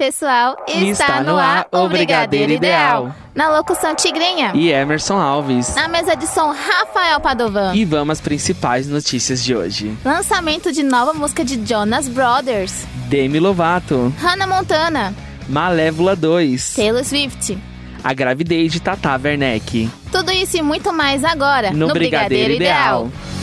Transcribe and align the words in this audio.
Pessoal. 0.00 0.56
Está, 0.66 1.22
no 1.22 1.36
ar 1.36 1.66
o 1.70 1.86
Brigadeiro 1.86 2.52
Ideal. 2.52 3.14
Na 3.34 3.54
locução 3.54 3.94
Tigrinha. 3.94 4.50
E 4.54 4.70
Emerson 4.70 5.18
Alves. 5.18 5.74
Na 5.74 5.88
mesa 5.88 6.16
de 6.16 6.26
som 6.26 6.54
Rafael 6.54 7.20
Padovan. 7.20 7.74
E 7.74 7.84
vamos 7.84 8.12
às 8.12 8.20
principais 8.22 8.88
notícias 8.88 9.44
de 9.44 9.54
hoje. 9.54 9.94
Lançamento 10.02 10.72
de 10.72 10.82
nova 10.82 11.12
música 11.12 11.44
de 11.44 11.62
Jonas 11.66 12.08
Brothers. 12.08 12.86
Demi 13.10 13.38
Lovato. 13.38 14.10
Hannah 14.18 14.46
Montana. 14.46 15.14
Malévola 15.46 16.16
2. 16.16 16.76
Taylor 16.76 17.04
Swift. 17.04 17.58
A 18.02 18.14
gravidez 18.14 18.72
de 18.72 18.80
Tata 18.80 19.20
Werneck. 19.22 19.90
Tudo 20.10 20.32
isso 20.32 20.56
e 20.56 20.62
muito 20.62 20.94
mais 20.94 21.22
agora 21.22 21.72
No, 21.72 21.88
Brigadeiro, 21.88 22.54
Ideal. 22.54 23.10
E 23.36 23.39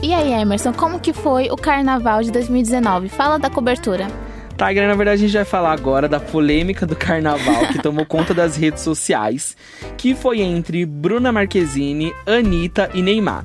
e 0.00 0.14
aí, 0.14 0.32
Emerson, 0.32 0.72
como 0.72 1.00
que 1.00 1.12
foi 1.12 1.50
o 1.50 1.56
carnaval 1.56 2.22
de 2.22 2.30
2019? 2.30 3.08
Fala 3.08 3.36
da 3.36 3.50
cobertura. 3.50 4.06
Tiger, 4.56 4.86
na 4.86 4.94
verdade, 4.94 5.24
a 5.24 5.26
gente 5.26 5.36
vai 5.36 5.44
falar 5.44 5.72
agora 5.72 6.08
da 6.08 6.20
polêmica 6.20 6.86
do 6.86 6.94
carnaval 6.94 7.66
que 7.72 7.82
tomou 7.82 8.06
conta 8.06 8.32
das 8.32 8.56
redes 8.56 8.82
sociais, 8.82 9.56
que 9.96 10.14
foi 10.14 10.40
entre 10.40 10.86
Bruna 10.86 11.32
Marquezine, 11.32 12.12
Anitta 12.24 12.88
e 12.94 13.02
Neymar. 13.02 13.44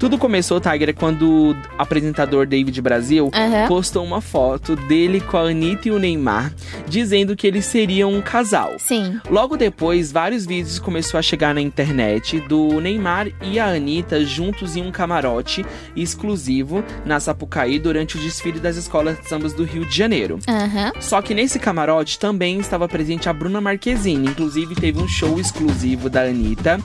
Tudo 0.00 0.16
começou, 0.16 0.58
Tiger, 0.58 0.94
quando 0.94 1.50
o 1.50 1.56
apresentador 1.76 2.46
David 2.46 2.80
Brasil 2.80 3.30
Aham. 3.34 3.68
postou 3.68 4.02
uma 4.02 4.22
foto 4.22 4.74
dele 4.74 5.20
com 5.20 5.36
a 5.36 5.50
Anitta 5.50 5.88
e 5.88 5.90
o 5.90 5.98
Neymar, 5.98 6.54
dizendo 6.88 7.36
que 7.36 7.46
eles 7.46 7.66
seriam 7.66 8.10
um 8.10 8.22
casal. 8.22 8.76
Sim. 8.78 9.20
Logo 9.28 9.58
depois, 9.58 10.10
vários 10.10 10.46
vídeos 10.46 10.78
começou 10.78 11.18
a 11.18 11.22
chegar 11.22 11.54
na 11.54 11.60
internet 11.60 12.40
do 12.40 12.80
Neymar 12.80 13.28
e 13.42 13.58
a 13.58 13.66
Anitta 13.66 14.24
juntos 14.24 14.74
em 14.74 14.80
um 14.80 14.90
camarote 14.90 15.66
exclusivo 15.94 16.82
na 17.04 17.20
Sapucaí 17.20 17.78
durante 17.78 18.16
o 18.16 18.20
desfile 18.20 18.58
das 18.58 18.76
escolas 18.76 19.20
de 19.20 19.28
sambas 19.28 19.52
do 19.52 19.64
Rio 19.64 19.84
de 19.84 19.94
Janeiro. 19.94 20.38
Aham. 20.48 20.92
Só 20.98 21.20
que 21.20 21.34
nesse 21.34 21.58
camarote 21.58 22.18
também 22.18 22.58
estava 22.58 22.88
presente 22.88 23.28
a 23.28 23.34
Bruna 23.34 23.60
Marquezine. 23.60 24.30
Inclusive, 24.30 24.74
teve 24.74 24.98
um 24.98 25.06
show 25.06 25.38
exclusivo 25.38 26.08
da 26.08 26.22
Anitta. 26.22 26.80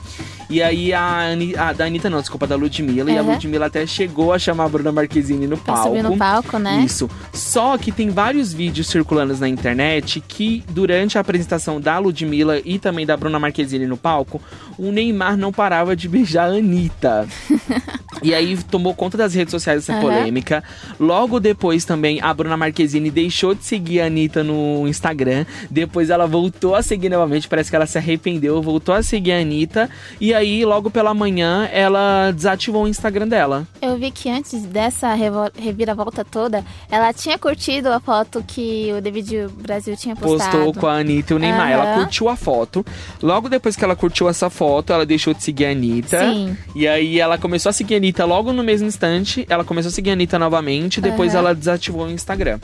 E 0.48 0.62
aí, 0.62 0.92
a, 0.92 1.30
Ani- 1.32 1.56
a 1.56 1.72
da 1.72 1.86
Anitta 1.86 2.08
não, 2.08 2.20
desculpa, 2.20 2.46
da 2.46 2.54
Ludmilla. 2.54 3.10
E 3.10 3.18
a. 3.18 3.22
Ludmilla 3.22 3.66
até 3.66 3.84
chegou 3.86 4.32
a 4.32 4.38
chamar 4.38 4.64
a 4.66 4.68
Bruna 4.68 4.92
Marquezine 4.92 5.46
no 5.46 5.56
Pra 5.56 5.74
palco. 5.74 5.88
subir 5.88 6.02
no 6.02 6.16
palco, 6.16 6.58
né? 6.58 6.82
Isso. 6.86 7.10
Só 7.32 7.76
que 7.76 7.90
tem 7.90 8.10
vários 8.10 8.52
vídeos 8.52 8.86
circulando 8.86 9.36
na 9.36 9.48
internet 9.48 10.22
que, 10.26 10.62
durante 10.70 11.18
a 11.18 11.20
apresentação 11.20 11.80
da 11.80 11.98
Ludmilla 11.98 12.60
e 12.64 12.78
também 12.78 13.04
da 13.04 13.16
Bruna 13.16 13.38
Marquezine 13.40 13.86
no 13.86 13.96
palco, 13.96 14.40
o 14.78 14.92
Neymar 14.92 15.36
não 15.36 15.52
parava 15.52 15.96
de 15.96 16.08
beijar 16.08 16.48
a 16.48 16.54
Anitta. 16.54 17.26
e 18.22 18.32
aí 18.34 18.56
tomou 18.70 18.94
conta 18.94 19.16
das 19.18 19.34
redes 19.34 19.50
sociais 19.50 19.82
essa 19.82 19.94
Aham. 19.94 20.00
polêmica. 20.02 20.62
Logo 21.00 21.40
depois 21.40 21.84
também, 21.84 22.20
a 22.22 22.32
Bruna 22.32 22.56
Marquezine 22.56 23.10
deixou 23.10 23.54
de 23.54 23.64
seguir 23.64 24.00
a 24.00 24.06
Anitta 24.06 24.44
no 24.44 24.86
Instagram. 24.86 25.44
Depois 25.70 26.08
ela 26.08 26.26
voltou 26.26 26.74
a 26.76 26.82
seguir 26.82 27.08
novamente, 27.08 27.48
parece 27.48 27.68
que 27.70 27.76
ela 27.76 27.86
se 27.86 27.98
arrependeu, 27.98 28.62
voltou 28.62 28.94
a 28.94 29.02
seguir 29.02 29.32
a 29.32 29.40
Anitta. 29.40 29.90
E 30.20 30.35
aí, 30.36 30.64
logo 30.64 30.90
pela 30.90 31.12
manhã, 31.12 31.68
ela 31.72 32.30
desativou 32.30 32.84
o 32.84 32.88
Instagram 32.88 33.26
dela. 33.26 33.66
Eu 33.82 33.96
vi 33.96 34.10
que 34.10 34.28
antes 34.28 34.64
dessa 34.64 35.14
reviravolta 35.58 36.24
toda, 36.24 36.64
ela 36.90 37.12
tinha 37.12 37.38
curtido 37.38 37.88
a 37.88 37.98
foto 37.98 38.44
que 38.46 38.92
o 38.96 39.00
David 39.00 39.48
Brasil 39.60 39.96
tinha 39.96 40.14
postado. 40.14 40.56
postou 40.56 40.74
com 40.74 40.86
a 40.86 40.98
Anitta 40.98 41.32
e 41.32 41.36
o 41.36 41.38
Neymar. 41.38 41.60
Aham. 41.60 41.70
Ela 41.70 41.94
curtiu 41.96 42.28
a 42.28 42.36
foto. 42.36 42.84
Logo 43.22 43.48
depois 43.48 43.74
que 43.74 43.84
ela 43.84 43.96
curtiu 43.96 44.28
essa 44.28 44.48
foto, 44.50 44.92
ela 44.92 45.04
deixou 45.06 45.34
de 45.34 45.42
seguir 45.42 45.66
a 45.66 45.70
Anitta. 45.70 46.20
Sim. 46.20 46.56
E 46.74 46.86
aí 46.86 47.18
ela 47.18 47.38
começou 47.38 47.70
a 47.70 47.72
seguir 47.72 47.94
a 47.94 47.96
Anitta 47.96 48.24
logo 48.24 48.52
no 48.52 48.62
mesmo 48.62 48.86
instante. 48.86 49.46
Ela 49.48 49.64
começou 49.64 49.88
a 49.88 49.92
seguir 49.92 50.10
a 50.10 50.12
Anitta 50.12 50.38
novamente. 50.38 51.00
Depois 51.00 51.32
Aham. 51.32 51.40
ela 51.40 51.54
desativou 51.54 52.06
o 52.06 52.10
Instagram. 52.10 52.60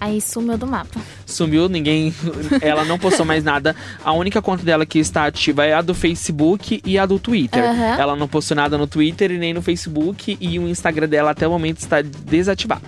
Aí 0.00 0.20
sumiu 0.20 0.58
do 0.58 0.66
mapa. 0.66 1.00
Sumiu, 1.24 1.68
ninguém. 1.68 2.12
Ela 2.60 2.84
não 2.84 2.98
postou 2.98 3.24
mais 3.24 3.44
nada. 3.44 3.74
A 4.04 4.12
única 4.12 4.42
conta 4.42 4.64
dela 4.64 4.84
que 4.84 4.98
está 4.98 5.26
ativa 5.26 5.64
é 5.64 5.74
a 5.74 5.82
do 5.82 5.94
Facebook 5.94 6.82
e 6.84 6.98
a 6.98 7.06
do 7.06 7.18
Twitter. 7.18 7.62
Aham. 7.62 8.00
Ela 8.00 8.16
não 8.16 8.26
postou 8.26 8.56
nada 8.56 8.76
no 8.76 8.86
Twitter 8.86 9.30
e 9.30 9.38
nem 9.38 9.54
no 9.54 9.62
Facebook. 9.62 10.36
E 10.40 10.58
o 10.58 10.68
Instagram 10.68 11.08
dela 11.08 11.30
até 11.30 11.46
o 11.46 11.50
momento 11.50 11.78
está 11.78 12.02
desativado. 12.02 12.82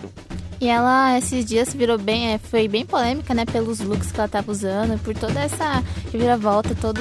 E 0.60 0.68
ela, 0.68 1.18
esses 1.18 1.44
dias, 1.44 1.74
virou 1.74 1.98
bem, 1.98 2.34
é, 2.34 2.38
foi 2.38 2.68
bem 2.68 2.84
polêmica, 2.84 3.34
né? 3.34 3.44
Pelos 3.44 3.80
looks 3.80 4.12
que 4.12 4.18
ela 4.18 4.28
tava 4.28 4.50
usando, 4.50 4.98
por 5.02 5.14
toda 5.14 5.40
essa 5.40 5.82
reviravolta, 6.12 6.74
toda 6.80 7.00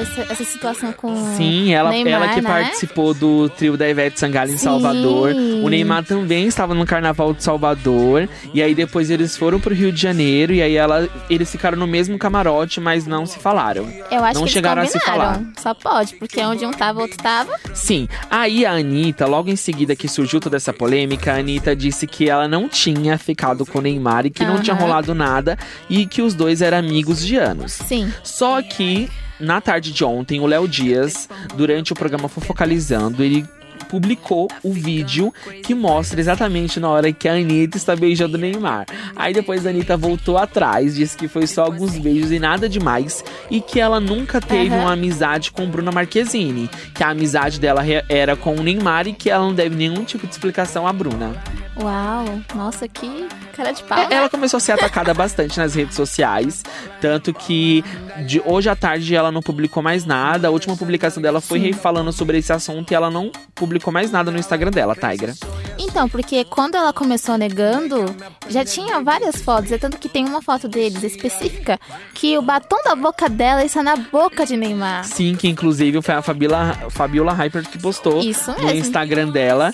essa, 0.00 0.32
essa 0.32 0.44
situação 0.44 0.92
com 0.92 1.14
Sim, 1.36 1.72
ela, 1.72 1.90
Neymar, 1.90 2.12
ela 2.12 2.28
que 2.28 2.40
né? 2.40 2.48
participou 2.48 3.14
do 3.14 3.48
trio 3.48 3.76
da 3.76 3.88
Ivete 3.88 4.18
Sangalo 4.18 4.50
em 4.50 4.56
Sim. 4.56 4.64
Salvador. 4.64 5.32
O 5.62 5.68
Neymar 5.68 6.04
também 6.04 6.46
estava 6.46 6.74
no 6.74 6.86
Carnaval 6.86 7.34
de 7.34 7.42
Salvador. 7.42 8.28
E 8.54 8.62
aí 8.62 8.74
depois 8.74 9.10
eles 9.10 9.36
foram 9.36 9.58
pro 9.60 9.74
Rio 9.74 9.92
de 9.92 10.00
Janeiro. 10.00 10.52
E 10.52 10.62
aí 10.62 10.76
ela, 10.76 11.08
eles 11.28 11.50
ficaram 11.50 11.78
no 11.78 11.86
mesmo 11.86 12.18
camarote, 12.18 12.80
mas 12.80 13.06
não 13.06 13.26
se 13.26 13.38
falaram. 13.38 13.88
Eu 14.10 14.24
acho 14.24 14.34
não 14.34 14.42
que 14.42 14.44
eles 14.44 14.52
chegaram 14.52 14.82
a 14.82 14.86
se 14.86 15.00
falar. 15.00 15.42
Só 15.58 15.74
pode, 15.74 16.14
porque 16.16 16.40
onde 16.40 16.64
um 16.64 16.70
tava, 16.70 17.00
o 17.00 17.02
outro 17.02 17.16
tava. 17.18 17.52
Sim, 17.74 18.08
aí 18.30 18.64
a 18.64 18.72
Anitta, 18.72 19.26
logo 19.26 19.50
em 19.50 19.56
seguida 19.56 19.96
que 19.96 20.08
surgiu 20.08 20.40
toda 20.40 20.56
essa 20.56 20.72
polêmica, 20.72 21.32
a 21.32 21.38
Anitta 21.38 21.74
disse 21.74 22.06
que 22.06 22.28
ela 22.28 22.46
não 22.46 22.68
tinha 22.68 22.99
ficado 23.18 23.64
com 23.66 23.78
o 23.78 23.82
Neymar 23.82 24.26
e 24.26 24.30
que 24.30 24.44
não 24.44 24.60
tinha 24.60 24.74
rolado 24.74 25.14
nada 25.14 25.56
e 25.88 26.06
que 26.06 26.22
os 26.22 26.34
dois 26.34 26.62
eram 26.62 26.78
amigos 26.78 27.24
de 27.24 27.36
anos. 27.36 27.72
Sim. 27.72 28.12
Só 28.22 28.62
que, 28.62 29.08
na 29.38 29.60
tarde 29.60 29.92
de 29.92 30.04
ontem, 30.04 30.40
o 30.40 30.46
Léo 30.46 30.68
Dias, 30.68 31.28
durante 31.56 31.92
o 31.92 31.96
programa 31.96 32.28
Fofocalizando, 32.28 33.22
ele 33.22 33.46
publicou 33.90 34.48
o 34.62 34.72
vídeo 34.72 35.34
que 35.64 35.74
mostra 35.74 36.20
exatamente 36.20 36.78
na 36.78 36.88
hora 36.88 37.12
que 37.12 37.28
a 37.28 37.32
Anitta 37.32 37.76
está 37.76 37.96
beijando 37.96 38.36
o 38.36 38.40
Neymar. 38.40 38.86
Aí 39.16 39.34
depois 39.34 39.66
a 39.66 39.70
Anitta 39.70 39.96
voltou 39.96 40.38
atrás, 40.38 40.94
disse 40.94 41.16
que 41.16 41.26
foi 41.26 41.46
só 41.48 41.64
alguns 41.64 41.98
beijos 41.98 42.30
e 42.30 42.38
nada 42.38 42.68
demais, 42.68 43.24
e 43.50 43.60
que 43.60 43.80
ela 43.80 43.98
nunca 43.98 44.40
teve 44.40 44.72
Aham. 44.72 44.82
uma 44.82 44.92
amizade 44.92 45.50
com 45.50 45.66
Bruna 45.66 45.90
Marquezine, 45.90 46.70
que 46.94 47.02
a 47.02 47.10
amizade 47.10 47.58
dela 47.58 47.82
era 48.08 48.36
com 48.36 48.54
o 48.54 48.62
Neymar 48.62 49.08
e 49.08 49.12
que 49.12 49.28
ela 49.28 49.44
não 49.44 49.54
deve 49.54 49.74
nenhum 49.74 50.04
tipo 50.04 50.24
de 50.24 50.32
explicação 50.32 50.86
à 50.86 50.92
Bruna. 50.92 51.34
Uau, 51.76 52.40
nossa, 52.54 52.86
que 52.86 53.26
cara 53.60 53.72
de 53.72 53.82
pau. 53.82 53.98
É, 53.98 54.08
né? 54.08 54.16
Ela 54.16 54.28
começou 54.28 54.58
a 54.58 54.60
ser 54.60 54.72
atacada 54.72 55.14
bastante 55.14 55.58
nas 55.58 55.74
redes 55.74 55.94
sociais, 55.94 56.62
tanto 57.00 57.32
que 57.32 57.84
de 58.26 58.42
hoje 58.44 58.68
à 58.68 58.76
tarde 58.76 59.14
ela 59.14 59.30
não 59.30 59.40
publicou 59.40 59.82
mais 59.82 60.04
nada. 60.04 60.48
A 60.48 60.50
última 60.50 60.76
publicação 60.76 61.22
dela 61.22 61.40
foi 61.40 61.60
Sim. 61.60 61.72
falando 61.72 62.12
sobre 62.12 62.38
esse 62.38 62.52
assunto 62.52 62.90
e 62.90 62.94
ela 62.94 63.10
não 63.10 63.30
publicou 63.54 63.79
mais 63.88 64.10
nada 64.10 64.30
no 64.30 64.38
Instagram 64.38 64.70
dela, 64.70 64.94
Tigra. 64.94 65.34
Então, 65.78 66.08
porque 66.08 66.44
quando 66.44 66.74
ela 66.74 66.92
começou 66.92 67.38
negando, 67.38 68.04
já 68.48 68.64
tinha 68.64 69.00
várias 69.00 69.36
fotos. 69.36 69.72
É 69.72 69.78
tanto 69.78 69.96
que 69.96 70.08
tem 70.08 70.26
uma 70.26 70.42
foto 70.42 70.68
deles 70.68 71.02
específica 71.02 71.80
que 72.14 72.36
o 72.36 72.42
batom 72.42 72.76
da 72.84 72.94
boca 72.94 73.28
dela 73.28 73.64
está 73.64 73.82
na 73.82 73.96
boca 73.96 74.44
de 74.44 74.56
Neymar. 74.56 75.04
Sim, 75.04 75.34
que 75.34 75.48
inclusive 75.48 76.02
foi 76.02 76.14
a 76.14 76.22
Fabiola, 76.22 76.76
Fabiola 76.90 77.32
Hyper 77.32 77.66
que 77.66 77.78
postou 77.78 78.20
Isso 78.20 78.52
no. 78.52 78.70
Instagram 78.70 79.30
dela 79.30 79.72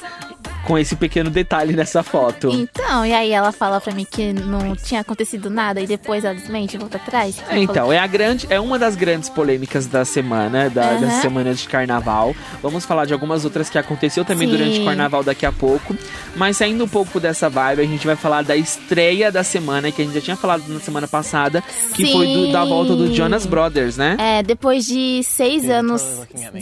com 0.67 0.77
esse 0.77 0.97
pequeno 0.97 1.31
detalhe 1.31 1.73
nessa 1.75 2.03
foto. 2.03 2.51
Então, 2.53 3.05
e 3.07 3.13
aí 3.13 3.31
ela 3.31 3.53
fala 3.53 3.81
pra 3.81 3.95
mim 3.95 4.05
que 4.11 4.33
não 4.33 4.75
tinha 4.75 5.01
acontecido 5.01 5.49
nada 5.49 5.81
e 5.81 5.87
depois 5.87 6.25
ela 6.25 6.35
desmente 6.35 6.75
e 6.77 6.79
volta 6.79 6.97
atrás. 6.97 7.37
É, 7.49 7.59
Então, 7.59 7.93
é 7.93 7.99
a 7.99 8.07
grande, 8.07 8.47
é 8.51 8.59
uma 8.59 8.79
das 8.79 8.97
grandes 8.97 9.29
polêmicas 9.29 9.87
da 9.87 10.05
semana, 10.05 10.69
da, 10.69 10.91
Aham. 10.91 11.01
da 11.01 11.11
semana 11.21 11.55
de 11.55 11.69
carnaval. 11.69 12.35
Vamos 12.63 12.85
falar 12.85 13.05
de 13.07 13.13
algumas 13.13 13.45
outras 13.45 13.71
que 13.71 13.79
aconteceu 13.79 14.25
também 14.25 14.49
Sim. 14.49 14.57
durante 14.57 14.81
o 14.81 14.85
carnaval 14.85 15.23
daqui 15.23 15.47
a 15.47 15.53
pouco. 15.53 15.97
Mas 16.35 16.57
saindo 16.57 16.85
um 16.85 16.89
pouco 16.89 17.21
dessa 17.21 17.49
vibe, 17.49 17.83
a 17.83 17.87
gente 17.87 18.07
vai 18.07 18.17
falar 18.17 18.43
da 18.43 18.57
estreia 18.57 19.31
da 19.31 19.45
semana, 19.45 19.91
que 19.93 20.03
a 20.03 20.05
gente 20.05 20.15
já 20.15 20.21
tinha 20.21 20.37
falado 20.37 20.65
na 20.69 20.81
semana 20.81 21.07
passada, 21.09 21.63
que 21.95 22.11
foi 22.13 22.27
do- 22.27 22.53
da 22.53 22.65
volta 22.65 22.95
do 22.97 23.07
Sim. 23.09 23.15
Jonas 23.15 23.47
Brothers, 23.47 23.97
né? 23.97 24.17
É, 24.19 24.43
depois 24.43 24.85
de 24.85 25.23
seis 25.23 25.69
anos 25.71 26.03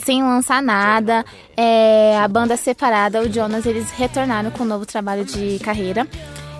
sem 0.03 0.21
lançar 0.23 0.61
nada, 0.61 1.25
é, 1.57 2.17
a 2.17 2.27
banda 2.27 2.55
separada, 2.57 3.21
o 3.21 3.31
Jonas, 3.31 3.65
eles 3.75 3.91
retornaram 3.91 4.51
com 4.51 4.63
um 4.63 4.67
novo 4.67 4.85
trabalho 4.85 5.25
de 5.25 5.59
carreira. 5.59 6.07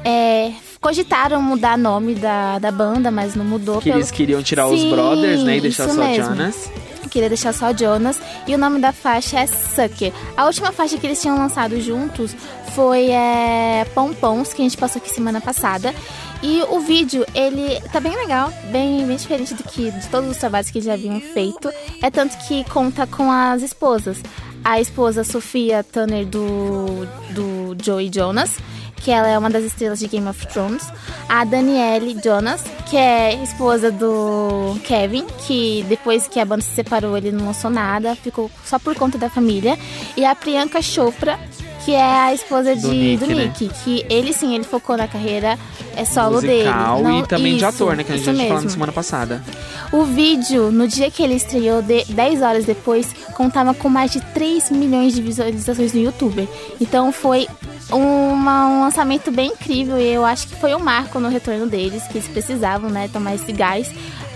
É, 0.04 0.52
cogitaram 0.80 1.42
mudar 1.42 1.78
nome 1.78 2.14
da, 2.16 2.60
da 2.60 2.72
banda, 2.72 3.10
mas 3.10 3.34
não 3.36 3.44
mudou. 3.46 3.80
Que 3.80 3.86
pelo- 3.86 3.98
eles 3.98 4.12
queriam 4.12 4.44
tirar 4.44 4.68
os 4.68 4.80
Sim, 4.80 4.90
Brothers, 4.92 5.44
né? 5.44 5.58
E 5.58 5.62
deixar 5.62 5.90
só 5.90 5.94
mesmo. 6.04 6.26
Jonas. 6.26 6.70
Queria 7.10 7.30
deixar 7.30 7.54
só 7.54 7.74
Jonas. 7.74 8.20
E 8.46 8.54
o 8.54 8.58
nome 8.58 8.80
da 8.80 8.92
faixa 8.92 9.40
é 9.40 9.48
Sucker. 9.48 10.12
A 10.36 10.46
última 10.46 10.72
faixa 10.74 10.98
que 10.98 11.08
eles 11.08 11.22
tinham 11.22 11.38
lançado 11.38 11.80
juntos 11.80 12.36
foi 12.76 13.10
é, 13.10 13.86
Pompons, 13.96 14.54
que 14.54 14.62
a 14.62 14.66
gente 14.66 14.78
passou 14.78 15.02
aqui 15.02 15.10
semana 15.10 15.40
passada. 15.40 15.96
E 16.44 16.62
o 16.70 16.80
vídeo, 16.82 17.26
ele 17.34 17.80
tá 17.92 18.00
bem 18.02 18.14
legal, 18.16 18.52
bem, 18.70 19.08
bem 19.08 19.16
diferente 19.16 19.54
do 19.54 19.64
que 19.64 19.90
de 19.90 20.08
todos 20.10 20.30
os 20.30 20.38
trabalhos 20.38 20.70
que 20.70 20.82
já 20.82 20.94
haviam 20.94 21.20
feito. 21.22 21.72
É 22.04 22.12
tanto 22.12 22.38
que 22.48 22.64
conta 22.66 23.08
com 23.08 23.32
as 23.32 23.62
esposas. 23.64 24.18
A 24.66 24.82
esposa 24.82 25.24
Sofia 25.24 25.84
Turner 25.84 26.26
do, 26.26 27.06
do 27.30 27.78
Joey 27.80 28.10
Jonas, 28.12 28.58
que 28.96 29.12
ela 29.12 29.28
é 29.30 29.38
uma 29.38 29.52
das 29.52 29.64
estrelas 29.64 30.00
de 30.00 30.08
Game 30.08 30.28
of 30.28 30.48
Thrones. 30.48 30.92
A 31.30 31.46
Danielle 31.46 32.20
Jonas, 32.20 32.64
que 32.90 32.98
é 32.98 33.36
esposa 33.44 33.92
do 33.92 34.76
Kevin, 34.84 35.28
que 35.46 35.86
depois 35.88 36.28
que 36.28 36.40
a 36.40 36.46
banda 36.46 36.64
se 36.64 36.74
separou 36.74 37.16
ele 37.16 37.32
não 37.32 37.46
lançou 37.46 37.70
nada, 37.70 38.16
ficou 38.16 38.50
só 38.66 38.80
por 38.80 38.96
conta 38.96 39.20
da 39.20 39.30
família. 39.30 39.78
E 40.18 40.26
a 40.26 40.34
Priyanka 40.34 40.82
Chopra, 40.82 41.40
que 41.86 41.94
é 41.94 42.04
a 42.04 42.34
esposa 42.34 42.76
de, 42.76 42.82
do, 42.82 42.92
Nick, 42.92 43.18
do 43.18 43.28
Nick 43.28 43.66
né? 43.66 43.74
que 43.84 44.06
ele 44.10 44.34
sim, 44.34 44.56
ele 44.56 44.64
focou 44.64 44.98
na 44.98 45.08
carreira 45.08 45.58
é 45.96 46.04
solo 46.04 46.42
Musical 46.42 46.98
dele. 46.98 47.08
Não, 47.08 47.20
e 47.20 47.28
também 47.28 47.52
isso, 47.52 47.60
de 47.60 47.66
ator, 47.66 47.96
né? 47.96 48.04
Que 48.04 48.12
a 48.12 48.18
gente 48.18 48.48
falou 48.48 48.64
na 48.64 48.70
semana 48.70 48.92
passada. 48.92 49.44
O 49.92 50.04
vídeo, 50.04 50.72
no 50.72 50.88
dia 50.88 51.12
que 51.12 51.22
ele 51.22 51.36
estreou, 51.36 51.84
de 51.84 52.04
10 52.06 52.42
horas 52.42 52.66
depois, 52.66 53.14
contava 53.36 53.74
com 53.76 53.88
mais 53.88 54.12
de 54.12 54.20
3 54.20 54.72
milhões 54.72 55.14
de 55.14 55.22
visualizações 55.22 55.94
no 55.94 56.00
YouTube. 56.02 56.50
Então 56.82 57.12
foi 57.12 57.48
uma, 57.92 58.68
um 58.68 58.82
lançamento 58.82 59.32
bem 59.32 59.52
incrível 59.52 60.00
e 60.00 60.08
eu 60.08 60.26
acho 60.26 60.48
que 60.48 60.56
foi 60.56 60.74
um 60.74 60.80
marco 60.80 61.20
no 61.20 61.30
retorno 61.30 61.68
deles, 61.68 62.04
que 62.08 62.18
eles 62.18 62.28
precisavam, 62.28 62.90
né, 62.90 63.08
tomar 63.14 63.36
esse 63.36 63.52
gás. 63.54 63.92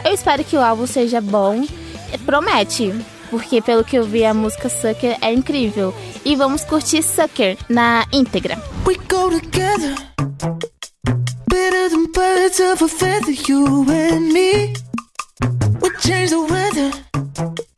Eu 0.06 0.14
espero 0.14 0.44
que 0.44 0.56
o 0.56 0.62
álbum 0.62 0.86
seja 0.86 1.20
bom. 1.20 1.66
Promete, 2.26 2.94
porque 3.30 3.62
pelo 3.62 3.84
que 3.84 3.98
eu 3.98 4.04
vi 4.04 4.26
a 4.26 4.34
música 4.34 4.70
Sucker 4.70 5.18
é 5.22 5.34
incrível. 5.34 5.94
E 6.26 6.36
vamos 6.36 6.64
curtir 6.64 7.04
Sucker 7.04 7.58
na 7.70 8.06
íntegra. 8.12 8.58
We 8.86 8.96
go 9.08 9.30
together. 9.30 9.96
Better 11.50 11.90
than 11.90 12.12
birds 12.12 12.60
of 12.60 12.84
a 12.84 12.88
feather, 12.88 13.34
you 13.48 13.86
and 13.90 14.34
me. 14.34 14.74
We 15.82 15.90
change 16.00 16.30
the 16.32 16.42
weather. 16.42 16.92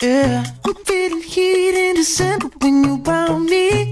Yeah. 0.02 0.44
I'm 0.66 0.76
feeling 0.86 1.22
heat 1.22 1.76
in 1.76 1.96
December 1.96 2.50
when 2.62 2.84
you 2.84 3.02
found 3.04 3.50
me 3.50 3.92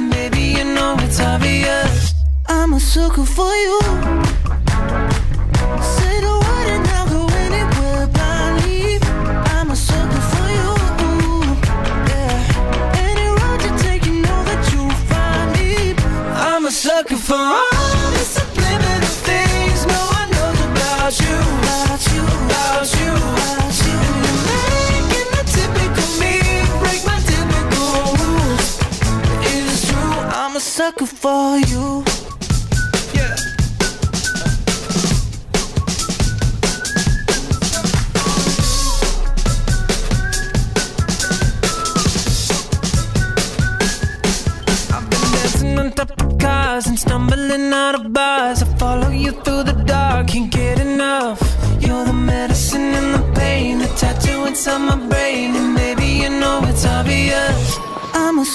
sucker 2.91 3.23
for 3.23 3.53
you. 3.55 3.79
Say 5.95 6.15
the 6.19 6.33
word 6.43 6.67
and 6.75 6.85
I'll 6.97 7.07
go 7.07 7.23
anywhere. 7.45 8.03
I'm 9.55 9.71
a 9.71 9.75
sucker 9.77 10.23
for 10.31 10.47
you. 10.59 10.71
Any 13.07 13.27
road 13.39 13.59
you 13.63 13.71
take, 13.85 14.03
you 14.05 14.15
know 14.27 14.41
that 14.49 14.61
you'll 14.73 14.97
find 15.07 15.47
me. 15.55 15.95
I'm 16.35 16.65
a 16.65 16.71
sucker 16.71 17.15
for 17.15 17.35
all 17.35 18.11
the 18.17 18.25
subliminal 18.35 19.13
things 19.27 19.79
no 19.95 20.01
one 20.19 20.29
knows 20.35 20.59
about 20.67 21.13
you. 21.23 21.37
About 21.63 22.01
you, 22.11 22.23
about 22.43 22.87
you, 22.99 23.11
about 23.39 23.75
you. 23.87 23.99
Making 24.51 25.29
the 25.35 25.43
typical 25.55 26.09
me 26.19 26.35
break 26.83 27.01
my 27.07 27.19
typical 27.31 28.03
rules. 28.19 28.67
It's 29.47 29.87
true, 29.87 30.17
I'm 30.41 30.57
a 30.57 30.59
sucker 30.59 31.05
for 31.05 31.57
you. 31.57 31.70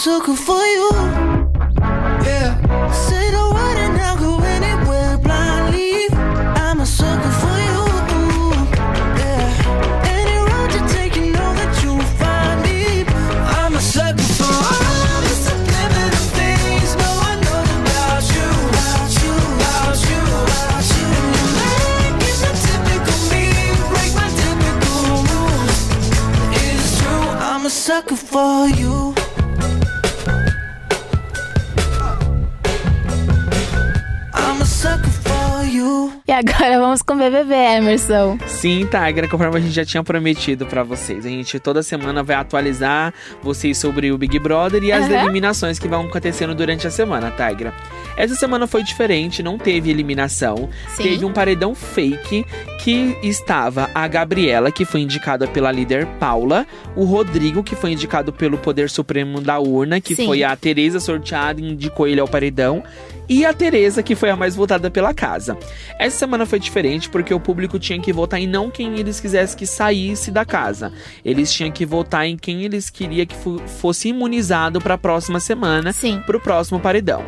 Sucker 0.06 0.36
for 0.36 0.62
you. 0.64 1.25
Agora 36.66 36.80
vamos 36.80 37.00
com 37.00 37.14
o 37.14 37.16
BBB, 37.16 37.54
Emerson. 37.54 38.38
Sim, 38.46 38.86
Tigra, 38.86 39.28
conforme 39.28 39.58
a 39.58 39.60
gente 39.60 39.72
já 39.72 39.84
tinha 39.84 40.02
prometido 40.02 40.66
pra 40.66 40.82
vocês. 40.82 41.24
A 41.24 41.28
gente 41.28 41.60
toda 41.60 41.80
semana 41.80 42.24
vai 42.24 42.34
atualizar 42.34 43.14
vocês 43.40 43.78
sobre 43.78 44.10
o 44.10 44.18
Big 44.18 44.36
Brother 44.40 44.82
e 44.82 44.90
as 44.90 45.04
Aham. 45.04 45.22
eliminações 45.22 45.78
que 45.78 45.86
vão 45.86 46.06
acontecendo 46.06 46.56
durante 46.56 46.84
a 46.84 46.90
semana, 46.90 47.30
Tigra. 47.30 47.72
Essa 48.16 48.34
semana 48.34 48.66
foi 48.66 48.82
diferente, 48.82 49.42
não 49.44 49.58
teve 49.58 49.90
eliminação. 49.90 50.68
Sim. 50.88 51.04
Teve 51.04 51.24
um 51.24 51.32
paredão 51.32 51.72
fake 51.72 52.44
que 52.82 53.16
estava 53.22 53.88
a 53.94 54.08
Gabriela, 54.08 54.72
que 54.72 54.84
foi 54.84 55.02
indicada 55.02 55.46
pela 55.46 55.70
líder 55.70 56.06
Paula, 56.18 56.66
o 56.96 57.04
Rodrigo, 57.04 57.62
que 57.62 57.76
foi 57.76 57.92
indicado 57.92 58.32
pelo 58.32 58.58
Poder 58.58 58.90
Supremo 58.90 59.40
da 59.40 59.60
Urna, 59.60 60.00
que 60.00 60.16
Sim. 60.16 60.26
foi 60.26 60.42
a 60.42 60.56
Tereza 60.56 60.98
sorteada 60.98 61.60
e 61.60 61.72
indicou 61.72 62.08
ele 62.08 62.20
ao 62.20 62.26
paredão. 62.26 62.82
E 63.28 63.44
a 63.44 63.52
Tereza, 63.52 64.02
que 64.02 64.14
foi 64.14 64.30
a 64.30 64.36
mais 64.36 64.54
votada 64.54 64.90
pela 64.90 65.12
casa. 65.12 65.58
Essa 65.98 66.18
semana 66.18 66.46
foi 66.46 66.60
diferente 66.60 67.08
porque 67.10 67.34
o 67.34 67.40
público 67.40 67.78
tinha 67.78 68.00
que 68.00 68.12
votar 68.12 68.40
em 68.40 68.46
não 68.46 68.70
quem 68.70 68.98
eles 68.98 69.18
quisessem 69.18 69.58
que 69.58 69.66
saísse 69.66 70.30
da 70.30 70.44
casa. 70.44 70.92
Eles 71.24 71.52
tinham 71.52 71.72
que 71.72 71.84
votar 71.84 72.26
em 72.26 72.36
quem 72.36 72.62
eles 72.62 72.88
queriam 72.88 73.26
que 73.26 73.34
fo- 73.34 73.58
fosse 73.66 74.08
imunizado 74.10 74.80
para 74.80 74.94
a 74.94 74.98
próxima 74.98 75.40
semana, 75.40 75.92
para 76.24 76.36
o 76.36 76.40
próximo 76.40 76.78
paredão. 76.78 77.24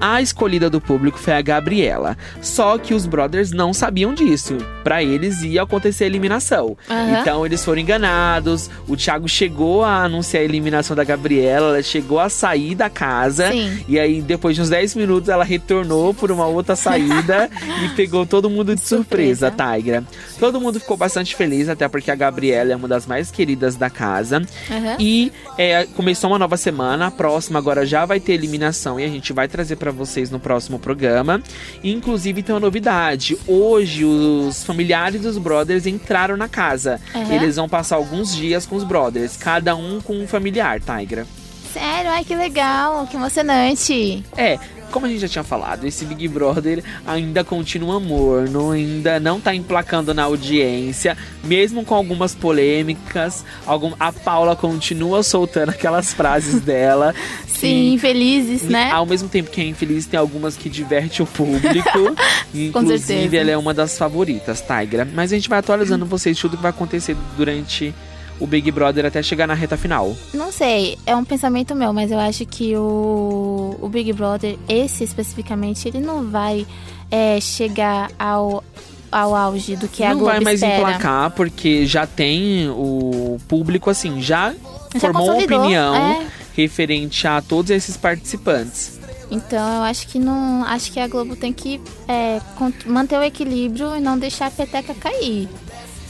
A 0.00 0.22
escolhida 0.22 0.70
do 0.70 0.80
público 0.80 1.18
foi 1.18 1.34
a 1.34 1.42
Gabriela. 1.42 2.16
Só 2.40 2.78
que 2.78 2.94
os 2.94 3.06
brothers 3.06 3.52
não 3.52 3.74
sabiam 3.74 4.14
disso. 4.14 4.56
Pra 4.82 5.02
eles 5.02 5.42
ia 5.42 5.62
acontecer 5.62 6.04
a 6.04 6.06
eliminação. 6.06 6.76
Aham. 6.88 7.20
Então 7.20 7.44
eles 7.44 7.64
foram 7.64 7.80
enganados. 7.80 8.70
O 8.88 8.96
Thiago 8.96 9.28
chegou 9.28 9.84
a 9.84 10.04
anunciar 10.04 10.40
a 10.40 10.44
eliminação 10.44 10.96
da 10.96 11.04
Gabriela, 11.04 11.68
ela 11.68 11.82
chegou 11.82 12.18
a 12.18 12.28
sair 12.28 12.74
da 12.74 12.88
casa. 12.88 13.50
Sim. 13.52 13.84
E 13.86 13.98
aí, 13.98 14.22
depois 14.22 14.56
de 14.56 14.62
uns 14.62 14.70
10 14.70 14.94
minutos, 14.94 15.28
ela 15.28 15.44
retornou 15.44 16.14
por 16.14 16.30
uma 16.30 16.46
outra 16.46 16.74
saída 16.74 17.50
e 17.84 17.88
pegou 17.90 18.24
todo 18.24 18.48
mundo 18.48 18.74
de 18.74 18.80
surpresa, 18.80 19.48
Surpresa. 19.48 19.76
Tigra. 19.76 20.04
Todo 20.38 20.60
mundo 20.60 20.80
ficou 20.80 20.96
bastante 20.96 21.36
feliz, 21.36 21.68
até 21.68 21.86
porque 21.88 22.10
a 22.10 22.14
Gabriela 22.14 22.72
é 22.72 22.76
uma 22.76 22.88
das 22.88 23.06
mais 23.06 23.30
queridas 23.30 23.76
da 23.76 23.90
casa. 23.90 24.42
Aham. 24.70 24.96
E 24.98 25.32
é, 25.58 25.84
começou 25.96 26.30
uma 26.30 26.38
nova 26.38 26.56
semana, 26.56 27.08
a 27.08 27.10
próxima 27.10 27.58
agora 27.58 27.84
já 27.84 28.06
vai 28.06 28.18
ter 28.18 28.32
eliminação 28.32 28.98
e 28.98 29.04
a 29.04 29.08
gente 29.08 29.32
vai 29.32 29.46
trazer 29.46 29.76
pra 29.76 29.89
para 29.90 30.04
vocês 30.04 30.30
no 30.30 30.38
próximo 30.38 30.78
programa. 30.78 31.42
E, 31.82 31.92
inclusive 31.92 32.42
tem 32.42 32.54
uma 32.54 32.60
novidade. 32.60 33.36
Hoje 33.46 34.04
os 34.04 34.62
familiares 34.62 35.20
dos 35.22 35.36
brothers 35.36 35.86
entraram 35.86 36.36
na 36.36 36.48
casa. 36.48 37.00
Uhum. 37.14 37.32
Eles 37.32 37.56
vão 37.56 37.68
passar 37.68 37.96
alguns 37.96 38.34
dias 38.34 38.64
com 38.66 38.76
os 38.76 38.84
brothers, 38.84 39.36
cada 39.36 39.74
um 39.74 40.00
com 40.00 40.14
um 40.14 40.26
familiar, 40.26 40.80
Tigra. 40.80 41.26
Sério, 41.72 42.10
ai 42.10 42.24
que 42.24 42.34
legal, 42.34 43.06
que 43.06 43.16
emocionante. 43.16 44.24
É, 44.36 44.58
como 44.90 45.06
a 45.06 45.08
gente 45.08 45.20
já 45.20 45.28
tinha 45.28 45.44
falado, 45.44 45.86
esse 45.86 46.04
Big 46.04 46.28
Brother 46.28 46.82
ainda 47.06 47.42
continua 47.42 47.98
morno, 47.98 48.72
ainda 48.72 49.18
não 49.18 49.40
tá 49.40 49.54
emplacando 49.54 50.12
na 50.12 50.24
audiência, 50.24 51.16
mesmo 51.42 51.84
com 51.84 51.94
algumas 51.94 52.34
polêmicas. 52.34 53.44
Algum, 53.66 53.92
a 53.98 54.12
Paula 54.12 54.54
continua 54.54 55.22
soltando 55.22 55.70
aquelas 55.70 56.12
frases 56.12 56.60
dela. 56.62 57.14
Sim, 57.46 57.92
infelizes, 57.92 58.62
né? 58.62 58.90
Ao 58.90 59.06
mesmo 59.06 59.28
tempo 59.28 59.50
que 59.50 59.60
é 59.60 59.64
infeliz, 59.64 60.06
tem 60.06 60.18
algumas 60.18 60.56
que 60.56 60.68
diverte 60.68 61.22
o 61.22 61.26
público. 61.26 62.16
Inclusive, 62.54 62.98
certeza. 62.98 63.36
ela 63.36 63.50
é 63.50 63.56
uma 63.56 63.74
das 63.74 63.96
favoritas, 63.96 64.62
Tigra. 64.62 65.06
Mas 65.14 65.32
a 65.32 65.36
gente 65.36 65.48
vai 65.48 65.58
atualizando 65.58 66.04
vocês 66.06 66.38
tudo 66.38 66.56
que 66.56 66.62
vai 66.62 66.70
acontecer 66.70 67.16
durante 67.36 67.94
o 68.40 68.46
Big 68.46 68.70
Brother 68.70 69.04
até 69.04 69.22
chegar 69.22 69.46
na 69.46 69.54
reta 69.54 69.76
final. 69.76 70.16
Não 70.32 70.50
sei, 70.50 70.98
é 71.06 71.14
um 71.14 71.24
pensamento 71.24 71.74
meu, 71.74 71.92
mas 71.92 72.10
eu 72.10 72.18
acho 72.18 72.46
que 72.46 72.74
o, 72.76 73.76
o 73.80 73.88
Big 73.88 74.12
Brother, 74.12 74.58
esse 74.68 75.04
especificamente, 75.04 75.86
ele 75.86 76.00
não 76.00 76.28
vai 76.30 76.66
é, 77.10 77.38
chegar 77.40 78.10
ao, 78.18 78.64
ao 79.12 79.34
auge 79.36 79.76
do 79.76 79.86
que 79.88 80.02
a 80.02 80.10
não 80.10 80.20
Globo 80.20 80.32
vai 80.32 80.40
mais 80.40 80.62
espera. 80.62 80.80
emplacar, 80.80 81.30
porque 81.32 81.84
já 81.86 82.06
tem 82.06 82.68
o 82.70 83.38
público, 83.46 83.90
assim, 83.90 84.20
já, 84.20 84.54
Já 84.94 85.00
formou 85.00 85.24
uma 85.30 85.42
opinião 85.42 85.94
é. 85.94 86.26
referente 86.56 87.26
a 87.26 87.42
todos 87.42 87.70
esses 87.70 87.96
participantes. 87.96 88.98
Então 89.30 89.76
eu 89.76 89.82
acho 89.82 90.08
que 90.08 90.18
não. 90.18 90.64
Acho 90.64 90.90
que 90.90 90.98
a 90.98 91.06
Globo 91.06 91.36
tem 91.36 91.52
que 91.52 91.80
é, 92.08 92.40
manter 92.84 93.16
o 93.16 93.22
equilíbrio 93.22 93.94
e 93.96 94.00
não 94.00 94.18
deixar 94.18 94.46
a 94.46 94.50
peteca 94.50 94.92
cair. 94.92 95.48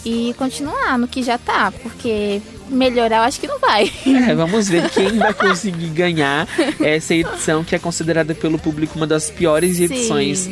E 0.05 0.35
continuar 0.39 0.99
no 0.99 1.07
que 1.07 1.23
já 1.23 1.37
tá, 1.37 1.73
porque 1.83 2.41
melhorar 2.71 3.19
eu 3.19 3.23
acho 3.23 3.41
que 3.41 3.47
não 3.47 3.59
vai. 3.59 3.93
É, 4.29 4.33
vamos 4.37 4.69
ver 4.69 4.89
quem 4.91 5.19
vai 5.19 5.35
conseguir 5.35 5.89
ganhar 5.89 6.49
essa 6.81 7.15
edição 7.15 7.65
que 7.65 7.75
é 7.75 7.79
considerada 7.79 8.35
pelo 8.35 8.59
público 8.59 8.97
uma 8.97 9.07
das 9.07 9.29
piores 9.29 9.77
Sim. 9.77 9.85
edições. 9.85 10.51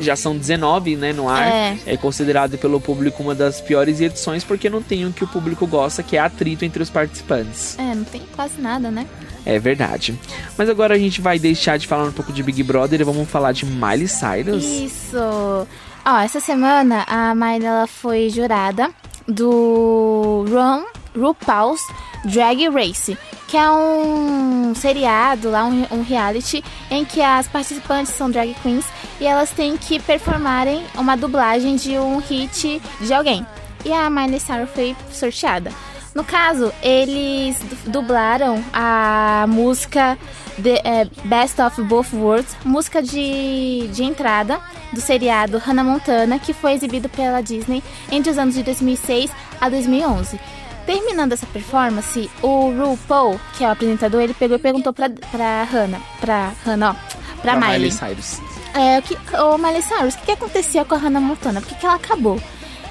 Já 0.00 0.16
são 0.16 0.36
19, 0.36 0.96
né, 0.96 1.12
no 1.12 1.28
ar. 1.28 1.46
É. 1.46 1.76
É 1.86 1.96
considerado 1.96 2.58
pelo 2.58 2.80
público 2.80 3.22
uma 3.22 3.34
das 3.34 3.60
piores 3.60 4.00
edições 4.00 4.42
porque 4.42 4.68
não 4.68 4.82
tem 4.82 5.04
o 5.04 5.12
que 5.12 5.22
o 5.22 5.28
público 5.28 5.66
gosta, 5.66 6.02
que 6.02 6.16
é 6.16 6.20
atrito 6.20 6.64
entre 6.64 6.82
os 6.82 6.90
participantes. 6.90 7.78
É, 7.78 7.94
não 7.94 8.04
tem 8.04 8.22
quase 8.34 8.60
nada, 8.60 8.90
né? 8.90 9.06
É 9.44 9.58
verdade. 9.58 10.18
Mas 10.56 10.68
agora 10.68 10.94
a 10.94 10.98
gente 10.98 11.20
vai 11.20 11.38
deixar 11.38 11.78
de 11.78 11.86
falar 11.86 12.04
um 12.04 12.12
pouco 12.12 12.32
de 12.32 12.42
Big 12.42 12.62
Brother 12.62 13.00
e 13.00 13.04
vamos 13.04 13.28
falar 13.28 13.52
de 13.52 13.64
Miley 13.64 14.08
Cyrus. 14.08 14.64
Isso! 14.64 15.66
Ó, 16.10 16.18
essa 16.20 16.40
semana 16.40 17.04
a 17.06 17.34
ela 17.62 17.86
foi 17.86 18.30
jurada 18.30 18.90
do 19.26 20.46
Ron 20.48 20.84
RuPaul's 21.14 21.82
Drag 22.24 22.66
Race, 22.70 23.18
que 23.46 23.58
é 23.58 23.70
um 23.70 24.74
seriado 24.74 25.50
lá, 25.50 25.66
um, 25.66 25.86
um 25.90 26.02
reality, 26.02 26.64
em 26.90 27.04
que 27.04 27.20
as 27.20 27.46
participantes 27.46 28.14
são 28.14 28.30
drag 28.30 28.54
queens 28.62 28.86
e 29.20 29.26
elas 29.26 29.50
têm 29.50 29.76
que 29.76 30.00
performarem 30.00 30.82
uma 30.94 31.14
dublagem 31.14 31.76
de 31.76 31.98
um 31.98 32.16
hit 32.20 32.80
de 33.02 33.12
alguém. 33.12 33.46
E 33.84 33.92
a 33.92 34.08
Miley 34.08 34.40
Cyrus 34.40 34.70
foi 34.70 34.96
sorteada. 35.12 35.70
No 36.18 36.24
caso, 36.24 36.72
eles 36.82 37.56
du- 37.60 37.90
dublaram 37.92 38.60
a 38.72 39.44
música 39.48 40.18
The, 40.60 40.80
é, 40.82 41.04
Best 41.26 41.62
of 41.62 41.80
Both 41.82 42.12
Worlds, 42.12 42.56
música 42.64 43.00
de, 43.00 43.86
de 43.92 44.02
entrada 44.02 44.58
do 44.92 45.00
seriado 45.00 45.58
Hannah 45.58 45.84
Montana, 45.84 46.40
que 46.40 46.52
foi 46.52 46.72
exibido 46.72 47.08
pela 47.08 47.40
Disney 47.40 47.84
entre 48.10 48.32
os 48.32 48.36
anos 48.36 48.56
de 48.56 48.64
2006 48.64 49.30
a 49.60 49.68
2011. 49.68 50.40
Terminando 50.84 51.34
essa 51.34 51.46
performance, 51.46 52.28
o 52.42 52.72
RuPaul, 52.72 53.38
que 53.56 53.62
é 53.62 53.68
o 53.68 53.70
apresentador, 53.70 54.20
ele 54.20 54.34
pegou 54.34 54.56
e 54.56 54.60
perguntou 54.60 54.92
pra, 54.92 55.08
pra 55.08 55.62
Hannah, 55.70 56.00
pra 56.20 56.50
Hannah, 56.66 56.96
ó, 56.96 57.40
pra, 57.42 57.54
Miley. 57.54 57.92
Cyrus. 57.92 58.40
É, 58.74 58.98
o 58.98 59.02
que, 59.02 59.16
ô 59.36 59.56
Miley 59.56 59.82
Cyrus, 59.82 60.14
o 60.14 60.18
que, 60.18 60.24
que 60.26 60.32
acontecia 60.32 60.84
com 60.84 60.96
a 60.96 60.98
Hannah 60.98 61.20
Montana? 61.20 61.60
Por 61.60 61.68
que, 61.68 61.76
que 61.76 61.86
ela 61.86 61.94
acabou? 61.94 62.40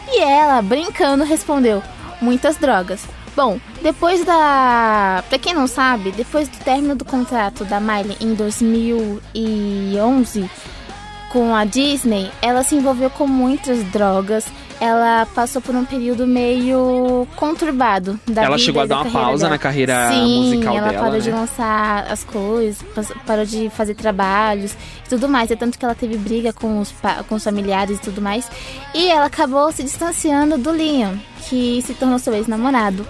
E 0.07 0.22
ela, 0.22 0.62
brincando, 0.62 1.25
respondeu: 1.25 1.84
muitas 2.22 2.55
drogas. 2.55 3.01
Bom, 3.38 3.60
depois 3.84 4.25
da. 4.25 5.24
Pra 5.29 5.38
quem 5.38 5.53
não 5.53 5.67
sabe, 5.67 6.12
depois 6.12 6.48
do 6.48 6.58
término 6.58 6.96
do 6.96 7.06
contrato 7.06 7.63
da 7.63 7.79
Miley 7.79 8.17
em 8.20 8.34
2011 8.34 10.50
com 11.32 11.53
a 11.53 11.63
Disney, 11.63 12.32
ela 12.41 12.63
se 12.63 12.74
envolveu 12.74 13.12
com 13.12 13.27
muitas 13.27 13.84
drogas. 13.91 14.48
Ela 14.79 15.27
passou 15.36 15.62
por 15.62 15.75
um 15.75 15.86
período 15.86 16.25
meio 16.25 17.27
conturbado 17.36 18.20
da 18.27 18.44
Ela 18.44 18.56
vida 18.56 18.65
chegou 18.65 18.82
a 18.82 18.86
da 18.88 18.96
dar 18.96 19.01
uma 19.03 19.12
pausa 19.12 19.44
dela. 19.44 19.50
na 19.51 19.58
carreira 19.60 20.10
Sim, 20.12 20.53
musical 20.53 20.77
ela 20.77 20.89
dela, 20.89 21.03
parou 21.03 21.20
de 21.20 21.32
né? 21.32 21.36
lançar 21.36 22.12
as 22.12 22.24
coisas, 22.24 22.84
parou 23.25 23.46
de 23.46 23.70
fazer 23.70 23.94
trabalhos 23.94 24.72
e 25.06 25.10
tudo 25.10 25.29
mais. 25.29 25.51
É 25.51 25.56
tanto 25.56 25.77
que 25.77 25.86
ela 25.86 25.96
teve 25.96 26.17
briga 26.17 26.53
com 26.53 26.79
os, 26.79 26.91
com 27.29 27.36
os 27.36 27.44
familiares 27.44 27.98
e 27.98 28.01
tudo 28.01 28.20
mais. 28.20 28.50
E 28.96 29.10
ela 29.10 29.25
acabou 29.25 29.72
se 29.72 29.84
distanciando 29.84 30.58
do 30.58 30.72
Liam, 30.72 31.20
que 31.48 31.84
se 31.84 31.94
tornou 31.94 32.17
seu 32.17 32.34
ex-namorado. 32.34 33.06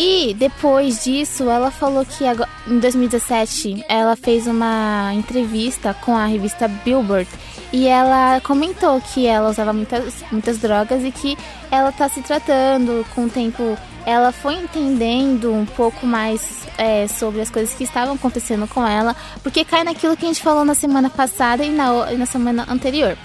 E 0.00 0.32
depois 0.32 1.02
disso, 1.02 1.50
ela 1.50 1.72
falou 1.72 2.06
que 2.06 2.24
agora, 2.24 2.48
em 2.68 2.78
2017 2.78 3.84
ela 3.88 4.14
fez 4.14 4.46
uma 4.46 5.12
entrevista 5.12 5.92
com 5.92 6.16
a 6.16 6.24
revista 6.24 6.68
Billboard 6.68 7.28
e 7.72 7.88
ela 7.88 8.40
comentou 8.42 9.00
que 9.00 9.26
ela 9.26 9.50
usava 9.50 9.72
muitas, 9.72 10.22
muitas 10.30 10.58
drogas 10.58 11.02
e 11.04 11.10
que 11.10 11.36
ela 11.68 11.90
tá 11.90 12.08
se 12.08 12.22
tratando 12.22 13.04
com 13.12 13.24
o 13.24 13.28
tempo. 13.28 13.76
Ela 14.06 14.30
foi 14.30 14.54
entendendo 14.54 15.52
um 15.52 15.66
pouco 15.66 16.06
mais 16.06 16.64
é, 16.78 17.08
sobre 17.08 17.40
as 17.40 17.50
coisas 17.50 17.74
que 17.74 17.82
estavam 17.82 18.14
acontecendo 18.14 18.68
com 18.68 18.86
ela, 18.86 19.16
porque 19.42 19.64
cai 19.64 19.82
naquilo 19.82 20.16
que 20.16 20.24
a 20.24 20.28
gente 20.28 20.40
falou 20.40 20.64
na 20.64 20.76
semana 20.76 21.10
passada 21.10 21.64
e 21.64 21.70
na, 21.70 22.12
e 22.12 22.16
na 22.16 22.24
semana 22.24 22.64
anterior. 22.70 23.18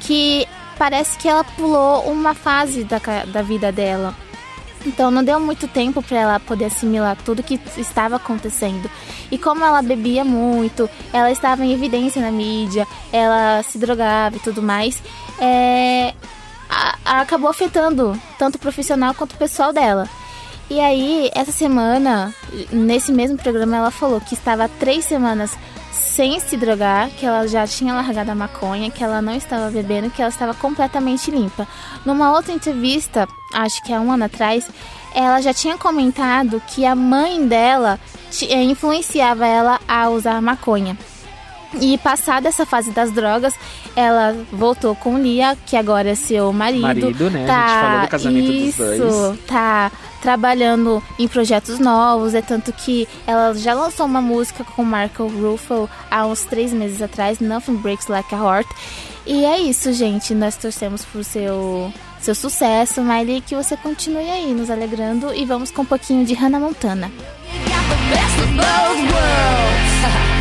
Que 0.00 0.44
parece 0.76 1.16
que 1.18 1.28
ela 1.28 1.44
pulou 1.44 2.02
uma 2.10 2.34
fase 2.34 2.82
da, 2.82 2.98
da 3.32 3.42
vida 3.42 3.70
dela. 3.70 4.12
Então 4.86 5.10
não 5.10 5.24
deu 5.24 5.40
muito 5.40 5.66
tempo 5.66 6.00
para 6.00 6.16
ela 6.18 6.40
poder 6.40 6.66
assimilar 6.66 7.16
tudo 7.24 7.42
que 7.42 7.60
estava 7.76 8.16
acontecendo. 8.16 8.88
E 9.30 9.36
como 9.36 9.64
ela 9.64 9.82
bebia 9.82 10.24
muito, 10.24 10.88
ela 11.12 11.30
estava 11.30 11.64
em 11.64 11.72
evidência 11.72 12.22
na 12.22 12.30
mídia, 12.30 12.86
ela 13.12 13.62
se 13.64 13.78
drogava 13.78 14.36
e 14.36 14.40
tudo 14.40 14.62
mais, 14.62 15.02
é, 15.40 16.14
a- 16.70 16.94
a- 17.04 17.20
acabou 17.22 17.50
afetando 17.50 18.16
tanto 18.38 18.54
o 18.54 18.58
profissional 18.60 19.12
quanto 19.14 19.32
o 19.32 19.38
pessoal 19.38 19.72
dela. 19.72 20.08
E 20.70 20.80
aí, 20.80 21.30
essa 21.34 21.52
semana, 21.52 22.34
nesse 22.72 23.12
mesmo 23.12 23.36
programa, 23.38 23.76
ela 23.76 23.90
falou 23.90 24.20
que 24.20 24.34
estava 24.34 24.68
três 24.68 25.04
semanas 25.04 25.56
sem 25.96 26.38
se 26.40 26.56
drogar, 26.56 27.10
que 27.10 27.26
ela 27.26 27.46
já 27.48 27.66
tinha 27.66 27.94
largado 27.94 28.30
a 28.30 28.34
maconha, 28.34 28.90
que 28.90 29.02
ela 29.02 29.20
não 29.20 29.34
estava 29.34 29.70
bebendo, 29.70 30.10
que 30.10 30.20
ela 30.20 30.28
estava 30.28 30.54
completamente 30.54 31.30
limpa. 31.30 31.66
Numa 32.04 32.32
outra 32.32 32.52
entrevista, 32.52 33.26
acho 33.52 33.82
que 33.82 33.92
há 33.92 34.00
um 34.00 34.12
ano 34.12 34.24
atrás, 34.24 34.68
ela 35.14 35.40
já 35.40 35.52
tinha 35.52 35.76
comentado 35.78 36.62
que 36.68 36.84
a 36.84 36.94
mãe 36.94 37.46
dela 37.46 37.98
eh, 38.42 38.62
influenciava 38.62 39.46
ela 39.46 39.80
a 39.88 40.08
usar 40.10 40.40
maconha. 40.42 40.96
E 41.80 41.98
passada 41.98 42.48
essa 42.48 42.64
fase 42.64 42.90
das 42.90 43.10
drogas, 43.10 43.54
ela 43.94 44.34
voltou 44.52 44.94
com 44.94 45.18
Lia, 45.18 45.56
que 45.66 45.76
agora 45.76 46.10
é 46.10 46.14
seu 46.14 46.52
marido. 46.52 46.82
Marido, 46.82 47.30
né? 47.30 47.46
A 47.50 47.68
gente 47.68 47.80
falou 47.80 48.00
do 48.00 48.08
casamento 48.08 48.52
dos 48.52 48.62
isso, 48.62 48.78
dois. 48.78 49.38
Tá 49.46 49.90
trabalhando 50.26 51.00
em 51.20 51.28
projetos 51.28 51.78
novos. 51.78 52.34
É 52.34 52.42
tanto 52.42 52.72
que 52.72 53.06
ela 53.28 53.54
já 53.54 53.74
lançou 53.74 54.04
uma 54.04 54.20
música 54.20 54.64
com 54.64 54.82
Marco 54.82 55.24
Ruffalo 55.28 55.88
há 56.10 56.26
uns 56.26 56.42
três 56.42 56.72
meses 56.72 57.00
atrás, 57.00 57.38
Nothing 57.38 57.76
Breaks 57.76 58.08
Like 58.08 58.34
a 58.34 58.38
Heart. 58.38 58.66
E 59.24 59.44
é 59.44 59.60
isso, 59.60 59.92
gente. 59.92 60.34
Nós 60.34 60.56
torcemos 60.56 61.04
por 61.04 61.22
seu, 61.22 61.92
seu 62.20 62.34
sucesso, 62.34 63.02
Miley, 63.02 63.40
que 63.40 63.54
você 63.54 63.76
continue 63.76 64.28
aí 64.28 64.52
nos 64.52 64.68
alegrando. 64.68 65.32
E 65.32 65.44
vamos 65.44 65.70
com 65.70 65.82
um 65.82 65.86
pouquinho 65.86 66.24
de 66.24 66.34
Hannah 66.34 66.58
Montana. 66.58 67.08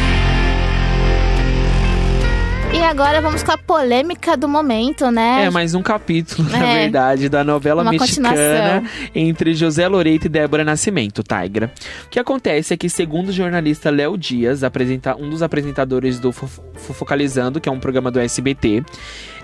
E 2.78 2.84
agora 2.84 3.22
vamos 3.22 3.42
com 3.42 3.52
a 3.52 3.58
polêmica 3.58 4.36
do 4.36 4.48
momento, 4.50 5.10
né? 5.10 5.46
É, 5.46 5.50
mais 5.50 5.74
um 5.74 5.82
capítulo, 5.82 6.48
na 6.50 6.58
É. 6.64 6.80
verdade, 6.84 7.30
da 7.30 7.42
novela 7.44 7.82
Uma 7.82 7.92
mexicana 7.92 8.84
entre 9.14 9.54
José 9.56 9.88
Loreto 9.88 10.26
e 10.26 10.30
Débora 10.30 10.64
Nascimento, 10.64 11.24
Tigra. 11.24 11.72
O 12.06 12.10
que 12.10 12.20
acontece 12.20 12.74
é 12.74 12.78
que, 12.78 12.90
segundo 12.90 13.30
o 13.30 13.32
jornalista 13.32 13.90
Léo 13.90 14.18
Dias, 14.18 14.62
apresenta- 14.64 15.16
um 15.16 15.30
dos 15.30 15.42
apresentadores 15.42 16.20
do 16.20 16.32
Fofo- 16.34 16.62
Fofocalizando, 16.76 17.60
que 17.62 17.70
é 17.70 17.72
um 17.72 17.80
programa 17.80 18.12
do 18.12 18.20
SBT, 18.20 18.84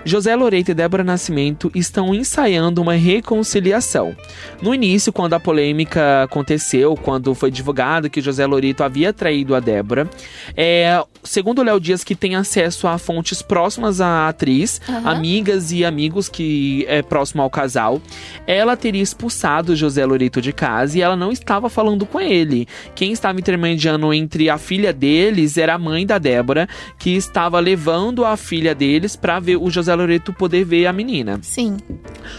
José 0.04 0.34
Loreto 0.34 0.72
e 0.72 0.74
Débora 0.74 1.04
Nascimento 1.04 1.70
estão 1.74 2.12
ensaiando 2.14 2.82
uma 2.82 2.94
reconciliação. 2.94 4.16
No 4.60 4.74
início, 4.74 5.12
quando 5.12 5.34
a 5.34 5.40
polêmica 5.40 6.24
aconteceu, 6.24 6.96
quando 6.96 7.34
foi 7.34 7.50
divulgado 7.50 8.10
que 8.10 8.20
José 8.20 8.44
Loreto 8.44 8.82
havia 8.82 9.12
traído 9.12 9.54
a 9.54 9.60
Débora, 9.60 10.10
é, 10.56 11.02
segundo 11.22 11.60
o 11.60 11.62
Léo 11.62 11.78
Dias, 11.78 12.02
que 12.02 12.16
tem 12.16 12.34
acesso 12.34 12.88
a 12.88 12.98
fontes 12.98 13.42
próximas 13.42 14.00
à 14.00 14.28
atriz, 14.28 14.80
Aham. 14.88 15.08
amigas 15.08 15.70
e 15.70 15.84
amigos 15.84 16.28
que 16.28 16.84
é 16.88 17.00
próximo 17.00 17.42
ao 17.42 17.50
casal, 17.50 18.02
ela 18.44 18.76
teria 18.76 19.02
expulsado 19.02 19.76
José 19.76 20.04
Loreto 20.04 20.40
de 20.40 20.52
casa 20.52 20.98
e 20.98 21.00
ela 21.00 21.14
não 21.14 21.30
estava 21.30 21.68
falando 21.68 22.04
com 22.04 22.20
ele. 22.20 22.66
Quem 22.94 23.12
estava 23.12 23.38
intermediando 23.38 24.12
entre 24.12 24.50
a 24.50 24.58
filha 24.58 24.92
deles 24.92 25.56
era 25.56 25.74
a 25.74 25.78
mãe 25.78 26.04
da 26.04 26.18
Débora, 26.18 26.68
que 26.98 27.10
estava 27.10 27.60
levando 27.60 28.24
a 28.24 28.36
filha 28.36 28.74
deles 28.74 29.14
para 29.14 29.38
ver 29.38 29.56
o 29.56 29.70
José 29.70 29.91
Loreto 29.94 30.32
poder 30.32 30.64
ver 30.64 30.86
a 30.86 30.92
menina. 30.92 31.38
Sim. 31.42 31.76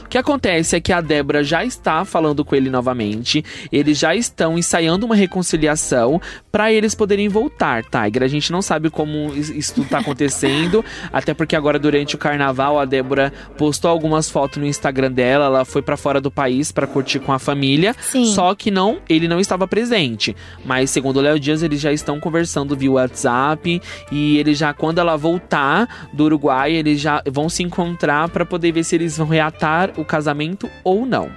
O 0.06 0.08
que 0.08 0.18
acontece 0.18 0.76
é 0.76 0.80
que 0.82 0.92
a 0.94 1.02
Débora 1.02 1.44
já 1.44 1.64
está 1.66 2.04
falando 2.06 2.44
com 2.46 2.56
ele 2.56 2.70
novamente, 2.70 3.44
eles 3.72 3.98
já 4.00 4.16
estão 4.16 4.58
ensaiando 4.58 5.06
uma 5.06 5.16
reconciliação 5.16 6.22
para 6.52 6.72
eles 6.72 6.96
poderem 6.96 7.28
voltar, 7.28 7.84
Tiger. 7.84 8.24
A 8.24 8.28
gente 8.28 8.52
não 8.52 8.62
sabe 8.62 8.90
como 8.90 9.34
is- 9.36 9.50
isso 9.50 9.76
tudo 9.76 9.90
tá 9.90 10.00
acontecendo, 10.00 10.84
até 11.12 11.34
porque 11.34 11.56
agora 11.56 11.78
durante 11.80 12.16
o 12.16 12.18
carnaval 12.18 12.80
a 12.80 12.86
Débora 12.86 13.34
postou 13.58 13.90
algumas 13.90 14.30
fotos 14.30 14.58
no 14.58 14.66
Instagram 14.66 15.12
dela, 15.12 15.46
ela 15.46 15.66
foi 15.66 15.82
para 15.82 15.98
fora 15.98 16.22
do 16.22 16.32
país 16.32 16.72
para 16.72 16.88
curtir 16.88 17.20
com 17.20 17.32
a 17.34 17.40
família, 17.40 17.96
Sim. 18.00 18.26
só 18.26 18.54
que 18.56 18.72
não, 18.72 19.00
ele 19.10 19.28
não 19.28 19.40
estava 19.40 19.68
presente. 19.68 20.36
Mas 20.66 20.90
segundo 20.90 21.18
o 21.18 21.22
Léo 21.22 21.40
Dias, 21.40 21.62
eles 21.64 21.80
já 21.82 21.92
estão 21.92 22.20
conversando 22.20 22.76
via 22.76 22.92
WhatsApp 22.92 23.82
e 24.12 24.38
ele 24.38 24.54
já 24.54 24.74
quando 24.74 25.00
ela 25.00 25.16
voltar 25.18 26.08
do 26.14 26.26
Uruguai, 26.26 26.72
eles 26.74 27.00
já 27.02 27.22
vão 27.30 27.43
se 27.50 27.64
encontrar 27.64 28.30
para 28.30 28.46
poder 28.46 28.72
ver 28.72 28.84
se 28.84 28.96
eles 28.96 29.18
vão 29.18 29.28
reatar 29.28 29.92
o 29.98 30.06
casamento 30.06 30.70
ou 30.84 31.06
não. 31.06 31.30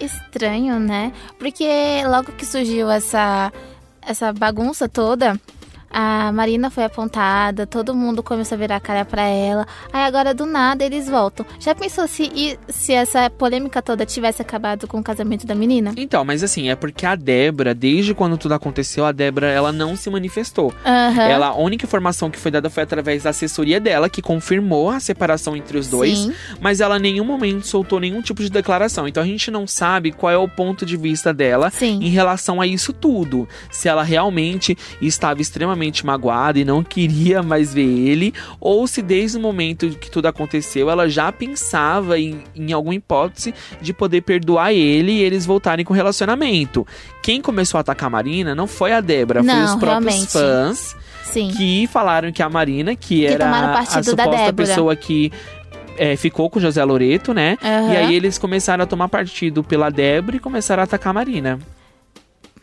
Estranho, 0.00 0.78
né? 0.78 1.12
Porque 1.38 1.66
logo 2.06 2.32
que 2.32 2.44
surgiu 2.44 2.90
essa, 2.90 3.52
essa 4.02 4.32
bagunça 4.32 4.88
toda, 4.88 5.40
a 5.90 6.30
Marina 6.32 6.70
foi 6.70 6.84
apontada, 6.84 7.66
todo 7.66 7.94
mundo 7.94 8.22
começou 8.22 8.56
a 8.56 8.58
virar 8.58 8.76
a 8.76 8.80
cara 8.80 9.04
pra 9.04 9.22
ela. 9.22 9.66
Aí 9.92 10.02
agora 10.02 10.34
do 10.34 10.46
nada 10.46 10.84
eles 10.84 11.08
voltam. 11.08 11.46
Já 11.58 11.74
pensou 11.74 12.06
se, 12.06 12.58
se 12.68 12.92
essa 12.92 13.30
polêmica 13.30 13.80
toda 13.80 14.04
tivesse 14.04 14.42
acabado 14.42 14.86
com 14.86 14.98
o 14.98 15.02
casamento 15.02 15.46
da 15.46 15.54
menina? 15.54 15.92
Então, 15.96 16.24
mas 16.24 16.42
assim, 16.42 16.68
é 16.68 16.76
porque 16.76 17.06
a 17.06 17.14
Débora, 17.14 17.74
desde 17.74 18.14
quando 18.14 18.36
tudo 18.36 18.54
aconteceu, 18.54 19.04
a 19.04 19.12
Débora 19.12 19.48
ela 19.48 19.72
não 19.72 19.96
se 19.96 20.10
manifestou. 20.10 20.74
Aham. 20.84 21.22
Ela, 21.22 21.46
a 21.48 21.56
única 21.56 21.86
informação 21.86 22.30
que 22.30 22.38
foi 22.38 22.50
dada 22.50 22.68
foi 22.68 22.82
através 22.82 23.22
da 23.22 23.30
assessoria 23.30 23.80
dela, 23.80 24.08
que 24.08 24.20
confirmou 24.20 24.90
a 24.90 25.00
separação 25.00 25.56
entre 25.56 25.78
os 25.78 25.88
dois. 25.88 26.18
Sim. 26.18 26.34
mas 26.60 26.80
ela 26.80 26.96
em 26.98 27.02
nenhum 27.02 27.24
momento 27.24 27.66
soltou 27.66 28.00
nenhum 28.00 28.20
tipo 28.20 28.42
de 28.42 28.50
declaração. 28.50 29.06
Então 29.06 29.22
a 29.22 29.26
gente 29.26 29.50
não 29.50 29.66
sabe 29.66 30.12
qual 30.12 30.32
é 30.32 30.36
o 30.36 30.48
ponto 30.48 30.84
de 30.84 30.96
vista 30.96 31.32
dela 31.32 31.70
Sim. 31.70 32.00
em 32.02 32.08
relação 32.08 32.60
a 32.60 32.66
isso 32.66 32.92
tudo. 32.92 33.48
Se 33.70 33.88
ela 33.88 34.02
realmente 34.02 34.76
estava 35.00 35.40
extremamente 35.40 35.85
magoada 36.04 36.58
e 36.58 36.64
não 36.64 36.82
queria 36.82 37.42
mais 37.42 37.72
ver 37.72 37.86
ele, 37.86 38.34
ou 38.60 38.86
se 38.86 39.02
desde 39.02 39.36
o 39.36 39.40
momento 39.40 39.90
que 39.90 40.10
tudo 40.10 40.26
aconteceu 40.26 40.90
ela 40.90 41.08
já 41.08 41.30
pensava 41.30 42.18
em, 42.18 42.42
em 42.54 42.72
alguma 42.72 42.94
hipótese 42.94 43.54
de 43.80 43.92
poder 43.92 44.22
perdoar 44.22 44.72
ele 44.72 45.12
e 45.12 45.22
eles 45.22 45.46
voltarem 45.46 45.84
com 45.84 45.92
o 45.92 45.96
relacionamento. 45.96 46.86
Quem 47.22 47.40
começou 47.40 47.78
a 47.78 47.80
atacar 47.80 48.06
a 48.06 48.10
Marina 48.10 48.54
não 48.54 48.66
foi 48.66 48.92
a 48.92 49.00
Débora, 49.00 49.42
foi 49.42 49.62
os 49.62 49.74
próprios 49.76 50.14
realmente. 50.14 50.32
fãs 50.32 50.96
Sim. 51.24 51.50
que 51.50 51.86
falaram 51.88 52.32
que 52.32 52.42
a 52.42 52.48
Marina, 52.48 52.94
que, 52.94 53.26
era 53.26 53.44
tomaram 53.44 53.78
a 53.78 54.02
suposta 54.02 54.52
pessoa 54.52 54.96
que 54.96 55.32
é, 55.98 56.16
ficou 56.16 56.48
com 56.48 56.58
o 56.58 56.62
José 56.62 56.84
Loreto, 56.84 57.32
né? 57.34 57.56
Aham. 57.62 57.92
E 57.92 57.96
aí 57.96 58.14
eles 58.14 58.38
começaram 58.38 58.84
a 58.84 58.86
tomar 58.86 59.08
partido 59.08 59.64
pela 59.64 59.90
Débora 59.90 60.36
e 60.36 60.40
começaram 60.40 60.82
a 60.82 60.84
atacar 60.84 61.10
a 61.10 61.14
Marina. 61.14 61.58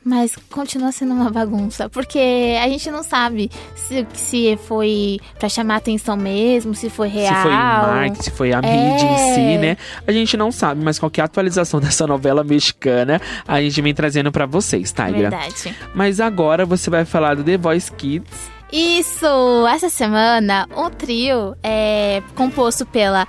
Mas 0.06 0.36
continua 0.52 0.92
sendo 0.92 1.14
uma 1.14 1.30
bagunça, 1.30 1.88
porque 1.90 2.58
a 2.62 2.68
gente 2.68 2.92
não 2.92 3.04
sabe 3.04 3.50
se, 3.76 4.06
se 4.14 4.60
foi 4.68 5.20
pra 5.40 5.48
chamar 5.48 5.78
atenção 5.78 6.18
mesmo, 6.18 6.76
se 6.76 6.90
foi 6.90 7.08
real. 7.08 7.34
Se 7.36 7.42
foi 7.44 7.52
marketing, 7.52 8.22
se 8.24 8.32
foi 8.32 8.52
a 8.54 8.62
mídia 8.62 9.06
em 9.06 9.14
É. 9.14 9.34
si, 9.36 9.58
né? 9.60 9.78
A 10.06 10.12
gente 10.12 10.36
não 10.36 10.52
sabe, 10.52 10.84
mas 10.84 11.00
qualquer 11.00 11.22
atualização 11.22 11.80
dessa 11.82 12.06
novela 12.06 12.44
mexicana, 12.44 13.22
a 13.48 13.62
gente 13.62 13.82
vem 13.82 13.94
trazendo 13.94 14.32
pra 14.32 14.46
vocês, 14.46 14.92
Tigra. 14.92 15.30
Verdade. 15.30 15.76
Mas 15.96 16.20
agora 16.20 16.66
você 16.66 16.90
vai 16.90 17.06
falar 17.06 17.36
do 17.36 17.44
The 17.44 17.58
Voice 17.58 17.92
Kids. 17.92 18.52
Isso! 18.72 19.68
Essa 19.70 19.88
semana, 19.88 20.68
um 20.76 20.90
trio 20.90 21.56
é 21.62 22.24
composto 22.36 22.86
pela 22.88 23.28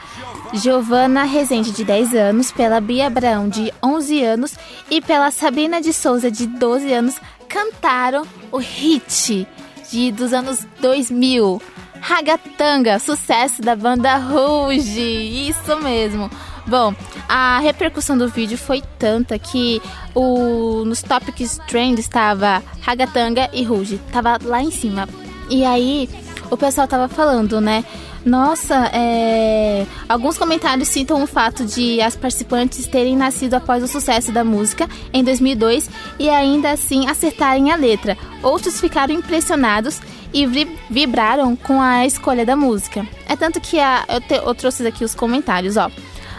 Giovana 0.54 1.24
Rezende, 1.24 1.72
de 1.72 1.84
10 1.84 2.14
anos, 2.14 2.52
pela 2.52 2.80
Bia 2.80 3.08
Abraão, 3.08 3.48
de 3.48 3.72
11 3.82 4.22
anos, 4.22 4.54
e 4.88 5.00
pela 5.00 5.30
Sabrina 5.30 5.80
de 5.80 5.92
Souza, 5.92 6.30
de 6.30 6.46
12 6.46 6.92
anos, 6.92 7.16
cantaram 7.48 8.24
o 8.52 8.58
hit 8.58 9.46
de, 9.90 10.12
dos 10.12 10.32
anos 10.32 10.66
2000. 10.80 11.60
Ragatanga, 12.00 12.98
sucesso 12.98 13.62
da 13.62 13.74
banda 13.74 14.16
Rouge, 14.16 15.48
isso 15.48 15.76
mesmo. 15.80 16.30
Bom, 16.66 16.94
a 17.28 17.58
repercussão 17.58 18.16
do 18.16 18.28
vídeo 18.28 18.56
foi 18.56 18.82
tanta 18.98 19.38
que 19.38 19.82
o, 20.14 20.84
nos 20.84 21.02
Topics 21.02 21.58
Trend 21.66 21.98
estava 21.98 22.62
Ragatanga 22.80 23.50
e 23.52 23.64
Rouge, 23.64 24.00
tava 24.12 24.38
lá 24.42 24.62
em 24.62 24.70
cima. 24.70 25.08
E 25.50 25.64
aí 25.64 26.08
o 26.50 26.56
pessoal 26.56 26.86
tava 26.86 27.08
falando, 27.08 27.60
né? 27.60 27.84
Nossa, 28.24 28.90
é... 28.94 29.84
alguns 30.08 30.38
comentários 30.38 30.88
citam 30.88 31.22
o 31.22 31.26
fato 31.26 31.64
de 31.64 32.00
as 32.00 32.16
participantes 32.16 32.86
terem 32.86 33.16
nascido 33.16 33.54
após 33.54 33.82
o 33.82 33.88
sucesso 33.88 34.32
da 34.32 34.42
música 34.42 34.88
em 35.12 35.22
2002 35.22 35.90
e 36.18 36.30
ainda 36.30 36.70
assim 36.70 37.06
acertarem 37.06 37.70
a 37.70 37.76
letra. 37.76 38.16
Outros 38.42 38.80
ficaram 38.80 39.12
impressionados 39.12 40.00
e 40.32 40.46
vi- 40.46 40.74
vibraram 40.88 41.54
com 41.54 41.80
a 41.82 42.06
escolha 42.06 42.46
da 42.46 42.56
música. 42.56 43.06
É 43.28 43.36
tanto 43.36 43.60
que 43.60 43.78
a, 43.78 44.04
eu, 44.08 44.20
te- 44.22 44.34
eu 44.46 44.54
trouxe 44.54 44.86
aqui 44.86 45.04
os 45.04 45.14
comentários, 45.14 45.76
ó. 45.76 45.90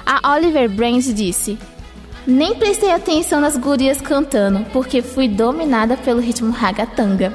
A 0.05 0.33
Oliver 0.33 0.67
Brains 0.69 1.13
disse: 1.13 1.57
Nem 2.25 2.55
prestei 2.55 2.91
atenção 2.91 3.39
nas 3.39 3.55
gurias 3.57 4.01
cantando, 4.01 4.65
porque 4.73 5.01
fui 5.03 5.27
dominada 5.27 5.95
pelo 5.97 6.19
ritmo 6.19 6.51
ragatanga. 6.51 7.31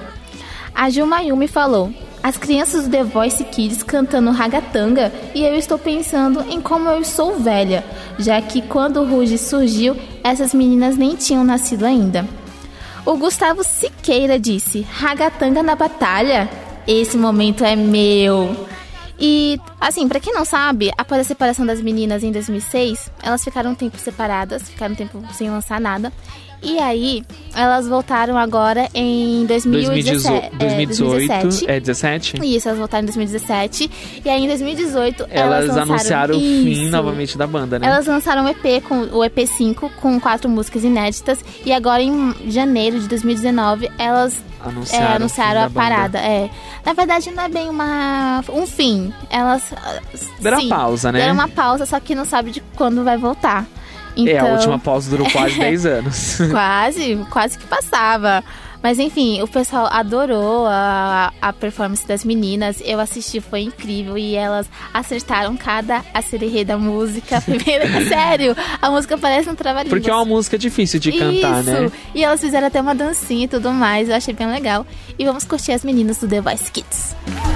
A 0.75 0.91
Jumayumi 0.91 1.47
falou: 1.49 1.93
As 2.23 2.37
crianças 2.37 2.85
do 2.85 2.91
The 2.91 3.05
Voice 3.05 3.43
Kids 3.45 3.83
cantando 3.83 4.31
ragatanga 4.31 5.11
e 5.35 5.43
eu 5.43 5.57
estou 5.57 5.79
pensando 5.79 6.43
em 6.51 6.61
como 6.61 6.89
eu 6.89 7.03
sou 7.03 7.39
velha, 7.39 7.83
já 8.19 8.41
que 8.43 8.61
quando 8.61 9.01
o 9.01 9.07
Ruge 9.09 9.39
surgiu, 9.39 9.97
essas 10.23 10.53
meninas 10.53 10.97
nem 10.97 11.17
tinham 11.17 11.43
nascido 11.43 11.87
ainda. 11.87 12.29
O 13.07 13.17
Gustavo 13.17 13.65
Siqueira 13.65 14.39
disse: 14.39 14.83
Ragatanga 14.83 15.63
na 15.63 15.75
batalha? 15.75 16.49
Esse 16.87 17.17
momento 17.17 17.65
é 17.65 17.75
meu. 17.75 18.69
E, 19.19 19.61
assim, 19.81 20.09
pra 20.09 20.21
quem 20.21 20.33
não 20.33 20.45
sabe, 20.45 20.91
após 20.97 21.21
a 21.21 21.25
separação 21.25 21.65
das 21.65 21.81
meninas 21.81 22.23
em 22.23 22.33
2006, 22.33 23.11
elas 23.23 23.45
ficaram 23.45 23.73
um 23.73 23.75
tempo 23.75 23.99
separadas, 23.99 24.69
ficaram 24.71 24.95
um 24.95 24.97
tempo 24.97 25.23
sem 25.33 25.51
lançar 25.51 25.81
nada. 25.81 26.13
E 26.63 26.79
aí, 26.79 27.23
elas 27.55 27.89
voltaram 27.89 28.37
agora 28.37 28.89
em 28.95 29.47
2017. 29.47 30.57
2018, 30.57 31.33
é, 31.33 31.47
2017. 31.47 31.71
é 31.71 31.81
17? 31.81 32.57
Isso, 32.57 32.69
elas 32.69 32.79
voltaram 32.79 33.03
em 33.03 33.07
2017. 33.07 33.91
E 34.25 34.29
aí, 34.29 34.45
em 34.45 34.47
2018, 34.47 35.27
Elas, 35.31 35.65
elas, 35.65 35.79
anunciaram 35.79 36.37
o 36.37 36.41
fim 36.41 36.89
novamente 36.91 37.39
da 37.39 37.47
banda, 37.47 37.79
né? 37.79 37.87
Elas 37.87 38.07
lançaram 38.07 38.45
um 38.45 38.49
EP, 38.49 38.83
com, 38.87 39.01
o 39.03 39.21
EP5, 39.21 39.91
com 40.01 40.21
quatro 40.21 40.49
músicas 40.51 40.85
inéditas. 40.85 41.43
E 41.65 41.73
agora, 41.73 42.03
em 42.03 42.35
janeiro 42.51 43.01
de 43.01 43.09
2019, 43.09 43.91
elas 43.99 44.43
Anunciaram, 44.63 45.07
é, 45.07 45.17
anunciaram 45.17 45.63
a 45.63 45.71
parada. 45.71 46.19
É. 46.19 46.51
Na 46.85 46.93
verdade, 46.93 47.31
não 47.31 47.45
é 47.45 47.49
bem 47.49 47.71
uma 47.71 48.45
um 48.51 48.67
fim. 48.67 49.13
Elas. 49.31 49.73
ah, 49.73 50.01
Deram 50.39 50.61
sim, 50.61 50.69
pausa, 50.69 51.11
né? 51.11 51.21
Deram 51.21 51.35
uma 51.35 51.49
pausa, 51.49 51.87
só 51.87 51.99
que 51.99 52.15
não 52.15 52.27
sabe 52.27 52.51
de 52.51 52.61
quando 52.77 53.03
vai 53.03 53.17
voltar. 53.17 53.67
Então, 54.23 54.35
É, 54.35 54.39
a 54.51 54.55
última 54.55 54.79
pausa 54.79 55.11
durou 55.11 55.29
quase 55.31 55.57
10 55.61 55.87
anos. 55.87 56.39
Quase, 56.51 57.17
quase 57.31 57.59
que 57.59 57.67
passava. 57.67 58.43
Mas 58.83 58.99
enfim, 58.99 59.43
o 59.43 59.47
pessoal 59.47 59.89
adorou 59.93 60.65
a, 60.67 61.33
a 61.41 61.53
performance 61.53 62.07
das 62.07 62.25
meninas. 62.25 62.81
Eu 62.83 62.99
assisti, 62.99 63.39
foi 63.39 63.61
incrível. 63.61 64.17
E 64.17 64.35
elas 64.35 64.67
acertaram 64.95 65.55
cada 65.57 66.03
acererê 66.15 66.65
da 66.65 66.79
música. 66.79 67.41
Primeiro, 67.45 67.85
é 67.85 68.05
sério, 68.07 68.57
a 68.81 68.91
música 68.91 69.19
parece 69.19 69.51
um 69.51 69.55
trabalhinho. 69.55 69.91
Porque 69.91 70.09
é 70.09 70.15
uma 70.15 70.25
música 70.25 70.57
difícil 70.57 70.99
de 70.99 71.13
cantar, 71.13 71.61
Isso. 71.61 71.71
né? 71.71 71.93
E 72.15 72.25
elas 72.25 72.41
fizeram 72.41 72.69
até 72.69 72.81
uma 72.81 72.95
dancinha 72.95 73.45
e 73.45 73.49
tudo 73.49 73.71
mais. 73.71 74.09
Eu 74.09 74.15
achei 74.15 74.33
bem 74.33 74.47
legal. 74.51 74.87
E 75.19 75.27
vamos 75.27 75.45
curtir 75.45 75.73
as 75.73 75.85
meninas 75.85 76.17
do 76.17 76.27
The 76.27 76.41
Voice 76.41 76.73
Kids. 76.73 77.15
Não 77.27 77.50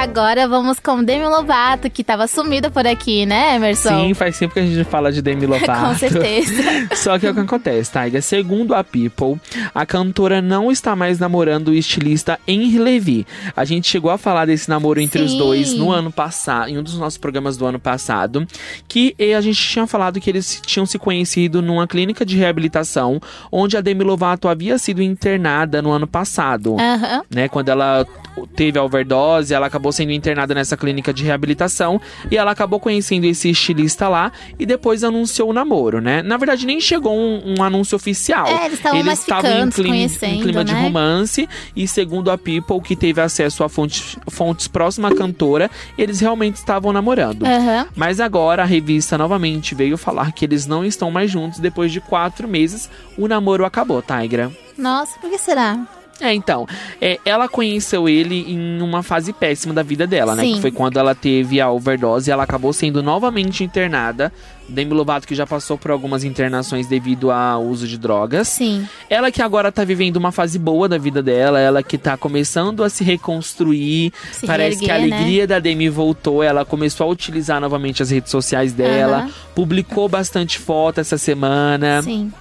agora 0.00 0.48
vamos 0.48 0.80
com 0.80 1.04
Demi 1.04 1.26
Lovato, 1.26 1.90
que 1.90 2.02
tava 2.02 2.26
sumida 2.26 2.70
por 2.70 2.86
aqui, 2.86 3.26
né, 3.26 3.56
Emerson? 3.56 3.90
Sim, 3.90 4.14
faz 4.14 4.38
tempo 4.38 4.54
que 4.54 4.60
a 4.60 4.64
gente 4.64 4.82
fala 4.84 5.12
de 5.12 5.20
Demi 5.20 5.44
Lovato. 5.46 5.88
com 5.88 5.94
certeza. 5.94 6.62
Só 6.96 7.18
que 7.18 7.28
o 7.28 7.34
que 7.34 7.40
acontece, 7.40 7.92
Taiga? 7.92 8.22
Segundo 8.22 8.74
a 8.74 8.82
People, 8.82 9.38
a 9.74 9.84
cantora 9.84 10.40
não 10.40 10.72
está 10.72 10.96
mais 10.96 11.18
namorando 11.18 11.68
o 11.68 11.74
estilista 11.74 12.40
Henry 12.48 12.78
Levy. 12.78 13.26
A 13.54 13.66
gente 13.66 13.88
chegou 13.88 14.10
a 14.10 14.16
falar 14.16 14.46
desse 14.46 14.70
namoro 14.70 15.00
entre 15.02 15.18
Sim. 15.20 15.26
os 15.26 15.34
dois 15.34 15.74
no 15.74 15.92
ano 15.92 16.10
passado, 16.10 16.70
em 16.70 16.78
um 16.78 16.82
dos 16.82 16.98
nossos 16.98 17.18
programas 17.18 17.58
do 17.58 17.66
ano 17.66 17.78
passado, 17.78 18.46
que 18.88 19.14
a 19.36 19.40
gente 19.42 19.60
tinha 19.60 19.86
falado 19.86 20.18
que 20.18 20.30
eles 20.30 20.62
tinham 20.64 20.86
se 20.86 20.98
conhecido 20.98 21.60
numa 21.60 21.86
clínica 21.86 22.24
de 22.24 22.38
reabilitação, 22.38 23.20
onde 23.52 23.76
a 23.76 23.82
Demi 23.82 24.02
Lovato 24.02 24.48
havia 24.48 24.78
sido 24.78 25.02
internada 25.02 25.82
no 25.82 25.90
ano 25.90 26.06
passado 26.06 26.76
Aham. 26.80 27.22
né? 27.30 27.48
Quando 27.48 27.68
ela 27.68 28.06
teve 28.54 28.78
a 28.78 28.82
overdose, 28.82 29.52
ela 29.54 29.66
acabou 29.66 29.92
sendo 29.92 30.12
internada 30.12 30.54
nessa 30.54 30.76
clínica 30.76 31.12
de 31.12 31.24
reabilitação 31.24 32.00
e 32.30 32.36
ela 32.36 32.50
acabou 32.50 32.80
conhecendo 32.80 33.24
esse 33.24 33.50
estilista 33.50 34.08
lá 34.08 34.32
e 34.58 34.66
depois 34.66 35.04
anunciou 35.04 35.50
o 35.50 35.52
namoro, 35.52 36.00
né? 36.00 36.22
Na 36.22 36.36
verdade, 36.36 36.66
nem 36.66 36.80
chegou 36.80 37.16
um, 37.16 37.54
um 37.58 37.62
anúncio 37.62 37.96
oficial. 37.96 38.46
É, 38.46 38.66
eles 38.66 38.74
estavam 38.74 39.02
mais 39.02 39.20
estavam 39.20 39.50
em 39.50 39.70
clima, 39.70 39.96
em 39.96 40.40
clima 40.40 40.64
de 40.64 40.74
né? 40.74 40.82
romance 40.82 41.48
e 41.74 41.86
segundo 41.86 42.30
a 42.30 42.38
People, 42.38 42.80
que 42.80 42.96
teve 42.96 43.20
acesso 43.20 43.62
a 43.64 43.68
fontes, 43.68 44.16
fontes 44.28 44.66
próximas 44.68 45.12
à 45.12 45.14
cantora, 45.14 45.70
eles 45.96 46.20
realmente 46.20 46.56
estavam 46.56 46.92
namorando. 46.92 47.44
Aham. 47.44 47.86
Mas 47.94 48.20
agora 48.20 48.62
a 48.62 48.66
revista 48.66 49.18
novamente 49.18 49.74
veio 49.74 49.96
falar 49.96 50.32
que 50.32 50.44
eles 50.44 50.66
não 50.66 50.84
estão 50.84 51.10
mais 51.10 51.30
juntos 51.30 51.58
depois 51.58 51.92
de 51.92 52.00
quatro 52.00 52.48
meses. 52.48 52.90
O 53.16 53.28
namoro 53.28 53.64
acabou, 53.64 54.02
Tigra. 54.02 54.50
Nossa, 54.76 55.18
por 55.18 55.30
que 55.30 55.38
será? 55.38 55.86
É, 56.20 56.34
então, 56.34 56.66
é, 57.00 57.18
ela 57.24 57.48
conheceu 57.48 58.08
ele 58.08 58.52
em 58.52 58.82
uma 58.82 59.02
fase 59.02 59.32
péssima 59.32 59.72
da 59.72 59.82
vida 59.82 60.06
dela, 60.06 60.34
né? 60.34 60.42
Sim. 60.42 60.54
Que 60.54 60.60
foi 60.60 60.70
quando 60.70 60.98
ela 60.98 61.14
teve 61.14 61.60
a 61.60 61.70
overdose 61.70 62.30
e 62.30 62.32
ela 62.32 62.44
acabou 62.44 62.72
sendo 62.72 63.02
novamente 63.02 63.64
internada. 63.64 64.32
Demi 64.68 64.92
Lovato 64.94 65.26
que 65.26 65.34
já 65.34 65.46
passou 65.46 65.76
por 65.76 65.90
algumas 65.90 66.22
internações 66.22 66.86
devido 66.86 67.30
ao 67.30 67.64
uso 67.64 67.88
de 67.88 67.98
drogas. 67.98 68.48
Sim. 68.48 68.86
Ela 69.08 69.30
que 69.32 69.42
agora 69.42 69.72
tá 69.72 69.82
vivendo 69.82 70.16
uma 70.16 70.30
fase 70.30 70.58
boa 70.58 70.88
da 70.88 70.96
vida 70.96 71.22
dela, 71.22 71.58
ela 71.58 71.82
que 71.82 71.98
tá 71.98 72.16
começando 72.16 72.84
a 72.84 72.88
se 72.88 73.02
reconstruir. 73.02 74.12
Se 74.32 74.46
Parece 74.46 74.78
que 74.78 74.90
a 74.90 74.94
reerguer, 74.94 75.10
né? 75.10 75.16
alegria 75.16 75.46
da 75.46 75.58
Demi 75.58 75.88
voltou, 75.88 76.42
ela 76.42 76.64
começou 76.64 77.08
a 77.08 77.10
utilizar 77.10 77.60
novamente 77.60 78.02
as 78.02 78.10
redes 78.10 78.30
sociais 78.30 78.72
dela, 78.72 79.18
Aham. 79.22 79.30
publicou 79.54 80.08
bastante 80.08 80.58
foto 80.58 81.00
essa 81.00 81.18
semana. 81.18 82.02
Sim. 82.02 82.32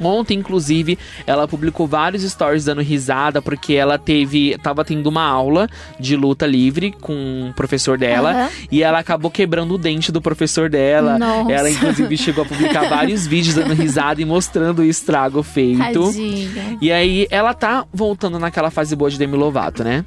Ontem, 0.00 0.38
inclusive, 0.38 0.98
ela 1.26 1.46
publicou 1.46 1.86
vários 1.86 2.22
stories 2.22 2.64
dando 2.64 2.80
risada 2.80 3.42
porque 3.42 3.74
ela 3.74 3.98
teve, 3.98 4.56
tava 4.58 4.84
tendo 4.84 5.06
uma 5.08 5.24
aula 5.24 5.68
de 5.98 6.16
luta 6.16 6.46
livre 6.46 6.92
com 7.00 7.50
o 7.50 7.54
professor 7.54 7.98
dela 7.98 8.30
Aham. 8.30 8.48
e 8.70 8.82
ela 8.82 8.98
acabou 8.98 9.30
quebrando 9.30 9.74
o 9.74 9.78
dente 9.78 10.10
do 10.10 10.20
professor 10.20 10.70
dela. 10.70 11.18
Nossa. 11.18 11.52
Ela 11.52 11.70
inclusive 11.70 12.16
chegou 12.16 12.44
a 12.44 12.46
publicar 12.46 12.88
vários 12.88 13.26
vídeos 13.28 13.54
dando 13.54 13.74
risada 13.74 14.20
e 14.20 14.24
mostrando 14.24 14.80
o 14.80 14.84
estrago 14.84 15.42
feito. 15.42 16.06
Tadinha. 16.06 16.78
E 16.80 16.90
aí 16.90 17.26
ela 17.30 17.52
tá 17.54 17.84
voltando 17.92 18.38
naquela 18.38 18.70
fase 18.70 18.96
boa 18.96 19.10
de 19.10 19.18
Demi 19.18 19.36
Lovato, 19.36 19.84
né? 19.84 20.04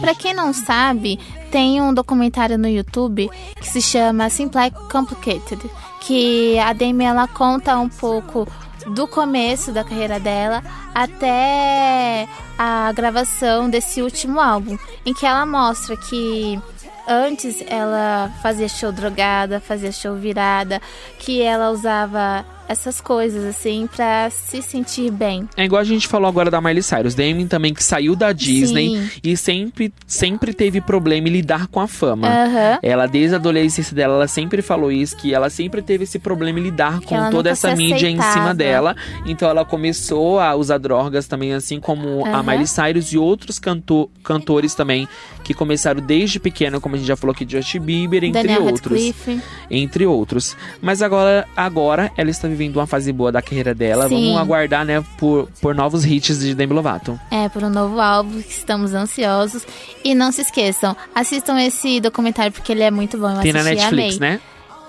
Pra 0.00 0.14
quem 0.14 0.34
não 0.34 0.52
sabe, 0.52 1.18
tem 1.50 1.80
um 1.80 1.94
documentário 1.94 2.58
no 2.58 2.68
YouTube 2.68 3.30
que 3.60 3.68
se 3.68 3.80
chama 3.80 4.28
Simply 4.28 4.70
Complicated, 4.90 5.60
que 6.00 6.58
a 6.58 6.72
Demi 6.72 7.04
ela 7.04 7.28
conta 7.28 7.78
um 7.78 7.88
pouco 7.88 8.46
do 8.86 9.06
começo 9.06 9.72
da 9.72 9.84
carreira 9.84 10.20
dela 10.20 10.62
até 10.94 12.28
a 12.58 12.92
gravação 12.92 13.68
desse 13.68 14.02
último 14.02 14.40
álbum, 14.40 14.76
em 15.04 15.14
que 15.14 15.26
ela 15.26 15.44
mostra 15.46 15.96
que 15.96 16.60
antes 17.08 17.62
ela 17.66 18.30
fazia 18.42 18.68
show 18.68 18.92
drogada, 18.92 19.60
fazia 19.60 19.92
show 19.92 20.14
virada, 20.14 20.80
que 21.18 21.42
ela 21.42 21.70
usava 21.70 22.44
essas 22.68 23.00
coisas 23.00 23.44
assim 23.44 23.88
pra 23.94 24.30
se 24.30 24.62
sentir 24.62 25.10
bem. 25.10 25.48
É 25.56 25.64
igual 25.64 25.80
a 25.80 25.84
gente 25.84 26.08
falou 26.08 26.28
agora 26.28 26.50
da 26.50 26.60
Miley 26.60 26.82
Cyrus, 26.82 27.14
Demi 27.14 27.46
também 27.46 27.74
que 27.74 27.82
saiu 27.82 28.16
da 28.16 28.32
Disney 28.32 28.96
Sim. 28.96 29.10
e 29.22 29.36
sempre 29.36 29.92
sempre 30.06 30.52
teve 30.54 30.80
problema 30.80 31.28
em 31.28 31.32
lidar 31.32 31.66
com 31.68 31.80
a 31.80 31.86
fama. 31.86 32.28
Aham. 32.28 32.78
Ela, 32.82 33.06
desde 33.06 33.34
a 33.34 33.38
adolescência 33.38 33.94
dela, 33.94 34.14
ela 34.14 34.28
sempre 34.28 34.62
falou 34.62 34.90
isso, 34.90 35.16
que 35.16 35.34
ela 35.34 35.50
sempre 35.50 35.82
teve 35.82 36.04
esse 36.04 36.18
problema 36.18 36.58
em 36.58 36.62
lidar 36.62 37.00
com 37.00 37.16
ela 37.16 37.30
toda 37.30 37.50
essa 37.50 37.74
mídia 37.74 38.08
em 38.08 38.20
cima 38.20 38.54
dela. 38.54 38.96
Então 39.26 39.48
ela 39.48 39.64
começou 39.64 40.40
a 40.40 40.54
usar 40.54 40.78
drogas 40.78 41.26
também, 41.26 41.52
assim 41.52 41.80
como 41.80 42.24
a 42.24 42.38
Aham. 42.38 42.42
Miley 42.42 42.66
Cyrus 42.66 43.12
e 43.12 43.18
outros 43.18 43.58
canto 43.58 44.10
cantores 44.22 44.74
também, 44.74 45.08
que 45.44 45.54
começaram 45.54 46.00
desde 46.00 46.40
pequeno, 46.40 46.80
como 46.80 46.94
a 46.94 46.98
gente 46.98 47.06
já 47.06 47.16
falou 47.16 47.32
aqui, 47.32 47.46
Justin 47.48 47.80
Bieber, 47.80 48.24
entre 48.24 48.42
Daniel 48.42 48.64
outros. 48.64 48.92
Radcliffe. 48.92 49.40
Entre 49.70 50.06
outros. 50.06 50.56
Mas 50.80 51.02
agora, 51.02 51.46
agora 51.54 52.10
ela 52.16 52.30
está 52.30 52.48
vivendo 52.48 52.76
uma 52.76 52.86
fase 52.86 53.12
boa 53.12 53.30
da 53.30 53.42
carreira 53.42 53.74
dela. 53.74 54.08
Sim. 54.08 54.14
Vamos 54.14 54.40
aguardar, 54.40 54.84
né, 54.84 55.04
por, 55.18 55.48
por 55.60 55.74
novos 55.74 56.04
hits 56.04 56.40
de 56.40 56.54
Demi 56.54 56.72
Lovato. 56.72 57.20
É, 57.30 57.48
por 57.48 57.62
um 57.62 57.70
novo 57.70 58.00
álbum 58.00 58.40
que 58.40 58.50
estamos 58.50 58.94
ansiosos. 58.94 59.66
E 60.02 60.14
não 60.14 60.32
se 60.32 60.40
esqueçam, 60.40 60.96
assistam 61.14 61.60
esse 61.60 62.00
documentário 62.00 62.50
porque 62.50 62.72
ele 62.72 62.82
é 62.82 62.90
muito 62.90 63.18
bom. 63.18 63.30
Eu 63.30 63.40
Tem 63.42 63.52
na 63.52 63.62
Netflix, 63.62 64.18
né? 64.18 64.40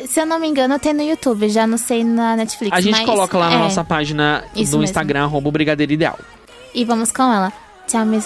Se 0.08 0.20
eu 0.20 0.26
não 0.26 0.39
me 0.39 0.48
engano, 0.48 0.78
tem 0.78 0.94
no 0.94 1.04
YouTube, 1.04 1.48
já 1.50 1.65
não 1.65 1.78
sei 1.78 2.04
na 2.04 2.36
Netflix. 2.36 2.76
A 2.76 2.82
gente 2.82 2.98
mas, 2.98 3.06
coloca 3.06 3.38
lá 3.38 3.50
na 3.50 3.56
é. 3.56 3.60
nossa 3.60 3.84
página 3.84 4.44
do. 4.54 4.84
Instagram, 4.84 5.24
arroba 5.24 5.52
Brigadeiro 5.52 5.94
Ideal. 5.94 6.20
E 6.74 6.84
vamos 6.84 7.12
com 7.12 7.24
ela. 7.24 7.52
Tell 7.88 8.06
me, 8.06 8.20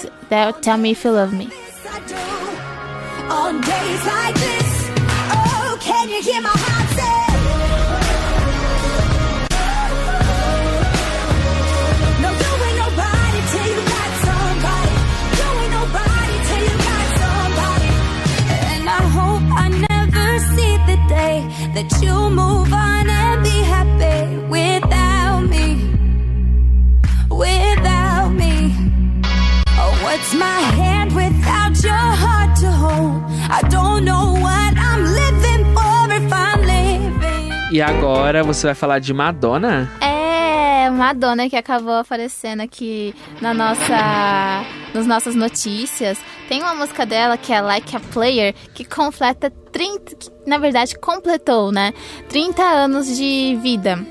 tell 0.61 0.77
me 0.77 0.91
if 0.91 1.03
you 1.03 1.11
love 1.11 1.35
me. 1.35 1.49
On 1.91 3.61
days 3.61 4.05
like 4.05 4.35
this. 4.35 4.89
Oh, 5.31 5.77
can 5.81 6.09
you 6.09 6.21
hear 6.21 6.41
my 6.41 6.49
heart 6.53 6.89
say? 6.97 7.21
No, 12.21 12.29
you 12.41 12.51
ain't 12.67 12.77
nobody 12.85 13.39
till 13.51 13.67
you 13.73 13.81
got 13.95 14.09
somebody. 14.27 14.95
You 15.39 15.47
ain't 15.61 15.73
nobody 15.79 16.35
till 16.47 16.63
you 16.69 16.75
got 16.89 17.05
somebody. 17.21 17.91
And 18.73 18.83
I 18.89 19.01
hope 19.17 19.45
I 19.63 19.67
never 19.89 20.27
see 20.53 20.73
the 20.89 20.97
day 21.17 21.37
that 21.75 21.89
you 22.03 22.15
move 22.29 22.71
on 22.71 23.09
and 23.09 23.43
be 23.43 23.57
happy 23.73 24.37
without 24.55 25.41
me. 25.53 25.67
Without 27.29 28.29
me. 28.29 28.53
Oh, 29.81 29.93
what's 30.03 30.33
my 30.35 30.61
hand 31.83 31.83
without 31.83 31.83
your 31.83 32.15
heart 32.15 32.59
to 32.59 32.71
hold? 32.71 33.23
I 33.49 33.61
don't 33.69 34.05
know 34.05 34.33
what 34.33 34.77
I'm 34.77 35.03
living 35.03 35.73
for 35.73 36.11
if 36.11 36.31
I'm 36.31 36.61
living. 36.61 37.51
E 37.71 37.81
agora 37.81 38.43
você 38.43 38.67
vai 38.67 38.75
falar 38.75 38.99
de 38.99 39.13
Madonna? 39.13 39.89
É, 40.01 40.89
Madonna 40.89 41.49
que 41.49 41.55
acabou 41.55 41.93
aparecendo 41.93 42.61
aqui 42.61 43.13
na 43.41 43.53
nossa, 43.53 44.65
nas 44.93 45.05
nossas 45.05 45.35
notícias. 45.35 46.17
Tem 46.47 46.61
uma 46.63 46.73
música 46.73 47.05
dela 47.05 47.37
que 47.37 47.53
é 47.53 47.61
Like 47.61 47.95
a 47.95 47.99
Player, 47.99 48.55
que 48.73 48.83
completa 48.83 49.51
30, 49.71 50.15
que, 50.15 50.31
na 50.47 50.57
verdade 50.57 50.97
completou, 50.97 51.71
né? 51.71 51.93
30 52.27 52.63
anos 52.63 53.15
de 53.15 53.57
vida. 53.61 54.03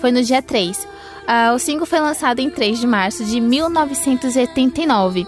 Foi 0.00 0.10
no 0.10 0.22
dia 0.22 0.42
3. 0.42 0.88
Ah, 1.26 1.52
o 1.54 1.58
single 1.58 1.86
foi 1.86 2.00
lançado 2.00 2.40
em 2.40 2.50
3 2.50 2.78
de 2.80 2.86
março 2.86 3.24
de 3.24 3.40
1989. 3.40 5.26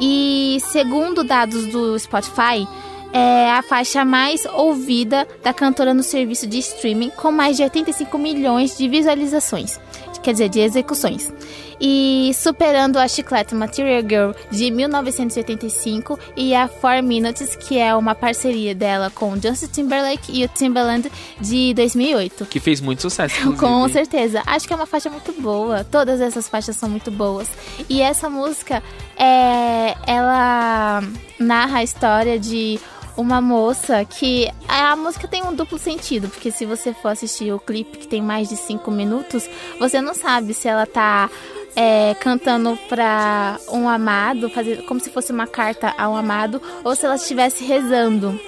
E 0.00 0.58
segundo 0.70 1.24
dados 1.24 1.66
do 1.66 1.98
Spotify, 1.98 2.66
é 3.12 3.50
a 3.50 3.62
faixa 3.62 4.04
mais 4.04 4.44
ouvida 4.44 5.26
da 5.42 5.52
cantora 5.52 5.94
no 5.94 6.02
serviço 6.02 6.46
de 6.46 6.58
streaming, 6.58 7.10
com 7.10 7.32
mais 7.32 7.56
de 7.56 7.62
85 7.62 8.18
milhões 8.18 8.76
de 8.76 8.88
visualizações, 8.88 9.80
quer 10.22 10.32
dizer, 10.32 10.48
de 10.48 10.60
execuções. 10.60 11.32
E 11.80 12.32
superando 12.34 12.98
a 12.98 13.06
chiclete 13.06 13.54
Material 13.54 14.02
Girl 14.02 14.30
de 14.50 14.70
1985 14.70 16.18
e 16.36 16.54
a 16.54 16.68
4 16.68 17.02
Minutes, 17.04 17.54
que 17.56 17.78
é 17.78 17.94
uma 17.94 18.14
parceria 18.14 18.74
dela 18.74 19.10
com 19.10 19.40
Justin 19.40 19.66
Timberlake 19.68 20.32
e 20.32 20.44
o 20.44 20.48
Timbaland 20.48 21.10
de 21.40 21.74
2008. 21.74 22.46
Que 22.46 22.60
fez 22.60 22.80
muito 22.80 23.02
sucesso. 23.02 23.36
inclusive. 23.40 23.60
Com 23.60 23.88
certeza. 23.88 24.42
Acho 24.46 24.66
que 24.66 24.72
é 24.72 24.76
uma 24.76 24.86
faixa 24.86 25.08
muito 25.08 25.32
boa. 25.40 25.84
Todas 25.84 26.20
essas 26.20 26.48
faixas 26.48 26.76
são 26.76 26.88
muito 26.88 27.10
boas. 27.10 27.48
E 27.88 28.00
essa 28.00 28.28
música, 28.28 28.82
é, 29.16 29.94
ela 30.06 31.02
narra 31.38 31.78
a 31.78 31.82
história 31.82 32.38
de 32.38 32.80
uma 33.16 33.40
moça 33.40 34.04
que 34.04 34.48
a 34.68 34.94
música 34.94 35.26
tem 35.26 35.42
um 35.42 35.52
duplo 35.52 35.76
sentido, 35.76 36.28
porque 36.28 36.52
se 36.52 36.64
você 36.64 36.94
for 36.94 37.08
assistir 37.08 37.52
o 37.52 37.58
clipe 37.58 37.98
que 37.98 38.06
tem 38.06 38.22
mais 38.22 38.48
de 38.48 38.56
5 38.56 38.88
minutos, 38.92 39.48
você 39.80 40.00
não 40.00 40.14
sabe 40.14 40.54
se 40.54 40.68
ela 40.68 40.86
tá 40.86 41.28
é, 41.76 42.14
cantando 42.14 42.78
pra 42.88 43.58
um 43.70 43.88
amado, 43.88 44.50
fazer 44.50 44.82
como 44.84 45.00
se 45.00 45.10
fosse 45.10 45.32
uma 45.32 45.46
carta 45.46 45.94
a 45.96 46.08
um 46.08 46.16
amado, 46.16 46.60
ou 46.84 46.94
se 46.94 47.06
ela 47.06 47.16
estivesse 47.16 47.64
rezando. 47.64 48.38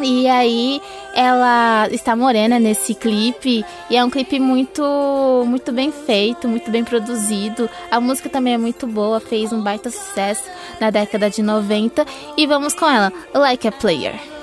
E 0.00 0.26
aí 0.26 0.82
ela 1.14 1.88
está 1.90 2.16
morena 2.16 2.58
nesse 2.58 2.94
clipe 2.94 3.64
e 3.88 3.96
é 3.96 4.04
um 4.04 4.10
clipe 4.10 4.40
muito 4.40 4.82
muito 5.46 5.70
bem 5.70 5.92
feito, 5.92 6.48
muito 6.48 6.68
bem 6.70 6.82
produzido. 6.82 7.70
A 7.90 8.00
música 8.00 8.28
também 8.28 8.54
é 8.54 8.58
muito 8.58 8.88
boa, 8.88 9.20
fez 9.20 9.52
um 9.52 9.62
baita 9.62 9.90
sucesso 9.90 10.42
na 10.80 10.90
década 10.90 11.30
de 11.30 11.42
90 11.42 12.04
e 12.36 12.46
vamos 12.46 12.74
com 12.74 12.86
ela, 12.86 13.12
Like 13.32 13.68
a 13.68 13.72
Player. 13.72 14.33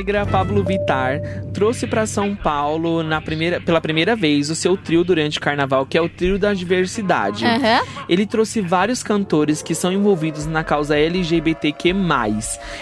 Tigra 0.00 0.24
Pablo 0.24 0.64
Vittar 0.64 1.20
trouxe 1.60 1.86
para 1.86 2.06
São 2.06 2.34
Paulo 2.34 3.02
na 3.02 3.20
primeira, 3.20 3.60
pela 3.60 3.82
primeira 3.82 4.16
vez 4.16 4.48
o 4.48 4.54
seu 4.54 4.78
trio 4.78 5.04
durante 5.04 5.36
o 5.36 5.40
carnaval, 5.42 5.84
que 5.84 5.98
é 5.98 6.00
o 6.00 6.08
trio 6.08 6.38
da 6.38 6.54
diversidade. 6.54 7.44
Aham. 7.44 7.82
Ele 8.08 8.24
trouxe 8.24 8.62
vários 8.62 9.02
cantores 9.02 9.60
que 9.60 9.74
são 9.74 9.92
envolvidos 9.92 10.46
na 10.46 10.64
causa 10.64 10.98
LGBTQ+. 10.98 11.94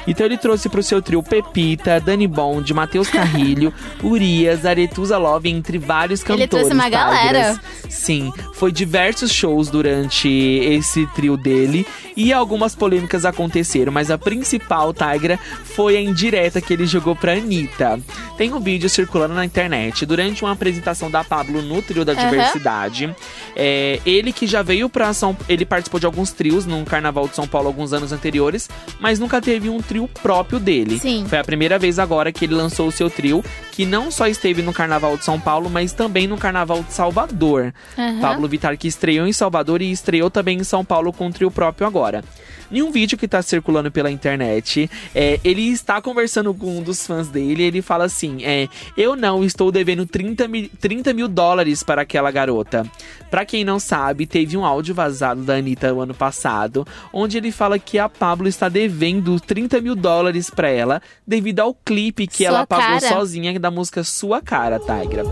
Então 0.07 0.25
ele 0.25 0.39
trouxe 0.39 0.69
pro 0.69 0.81
seu 0.81 1.03
trio 1.03 1.25
Pepita, 1.25 1.99
Dani 1.99 2.29
Bond, 2.29 2.73
Matheus 2.73 3.09
Carrilho, 3.11 3.75
Urias, 4.01 4.65
Aretusa 4.65 5.19
Love, 5.19 5.49
entre 5.51 5.77
vários 5.77 6.21
Ele 6.21 6.29
cantores. 6.29 6.49
trouxe 6.51 6.73
uma 6.73 6.85
Tigras. 6.85 7.05
galera. 7.05 7.61
Sim, 7.89 8.33
foi 8.55 8.71
diversos 8.71 9.33
shows 9.33 9.71
durante 9.71 10.29
esse 10.29 11.05
trio 11.09 11.37
dele 11.37 11.85
e 12.17 12.33
algumas 12.33 12.77
polêmicas 12.77 13.25
aconteceram, 13.25 13.93
mas 13.93 14.09
a 14.11 14.17
principal, 14.19 14.95
Tigra, 14.95 15.37
foi 15.65 15.97
a 15.97 16.01
indireta 16.01 16.61
que 16.61 16.73
ele 16.73 16.87
jogou 16.87 17.17
pra 17.17 17.33
Anitta. 17.33 17.99
Tem 18.37 18.53
um 18.53 18.61
vídeo 18.69 18.91
circulando 18.91 19.33
na 19.33 19.47
internet 19.47 20.05
durante 20.05 20.45
uma 20.45 20.53
apresentação 20.53 21.11
da 21.11 21.25
Pablo 21.25 21.63
no 21.63 21.81
trio 21.81 22.05
da 22.05 22.13
Aham. 22.13 22.29
diversidade. 22.29 23.17
É, 23.57 23.99
ele 24.05 24.31
que 24.31 24.47
já 24.47 24.61
veio 24.63 24.91
pra 24.91 25.15
São 25.15 25.35
ele 25.49 25.65
participou 25.65 25.99
de 25.99 26.05
alguns 26.05 26.33
trios 26.33 26.67
no 26.67 26.85
Carnaval 26.85 27.27
de 27.27 27.35
São 27.35 27.49
Paulo 27.49 27.67
alguns 27.67 27.95
anos 27.95 28.13
anteriores, 28.13 28.69
mas 29.01 29.19
nunca 29.19 29.41
teve 29.41 29.71
um 29.71 29.81
trio 29.81 30.07
próprio 30.23 30.61
dele. 30.61 30.99
Sim. 30.99 31.25
Foi 31.27 31.39
a 31.39 31.45
primeira 31.45 31.79
vez 31.79 31.99
agora 31.99 32.31
que 32.31 32.45
ele 32.45 32.55
lançou 32.55 32.89
o 32.89 32.93
seu 32.93 33.09
trio, 33.09 33.43
que 33.73 33.87
não 33.87 34.11
só 34.11 34.27
esteve 34.27 34.61
no 34.61 34.75
Carnaval 34.75 35.17
de 35.17 35.25
São 35.25 35.41
Paulo, 35.41 35.71
mas 35.71 35.95
também 35.95 36.27
no 36.27 36.37
Carnaval 36.37 36.83
de 36.83 36.93
Salvador. 36.93 37.73
Aham. 37.97 38.21
Pablo 38.21 38.47
Vittar 38.49 38.77
que 38.77 38.87
estreou 38.87 39.27
em 39.27 39.33
Salvador 39.33 39.81
e 39.81 39.91
estreou 39.91 40.29
também 40.29 40.59
em 40.59 40.65
São 40.65 40.85
Paulo 40.85 41.11
com 41.11 41.27
um 41.29 41.33
trio 41.33 41.51
próprio 41.51 41.87
agora. 41.87 42.23
Em 42.71 42.83
um 42.83 42.91
vídeo 42.91 43.17
que 43.17 43.27
tá 43.27 43.41
circulando 43.43 43.91
pela 43.91 44.11
internet, 44.11 44.91
é, 45.15 45.41
ele 45.43 45.69
está 45.69 46.01
conversando 46.01 46.53
com 46.53 46.79
um 46.79 46.83
dos 46.83 47.07
fãs 47.07 47.29
dele. 47.29 47.63
Ele 47.63 47.83
fala 47.83 48.05
assim: 48.05 48.45
é, 48.45 48.69
Eu 48.97 49.17
não 49.17 49.43
estou 49.43 49.73
devendo 49.73 50.07
30 50.07 50.49
mil, 50.49 50.71
30 50.81 51.13
mil 51.15 51.29
dólares 51.29 51.83
para 51.83 52.03
aquela 52.03 52.31
garota. 52.31 52.87
Pra 53.31 53.45
quem 53.45 53.65
não 53.65 53.79
sabe, 53.79 54.27
teve 54.27 54.57
um 54.57 54.65
áudio 54.65 54.95
vazado 54.95 55.43
da 55.43 55.57
Anitta 55.57 55.93
o 55.93 56.01
ano 56.01 56.15
passado, 56.15 56.87
onde 57.13 57.37
ele 57.37 57.53
fala 57.53 57.79
que 57.79 57.99
a 57.99 58.09
Pablo 58.09 58.49
está 58.49 58.69
devendo 58.69 59.39
30 59.41 59.81
mil 59.81 59.95
dólares 59.95 60.51
pra 60.51 60.69
ela 60.69 61.03
devido 61.27 61.61
ao 61.61 61.75
clipe 61.75 62.27
que 62.27 62.39
Sua 62.39 62.47
ela 62.47 62.67
pagou 62.67 63.01
Cara. 63.01 63.15
sozinha 63.15 63.59
da 63.59 63.71
música 63.71 64.03
Sua 64.05 64.41
Cara, 64.41 64.79
Tigra. 64.79 65.25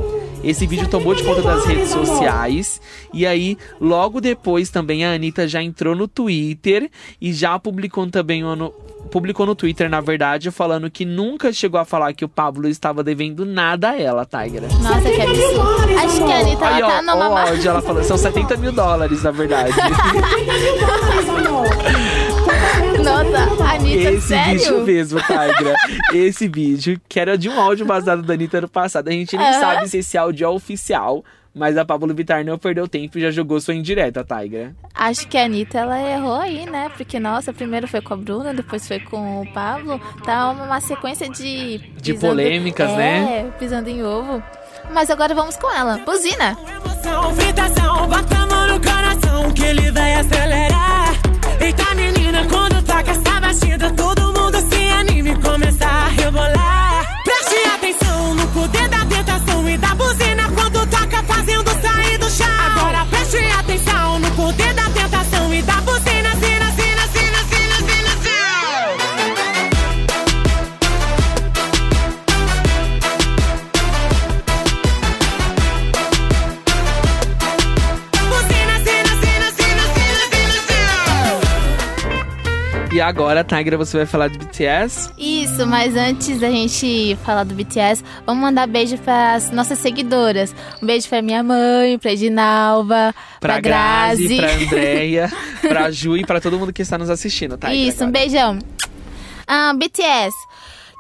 Esse 0.46 0.66
vídeo 0.66 0.88
tomou 0.88 1.14
de 1.14 1.24
conta 1.24 1.42
das 1.42 1.64
redes 1.66 1.90
sociais. 1.90 2.80
E 3.12 3.26
aí, 3.26 3.58
logo 3.80 4.20
depois, 4.20 4.70
também 4.70 5.04
a 5.04 5.12
Anitta 5.12 5.48
já 5.48 5.60
entrou 5.62 5.96
no 5.96 6.06
Twitter 6.06 6.88
e 7.20 7.32
já 7.32 7.58
publicou 7.58 8.06
também 8.08 8.42
no, 8.42 8.70
publicou 9.10 9.44
no 9.44 9.54
Twitter, 9.54 9.88
na 9.90 10.00
verdade, 10.00 10.50
falando 10.50 10.90
que 10.90 11.04
nunca 11.04 11.52
chegou 11.52 11.80
a 11.80 11.84
falar 11.84 12.12
que 12.12 12.24
o 12.24 12.28
Pablo 12.28 12.68
estava 12.68 13.02
devendo 13.02 13.44
nada 13.44 13.90
a 13.90 14.00
ela, 14.00 14.24
Tigra. 14.24 14.68
Nossa, 14.68 15.00
que 15.10 15.20
absurdo. 15.20 15.98
Acho 15.98 16.24
que 16.24 16.32
a 16.32 16.38
Anitta 16.40 16.66
Aí, 16.66 16.80
ela 16.80 16.86
ó, 16.86 16.90
tá 16.90 17.02
numa. 17.02 17.40
áudio, 17.40 17.68
ela 17.68 17.82
falou, 17.82 18.04
são 18.04 18.16
70 18.16 18.56
mil 18.56 18.72
dólares, 18.72 19.22
na 19.22 19.30
verdade. 19.32 19.72
Nossa, 23.02 23.62
a 23.64 23.74
Anitta, 23.74 24.10
Esse 24.10 24.28
sério? 24.28 24.58
vídeo 24.58 24.84
mesmo, 24.84 25.20
Tigra. 25.20 25.76
Esse 26.12 26.48
vídeo, 26.48 27.00
que 27.08 27.20
era 27.20 27.36
de 27.36 27.48
um 27.48 27.60
áudio 27.60 27.86
vazado 27.86 28.22
da 28.22 28.34
Anitta 28.34 28.58
ano 28.58 28.68
passado. 28.68 29.08
A 29.08 29.12
gente 29.12 29.36
nem 29.36 29.46
Aham. 29.46 29.60
sabe 29.60 29.88
se 29.88 29.98
esse 29.98 30.18
áudio 30.18 30.44
é 30.44 30.48
oficial, 30.48 31.24
mas 31.54 31.76
a 31.78 31.84
Pablo 31.84 32.14
Vittar 32.14 32.44
não 32.44 32.58
perdeu 32.58 32.86
tempo 32.86 33.16
e 33.16 33.20
já 33.22 33.30
jogou 33.30 33.60
sua 33.60 33.74
indireta, 33.74 34.24
Tigra. 34.24 34.74
Acho 34.94 35.26
que 35.26 35.38
a 35.38 35.44
Anitta, 35.44 35.78
ela 35.78 35.98
errou 36.00 36.36
aí, 36.36 36.66
né? 36.66 36.90
Porque, 36.96 37.18
nossa, 37.18 37.52
primeiro 37.52 37.88
foi 37.88 38.00
com 38.02 38.14
a 38.14 38.16
Bruna, 38.16 38.52
depois 38.52 38.86
foi 38.86 39.00
com 39.00 39.40
o 39.40 39.52
Pablo. 39.52 40.00
Tá 40.24 40.50
uma, 40.50 40.80
sequência 40.80 41.28
de... 41.28 41.78
De 42.00 42.14
polêmicas, 42.14 42.90
é, 42.90 42.96
né? 42.96 43.52
pisando 43.58 43.88
em 43.88 44.02
ovo. 44.04 44.42
Mas 44.92 45.10
agora 45.10 45.34
vamos 45.34 45.56
com 45.56 45.70
ela. 45.74 45.98
Buzina! 45.98 46.56
Emoção, 46.68 47.34
fritação, 47.34 48.06
bota 48.06 48.36
a 48.36 48.46
mão 48.46 48.68
no 48.68 48.80
coração 48.80 49.52
que 49.52 49.64
ele 49.64 49.90
vai 49.90 50.14
acelerar. 50.14 51.25
Eita 51.60 51.94
menina, 51.94 52.46
quando 52.48 52.82
toca 52.82 53.10
essa 53.10 53.40
batida, 53.40 53.90
todo 53.92 54.22
mundo 54.32 54.58
se 54.68 54.88
anima 54.90 55.28
e 55.30 55.36
começa 55.40 55.86
a 55.86 56.08
rebolar. 56.08 57.22
Preste 57.24 57.68
atenção 57.74 58.34
no 58.34 58.46
poder 58.48 58.88
da 58.88 59.04
tentação 59.04 59.68
e 59.68 59.78
da 59.78 59.94
buzina 59.94 60.50
quando 60.54 60.86
toca 60.86 61.22
fazendo 61.22 61.70
sair 61.80 62.18
do 62.18 62.30
chão. 62.30 62.46
Agora 62.76 63.06
preste 63.06 63.38
atenção 63.58 64.18
no 64.18 64.30
poder 64.32 64.74
da 64.74 64.82
tentação 64.84 65.05
E 82.96 83.00
agora, 83.02 83.44
Tigra, 83.44 83.76
você 83.76 83.98
vai 83.98 84.06
falar 84.06 84.28
de 84.28 84.38
BTS? 84.38 85.10
Isso, 85.18 85.66
mas 85.66 85.94
antes 85.94 86.40
da 86.40 86.48
gente 86.48 87.14
falar 87.26 87.44
do 87.44 87.52
BTS, 87.52 88.02
vamos 88.24 88.40
mandar 88.40 88.66
beijo 88.66 88.96
para 88.96 89.38
nossas 89.52 89.80
seguidoras. 89.80 90.54
Um 90.82 90.86
beijo 90.86 91.06
pra 91.06 91.20
minha 91.20 91.42
mãe, 91.42 91.98
pra 91.98 92.14
Edinalva, 92.14 93.14
Pra 93.38 93.60
Grazi, 93.60 94.38
pra 94.38 94.50
Andrea, 94.50 95.30
pra 95.60 95.90
Ju 95.90 96.16
e 96.16 96.24
pra 96.24 96.40
todo 96.40 96.58
mundo 96.58 96.72
que 96.72 96.80
está 96.80 96.96
nos 96.96 97.10
assistindo, 97.10 97.58
Tigra. 97.58 97.74
Isso, 97.74 98.02
um 98.02 98.08
agora. 98.08 98.12
beijão. 98.12 98.58
Ah, 99.46 99.74
BTS. 99.74 100.34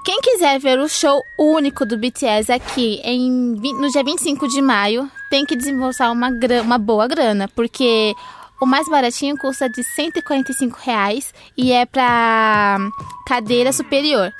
Quem 0.04 0.20
quiser 0.20 0.60
ver 0.60 0.78
o 0.78 0.90
show 0.90 1.22
único 1.38 1.86
do 1.86 1.96
BTS 1.96 2.52
aqui 2.52 3.00
em, 3.04 3.30
no 3.30 3.88
dia 3.90 4.04
25 4.04 4.46
de 4.48 4.60
maio, 4.60 5.10
tem 5.30 5.46
que 5.46 5.56
desembolsar 5.56 6.12
uma, 6.12 6.28
uma 6.62 6.76
boa 6.76 7.08
grana, 7.08 7.48
porque 7.56 8.14
o 8.60 8.66
mais 8.66 8.88
baratinho 8.88 9.36
custa 9.36 9.68
de 9.68 9.82
145 9.82 10.78
reais 10.82 11.32
e 11.56 11.72
é 11.72 11.84
pra 11.86 12.78
cadeira 13.26 13.72
superior. 13.72 14.32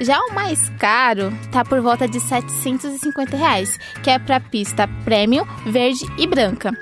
Já 0.00 0.18
o 0.20 0.34
mais 0.34 0.68
caro 0.78 1.32
tá 1.52 1.64
por 1.64 1.80
volta 1.80 2.08
de 2.08 2.18
750 2.20 3.36
reais, 3.36 3.78
que 4.02 4.10
é 4.10 4.18
pra 4.18 4.40
pista 4.40 4.88
premium, 5.04 5.44
verde 5.66 6.04
e 6.18 6.26
branca. 6.26 6.72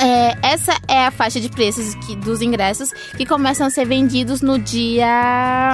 É, 0.00 0.36
essa 0.52 0.76
é 0.88 1.06
a 1.06 1.10
faixa 1.10 1.40
de 1.40 1.48
preços 1.48 1.94
que- 2.04 2.16
dos 2.16 2.42
ingressos 2.42 2.92
que 3.16 3.24
começam 3.24 3.66
a 3.66 3.70
ser 3.70 3.86
vendidos 3.86 4.40
no 4.42 4.58
dia. 4.58 5.72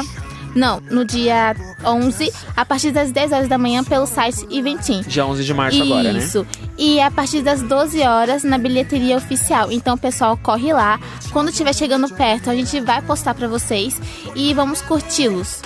Não, 0.54 0.82
no 0.90 1.04
dia 1.04 1.54
11, 1.84 2.32
a 2.56 2.64
partir 2.64 2.90
das 2.90 3.12
10 3.12 3.32
horas 3.32 3.48
da 3.48 3.58
manhã 3.58 3.84
pelo 3.84 4.06
site 4.06 4.46
Eventim. 4.50 5.02
Dia 5.02 5.26
11 5.26 5.44
de 5.44 5.54
março 5.54 5.82
agora, 5.82 6.12
né? 6.12 6.18
Isso. 6.18 6.46
E 6.76 7.00
a 7.00 7.10
partir 7.10 7.42
das 7.42 7.62
12 7.62 8.00
horas 8.02 8.42
na 8.42 8.58
bilheteria 8.58 9.16
oficial. 9.16 9.70
Então, 9.70 9.96
pessoal, 9.96 10.36
corre 10.36 10.72
lá. 10.72 10.98
Quando 11.32 11.50
estiver 11.50 11.74
chegando 11.74 12.08
perto, 12.08 12.50
a 12.50 12.54
gente 12.54 12.80
vai 12.80 13.02
postar 13.02 13.34
pra 13.34 13.46
vocês 13.46 14.00
e 14.34 14.52
vamos 14.54 14.80
curti-los. 14.82 15.62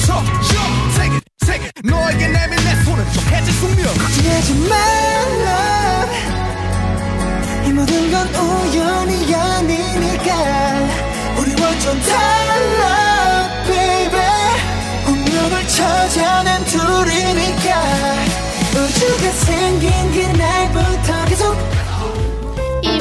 수 0.00 1.13
선택 1.44 1.72
너에게 1.84 2.28
내민 2.28 2.56
내 2.56 2.84
손은 2.84 3.12
정해진 3.12 3.52
숙명. 3.54 3.86
걱정하지 3.94 4.54
말라. 4.68 6.06
이 7.66 7.72
모든 7.72 8.10
건 8.10 8.28
우연이 8.34 9.34
아니니까. 9.34 10.34
우리 11.38 11.62
완전 11.62 12.00
달라 12.00 13.48
baby. 13.66 14.24
운명을 15.06 15.68
찾아낸 15.68 16.64
둘이니까. 16.64 17.82
우주가 18.74 19.30
생긴 19.32 20.12
길 20.12 20.33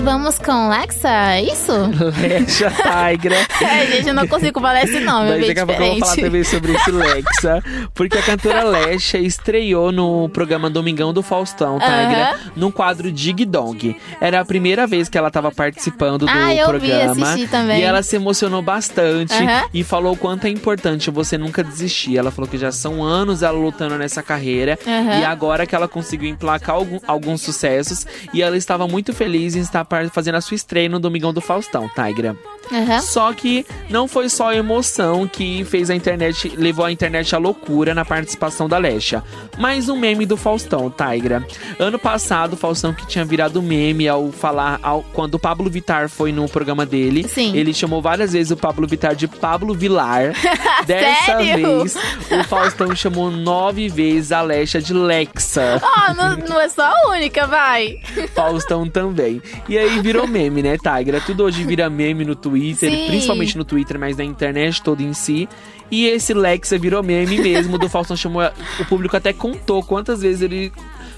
vamos 0.03 0.37
com 0.37 0.69
Lexa, 0.69 1.07
é 1.33 1.43
isso? 1.43 1.71
Lexa 2.21 2.69
Tigra. 2.71 3.35
É, 3.63 3.85
gente, 3.87 4.07
eu 4.09 4.13
não 4.13 4.27
consigo 4.27 4.59
falar 4.59 4.83
esse 4.83 4.99
nome, 4.99 5.27
é 5.27 5.31
Mas 5.31 5.39
bem 5.39 5.47
daqui 5.47 5.59
a 5.61 5.65
pouco 5.65 5.81
eu 5.81 5.89
vou 5.91 5.99
falar 5.99 6.15
também 6.15 6.43
sobre 6.43 6.73
esse 6.73 6.91
Lexa. 6.91 7.63
Porque 7.93 8.17
a 8.17 8.21
cantora 8.21 8.63
Lexa 8.63 9.17
estreou 9.17 9.91
no 9.91 10.27
programa 10.29 10.69
Domingão 10.69 11.13
do 11.13 11.23
Faustão, 11.23 11.79
Tigra, 11.79 12.31
Aham. 12.31 12.39
num 12.55 12.69
quadro 12.71 13.11
Dig 13.11 13.45
Dong. 13.45 13.95
Era 14.19 14.41
a 14.41 14.45
primeira 14.45 14.85
vez 14.85 15.07
que 15.09 15.17
ela 15.17 15.31
tava 15.31 15.51
participando 15.51 16.25
do 16.25 16.29
Ah, 16.29 16.53
eu 16.53 16.65
vi, 16.73 16.79
programa. 16.79 17.25
assisti 17.29 17.47
também. 17.47 17.79
E 17.79 17.83
ela 17.83 18.03
se 18.03 18.15
emocionou 18.15 18.61
bastante 18.61 19.33
Aham. 19.33 19.63
e 19.73 19.83
falou 19.83 20.13
o 20.13 20.17
quanto 20.17 20.45
é 20.45 20.49
importante 20.49 21.09
você 21.09 21.37
nunca 21.37 21.63
desistir. 21.63 22.17
Ela 22.17 22.29
falou 22.31 22.49
que 22.49 22.57
já 22.57 22.71
são 22.71 23.03
anos 23.03 23.41
ela 23.43 23.57
lutando 23.57 23.97
nessa 23.97 24.21
carreira 24.21 24.77
Aham. 24.85 25.19
e 25.19 25.25
agora 25.25 25.65
que 25.65 25.73
ela 25.75 25.87
conseguiu 25.87 26.29
emplacar 26.29 26.75
algum- 26.75 26.99
alguns 27.07 27.41
sucessos 27.41 28.05
e 28.33 28.41
ela 28.41 28.57
estava 28.57 28.87
muito 28.87 29.13
feliz 29.13 29.55
em 29.55 29.59
estar 29.61 29.85
fazendo 30.09 30.35
a 30.35 30.41
sua 30.41 30.55
estreia 30.55 30.89
no 30.89 30.99
Domingão 30.99 31.33
do 31.33 31.41
Faustão, 31.41 31.89
Tigra. 31.89 32.35
Aham. 32.71 33.01
Só 33.01 33.31
que 33.33 33.65
não 33.89 34.07
foi 34.07 34.29
só 34.29 34.49
a 34.49 34.55
emoção 34.55 35.27
que 35.27 35.63
fez 35.65 35.89
a 35.89 35.95
internet, 35.95 36.53
levou 36.57 36.85
a 36.85 36.91
internet 36.91 37.35
à 37.35 37.37
loucura 37.37 37.93
na 37.93 38.03
participação 38.05 38.67
da 38.69 38.77
Lesha. 38.77 39.23
Mais 39.57 39.89
um 39.89 39.97
meme 39.97 40.25
do 40.25 40.35
Faustão, 40.37 40.89
Tigra. 40.91 41.45
Ano 41.77 41.99
passado, 41.99 42.53
o 42.53 42.57
Faustão 42.57 42.93
que 42.93 43.05
tinha 43.05 43.23
virado 43.25 43.61
meme 43.61 44.07
ao 44.07 44.31
falar, 44.31 44.79
ao- 44.81 45.03
quando 45.13 45.35
o 45.35 45.39
Pablo 45.39 45.69
Vittar 45.69 46.09
foi 46.09 46.31
no 46.31 46.47
programa 46.49 46.85
dele, 46.85 47.27
Sim. 47.27 47.55
ele 47.55 47.73
chamou 47.73 48.01
várias 48.01 48.33
vezes 48.33 48.51
o 48.51 48.57
Pablo 48.57 48.87
Vittar 48.87 49.15
de 49.15 49.27
Pablo 49.27 49.73
Vilar. 49.73 50.33
Dessa 50.85 51.37
vez, 51.37 51.95
o 52.31 52.43
Faustão 52.45 52.95
chamou 52.95 53.29
nove 53.31 53.87
vezes 53.89 54.31
a 54.31 54.41
Lesha 54.41 54.81
de 54.81 54.93
Lexa. 54.93 55.81
Ó, 55.81 56.13
não, 56.13 56.37
não 56.37 56.59
é 56.61 56.69
só 56.69 56.83
a 56.83 57.09
única, 57.11 57.45
vai. 57.47 57.99
Faustão 58.33 58.87
também. 58.89 59.41
E 59.69 59.77
aí 59.77 59.99
virou 60.01 60.27
meme, 60.27 60.61
né, 60.63 60.77
Tigra? 60.77 61.21
Tudo 61.21 61.43
hoje 61.43 61.63
vira 61.63 61.89
meme 61.89 62.25
no 62.25 62.35
Twitter, 62.35 62.62
Sim. 62.75 63.07
principalmente 63.07 63.57
no 63.57 63.63
Twitter, 63.63 63.99
mas 63.99 64.17
na 64.17 64.23
internet 64.23 64.81
toda 64.81 65.01
em 65.01 65.13
si. 65.13 65.49
E 65.91 66.05
esse 66.07 66.33
Lexa 66.33 66.77
virou 66.77 67.03
meme 67.03 67.39
mesmo, 67.39 67.77
do 67.77 67.89
Faustão 67.89 68.15
chamou. 68.15 68.41
O 68.79 68.85
público 68.85 69.15
até 69.15 69.33
contou 69.33 69.83
quantas 69.83 70.21
vezes 70.21 70.41
ele 70.41 70.71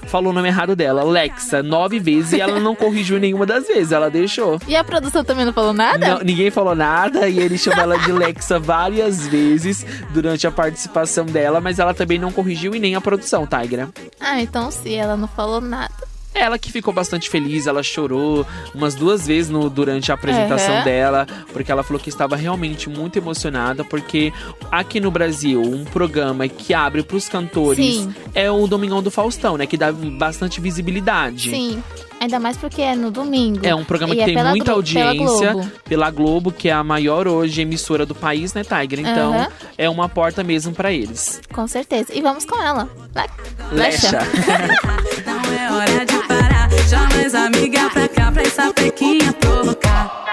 falou 0.06 0.30
o 0.30 0.34
nome 0.34 0.48
errado 0.48 0.74
dela. 0.76 1.02
Lexa, 1.04 1.62
nove 1.62 1.98
vezes, 1.98 2.32
e 2.32 2.40
ela 2.40 2.60
não 2.60 2.74
corrigiu 2.74 3.18
nenhuma 3.18 3.44
das 3.44 3.66
vezes, 3.66 3.92
ela 3.92 4.10
deixou. 4.10 4.60
E 4.66 4.76
a 4.76 4.84
produção 4.84 5.24
também 5.24 5.44
não 5.44 5.52
falou 5.52 5.72
nada? 5.72 6.06
Não, 6.06 6.18
ninguém 6.18 6.50
falou 6.50 6.74
nada 6.74 7.28
e 7.28 7.38
ele 7.38 7.58
chamou 7.58 7.80
ela 7.80 7.98
de 7.98 8.12
Lexa 8.12 8.58
várias 8.58 9.26
vezes 9.26 9.84
durante 10.10 10.46
a 10.46 10.50
participação 10.50 11.26
dela, 11.26 11.60
mas 11.60 11.78
ela 11.78 11.94
também 11.94 12.18
não 12.18 12.32
corrigiu 12.32 12.74
e 12.74 12.78
nem 12.78 12.94
a 12.94 13.00
produção, 13.00 13.46
Tigra. 13.46 13.88
Ah, 14.20 14.40
então 14.40 14.70
se 14.70 14.94
ela 14.94 15.16
não 15.16 15.28
falou 15.28 15.60
nada. 15.60 16.15
Ela 16.36 16.58
que 16.58 16.70
ficou 16.70 16.92
bastante 16.92 17.30
feliz, 17.30 17.66
ela 17.66 17.82
chorou 17.82 18.46
umas 18.74 18.94
duas 18.94 19.26
vezes 19.26 19.50
no, 19.50 19.70
durante 19.70 20.12
a 20.12 20.14
apresentação 20.14 20.74
Aham. 20.74 20.84
dela, 20.84 21.26
porque 21.52 21.72
ela 21.72 21.82
falou 21.82 22.00
que 22.00 22.10
estava 22.10 22.36
realmente 22.36 22.88
muito 22.90 23.16
emocionada, 23.16 23.82
porque 23.82 24.32
aqui 24.70 25.00
no 25.00 25.10
Brasil, 25.10 25.62
um 25.62 25.84
programa 25.84 26.46
que 26.46 26.74
abre 26.74 27.02
pros 27.02 27.28
cantores 27.28 27.96
Sim. 27.96 28.14
é 28.34 28.50
o 28.50 28.66
Domingão 28.66 29.02
do 29.02 29.10
Faustão, 29.10 29.56
né? 29.56 29.66
Que 29.66 29.76
dá 29.76 29.90
bastante 29.90 30.60
visibilidade. 30.60 31.50
Sim. 31.50 31.82
Ainda 32.20 32.40
mais 32.40 32.56
porque 32.56 32.80
é 32.82 32.96
no 32.96 33.10
domingo. 33.10 33.60
É 33.64 33.74
um 33.74 33.84
programa 33.84 34.14
E 34.14 34.16
que 34.16 34.22
é 34.22 34.24
tem 34.26 34.34
pela 34.34 34.50
muita 34.50 34.72
Glo- 34.72 34.82
pela 34.82 35.08
audiência 35.10 35.52
Globo. 35.52 35.72
pela 35.84 36.10
Globo, 36.10 36.50
que 36.52 36.68
é 36.68 36.72
a 36.72 36.82
maior 36.82 37.28
hoje 37.28 37.60
emissora 37.60 38.06
do 38.06 38.14
país, 38.14 38.54
né, 38.54 38.62
Tiger? 38.64 39.00
Então, 39.00 39.34
Aham. 39.34 39.48
é 39.76 39.88
uma 39.90 40.08
porta 40.08 40.42
mesmo 40.42 40.72
pra 40.72 40.90
eles. 40.92 41.40
Com 41.52 41.66
certeza. 41.68 42.12
E 42.14 42.22
vamos 42.22 42.44
com 42.44 42.60
ela. 42.62 42.88
Le- 43.14 43.76
Lexa. 43.78 44.18
Não 45.26 45.52
é 45.52 45.72
hora 45.72 46.06
de 46.06 46.16
parar. 46.26 46.70
Chama 46.88 47.26
as 47.26 47.34
amigas 47.34 47.92
pra 47.92 48.08
cá 48.08 48.32
pra 48.32 48.42
essa 48.42 48.72
pequinha 48.72 49.32
provocar. 49.34 50.24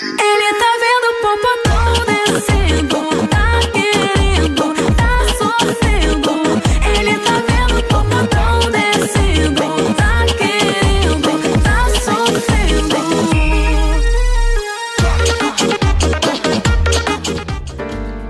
Ele 0.00 0.58
tá 0.58 0.70
vendo 0.80 1.06
o 1.10 1.14
popotão 1.22 2.04
descendo. 2.32 3.33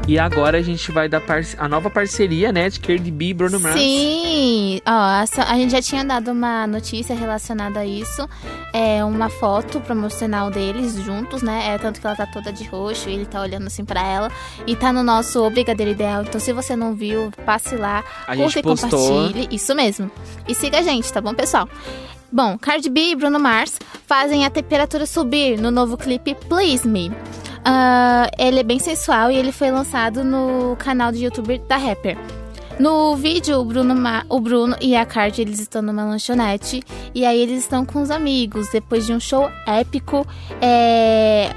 E 0.07 0.19
agora 0.19 0.59
a 0.59 0.63
gente 0.63 0.93
vai 0.93 1.09
dar 1.09 1.23
a 1.57 1.67
nova 1.67 1.89
parceria, 1.89 2.53
né, 2.53 2.69
de 2.69 2.79
Cardi 2.79 3.11
B 3.11 3.29
e 3.29 3.35
Bruno 3.35 3.59
Mars. 3.59 3.81
Sim, 3.81 4.79
ó, 4.87 4.91
a 4.91 5.57
gente 5.57 5.73
já 5.73 5.81
tinha 5.81 6.05
dado 6.05 6.31
uma 6.31 6.67
notícia 6.67 7.17
relacionada 7.17 7.81
a 7.81 7.87
isso. 7.87 8.29
É 8.75 9.03
uma 9.03 9.31
foto 9.31 9.81
promocional 9.81 10.51
deles 10.51 10.95
juntos, 10.97 11.41
né? 11.41 11.75
É 11.75 11.79
tanto 11.79 12.01
que 12.01 12.07
ela 12.07 12.15
tá 12.15 12.27
toda 12.27 12.53
de 12.53 12.65
roxo 12.65 13.09
e 13.09 13.15
ele 13.15 13.25
tá 13.25 13.41
olhando 13.41 13.67
assim 13.67 13.83
pra 13.83 14.07
ela. 14.07 14.31
E 14.67 14.77
tá 14.77 14.93
no 14.93 15.03
nosso 15.03 15.43
O 15.43 15.49
Brigadeiro 15.49 15.93
Ideal. 15.93 16.23
Então, 16.23 16.39
se 16.39 16.53
você 16.53 16.77
não 16.77 16.95
viu, 16.95 17.33
passe 17.47 17.75
lá, 17.75 18.05
A 18.27 18.37
curta 18.37 18.59
e 18.59 18.63
compartilhe. 18.63 19.49
Isso 19.51 19.75
mesmo. 19.75 20.11
E 20.47 20.55
siga 20.55 20.81
a 20.81 20.83
gente, 20.83 21.11
tá 21.11 21.21
bom, 21.21 21.33
pessoal? 21.33 21.67
Bom, 22.31 22.59
Cardi 22.59 22.91
B 22.91 23.13
e 23.13 23.17
Bruno 23.17 23.39
Mars 23.39 23.79
fazem 24.07 24.45
a 24.45 24.51
temperatura 24.51 25.07
subir 25.07 25.59
no 25.59 25.71
novo 25.71 25.97
clipe 25.97 26.35
Please 26.35 26.87
Me. 26.87 27.11
Ah, 27.65 28.29
ele 28.39 28.61
é 28.61 28.63
bem 28.63 28.79
sensual 28.79 29.31
e 29.31 29.37
ele 29.37 29.53
foi 29.53 29.71
lançado 29.71 30.23
no 30.25 30.77
canal 30.79 31.11
do 31.11 31.19
youtuber 31.19 31.61
da 31.67 31.77
Rapper. 31.77 32.17
No 32.79 33.15
vídeo, 33.15 33.59
o 33.61 33.65
Bruno, 33.65 33.95
Ma- 33.95 34.25
o 34.29 34.41
Bruno 34.41 34.77
e 34.81 34.97
a 34.97 35.07
Cardi 35.07 35.41
eles 35.43 35.61
estão 35.61 35.81
numa 35.81 36.05
lanchonete 36.05 36.83
e 37.15 37.25
aí 37.25 37.41
eles 37.41 37.61
estão 37.61 37.87
com 37.87 38.03
os 38.03 38.11
amigos 38.11 38.69
depois 38.73 39.07
de 39.07 39.13
um 39.13 39.21
show 39.21 39.49
épico. 39.67 40.27
É, 40.61 41.51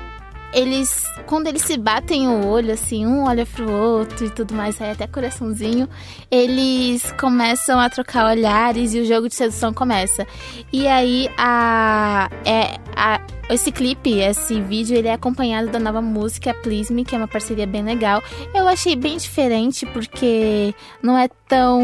eles, 0.53 1.03
quando 1.25 1.47
eles 1.47 1.61
se 1.61 1.77
batem 1.77 2.27
o 2.27 2.45
olho, 2.45 2.73
assim, 2.73 3.05
um 3.05 3.25
olha 3.25 3.45
pro 3.45 3.71
outro 3.71 4.25
e 4.25 4.29
tudo 4.29 4.53
mais, 4.53 4.75
sai 4.75 4.91
até 4.91 5.07
coraçãozinho, 5.07 5.87
eles 6.31 7.11
começam 7.13 7.79
a 7.79 7.89
trocar 7.89 8.25
olhares 8.25 8.93
e 8.93 8.99
o 8.99 9.05
jogo 9.05 9.27
de 9.27 9.35
sedução 9.35 9.73
começa. 9.73 10.25
E 10.71 10.87
aí 10.87 11.29
a, 11.37 12.29
é, 12.45 12.77
a 12.95 13.21
esse 13.49 13.71
clipe, 13.71 14.19
esse 14.19 14.59
vídeo, 14.59 14.97
ele 14.97 15.07
é 15.07 15.13
acompanhado 15.13 15.69
da 15.69 15.79
nova 15.79 16.01
música 16.01 16.53
Please 16.53 16.93
Me, 16.93 17.05
que 17.05 17.15
é 17.15 17.17
uma 17.17 17.27
parceria 17.27 17.65
bem 17.65 17.83
legal. 17.83 18.21
Eu 18.53 18.67
achei 18.67 18.95
bem 18.95 19.17
diferente 19.17 19.85
porque 19.85 20.73
não 21.01 21.17
é 21.17 21.29
tão. 21.47 21.79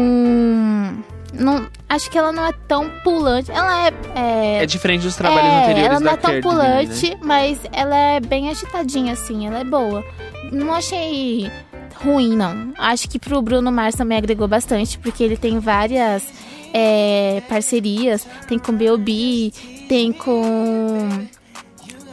Não, 1.38 1.66
acho 1.88 2.10
que 2.10 2.16
ela 2.16 2.32
não 2.32 2.46
é 2.46 2.52
tão 2.66 2.90
pulante. 3.02 3.50
Ela 3.50 3.88
é. 3.88 3.92
é 4.14 4.62
É 4.62 4.66
diferente 4.66 5.02
dos 5.02 5.16
trabalhos 5.16 5.50
é, 5.50 5.62
anteriores 5.62 5.90
ela 5.90 6.00
não 6.00 6.12
é 6.12 6.16
tão 6.16 6.30
B, 6.30 6.40
pulante, 6.40 7.10
né? 7.10 7.16
mas 7.22 7.58
ela 7.72 7.96
é 7.96 8.20
bem 8.20 8.48
agitadinha, 8.50 9.12
assim, 9.12 9.46
ela 9.46 9.60
é 9.60 9.64
boa. 9.64 10.04
Não 10.52 10.72
achei 10.72 11.50
ruim, 11.96 12.36
não. 12.36 12.72
Acho 12.78 13.08
que 13.08 13.18
pro 13.18 13.40
Bruno 13.42 13.70
Mars 13.72 13.94
também 13.94 14.18
agregou 14.18 14.48
bastante, 14.48 14.98
porque 14.98 15.22
ele 15.22 15.36
tem 15.36 15.58
várias 15.58 16.24
é, 16.72 17.42
parcerias. 17.48 18.26
Tem 18.48 18.58
com 18.58 18.72
B.O.B., 18.72 19.52
tem 19.88 20.12
com... 20.12 21.08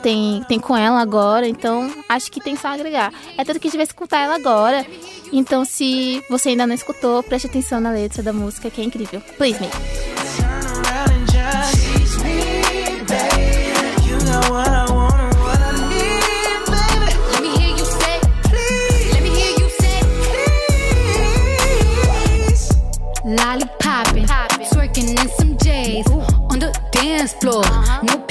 Tem, 0.02 0.44
tem 0.48 0.60
com 0.60 0.76
ela 0.76 1.00
agora, 1.00 1.48
então 1.48 1.94
acho 2.10 2.32
que 2.32 2.42
tem 2.42 2.56
só 2.56 2.70
agregar. 2.70 3.14
É 3.38 3.44
tanto 3.44 3.60
que 3.60 3.68
a 3.68 3.70
gente 3.70 3.78
vai 3.78 3.86
escutar 3.86 4.20
ela 4.20 4.36
agora. 4.36 4.86
Então, 5.32 5.64
se 5.64 6.24
você 6.30 6.50
ainda 6.50 6.68
não 6.68 6.74
escutou, 6.74 7.24
preste 7.24 7.48
atenção 7.48 7.80
na 7.80 7.92
letra 7.92 8.22
da 8.24 8.34
música, 8.34 8.70
que 8.70 8.82
é 8.82 8.84
incrível. 8.84 9.22
Please 9.38 9.60
me. 9.60 9.70
Lollipoppin', 23.24 24.26
twerking 24.74 25.10
in 25.10 25.30
some 25.38 25.56
J's 25.58 26.06
on 26.50 26.60
the 26.60 26.74
dance 26.92 27.34
floor. 27.36 27.64
No 28.04 28.31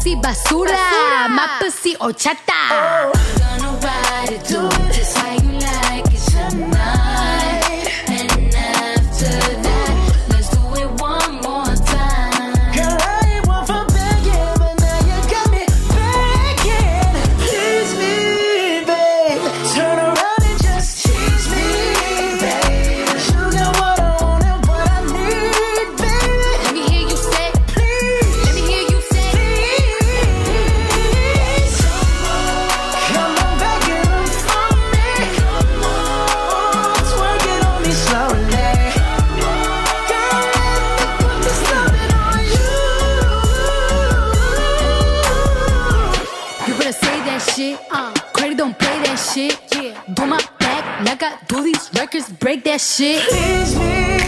pussy 0.00 0.16
basura, 0.16 1.28
my 1.28 1.58
pussy 1.60 1.94
horchata. 1.96 2.52
Oh. 2.70 3.12
Gonna 3.38 3.78
ride 3.80 4.30
it, 4.32 4.46
do 4.48 4.66
it 4.66 4.92
just 4.94 5.18
how 5.18 5.34
you 5.34 5.58
like 5.58 5.89
break 52.50 52.64
that 52.64 52.80
shit. 52.80 54.19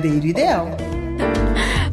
O 0.00 0.02
Brigadeiro 0.02 0.26
Ideal. 0.26 0.68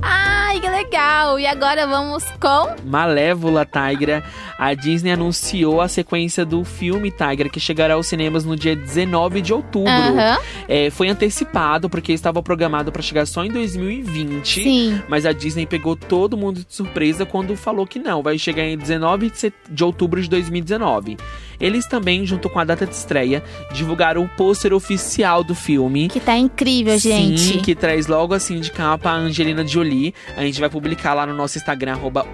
Ai, 0.01 0.61
que 0.61 0.69
legal! 0.69 1.37
E 1.37 1.45
agora 1.45 1.85
vamos 1.85 2.23
com. 2.39 2.73
Malévola 2.85 3.65
Tigra, 3.65 4.23
a 4.57 4.73
Disney 4.73 5.11
anunciou 5.11 5.81
a 5.81 5.87
sequência 5.87 6.45
do 6.45 6.63
filme 6.63 7.11
Tigra, 7.11 7.49
que 7.49 7.59
chegará 7.59 7.93
aos 7.93 8.07
cinemas 8.07 8.43
no 8.43 8.55
dia 8.55 8.75
19 8.75 9.41
de 9.41 9.53
outubro. 9.53 9.91
Aham. 9.91 10.37
É, 10.67 10.89
foi 10.89 11.07
antecipado, 11.09 11.89
porque 11.89 12.11
estava 12.11 12.41
programado 12.41 12.91
para 12.91 13.01
chegar 13.01 13.25
só 13.25 13.43
em 13.43 13.51
2020. 13.51 14.63
Sim. 14.63 15.01
Mas 15.07 15.25
a 15.25 15.31
Disney 15.31 15.65
pegou 15.65 15.95
todo 15.95 16.37
mundo 16.37 16.65
de 16.67 16.73
surpresa 16.73 17.25
quando 17.25 17.55
falou 17.55 17.85
que 17.85 17.99
não, 17.99 18.21
vai 18.21 18.37
chegar 18.37 18.63
em 18.63 18.77
19 18.77 19.31
de 19.69 19.83
outubro 19.83 20.21
de 20.21 20.29
2019. 20.29 21.17
Eles 21.59 21.87
também, 21.87 22.25
junto 22.25 22.49
com 22.49 22.59
a 22.59 22.63
data 22.63 22.85
de 22.85 22.93
estreia, 22.93 23.43
divulgaram 23.73 24.23
o 24.23 24.29
pôster 24.29 24.73
oficial 24.73 25.43
do 25.43 25.55
filme. 25.55 26.07
Que 26.07 26.19
tá 26.19 26.37
incrível, 26.37 26.97
gente. 26.97 27.39
Sim, 27.39 27.59
que 27.59 27.73
traz 27.73 28.07
logo 28.07 28.33
assim 28.33 28.59
de 28.59 28.71
capa 28.71 29.09
a 29.09 29.15
Angelina 29.15 29.65
Jolie. 29.65 30.13
A 30.35 30.41
gente 30.41 30.59
vai 30.59 30.69
publicar 30.69 31.13
lá 31.13 31.25
no 31.25 31.33
nosso 31.33 31.57
Instagram, 31.57 31.93
arroba. 31.93 32.27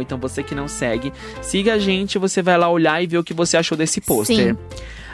Então 0.00 0.18
você 0.18 0.42
que 0.42 0.54
não 0.54 0.66
segue, 0.66 1.12
siga 1.40 1.74
a 1.74 1.78
gente, 1.78 2.18
você 2.18 2.42
vai 2.42 2.56
lá 2.56 2.68
olhar 2.68 3.02
e 3.02 3.06
ver 3.06 3.18
o 3.18 3.24
que 3.24 3.34
você 3.34 3.56
achou 3.56 3.76
desse 3.76 4.00
pôster. 4.00 4.56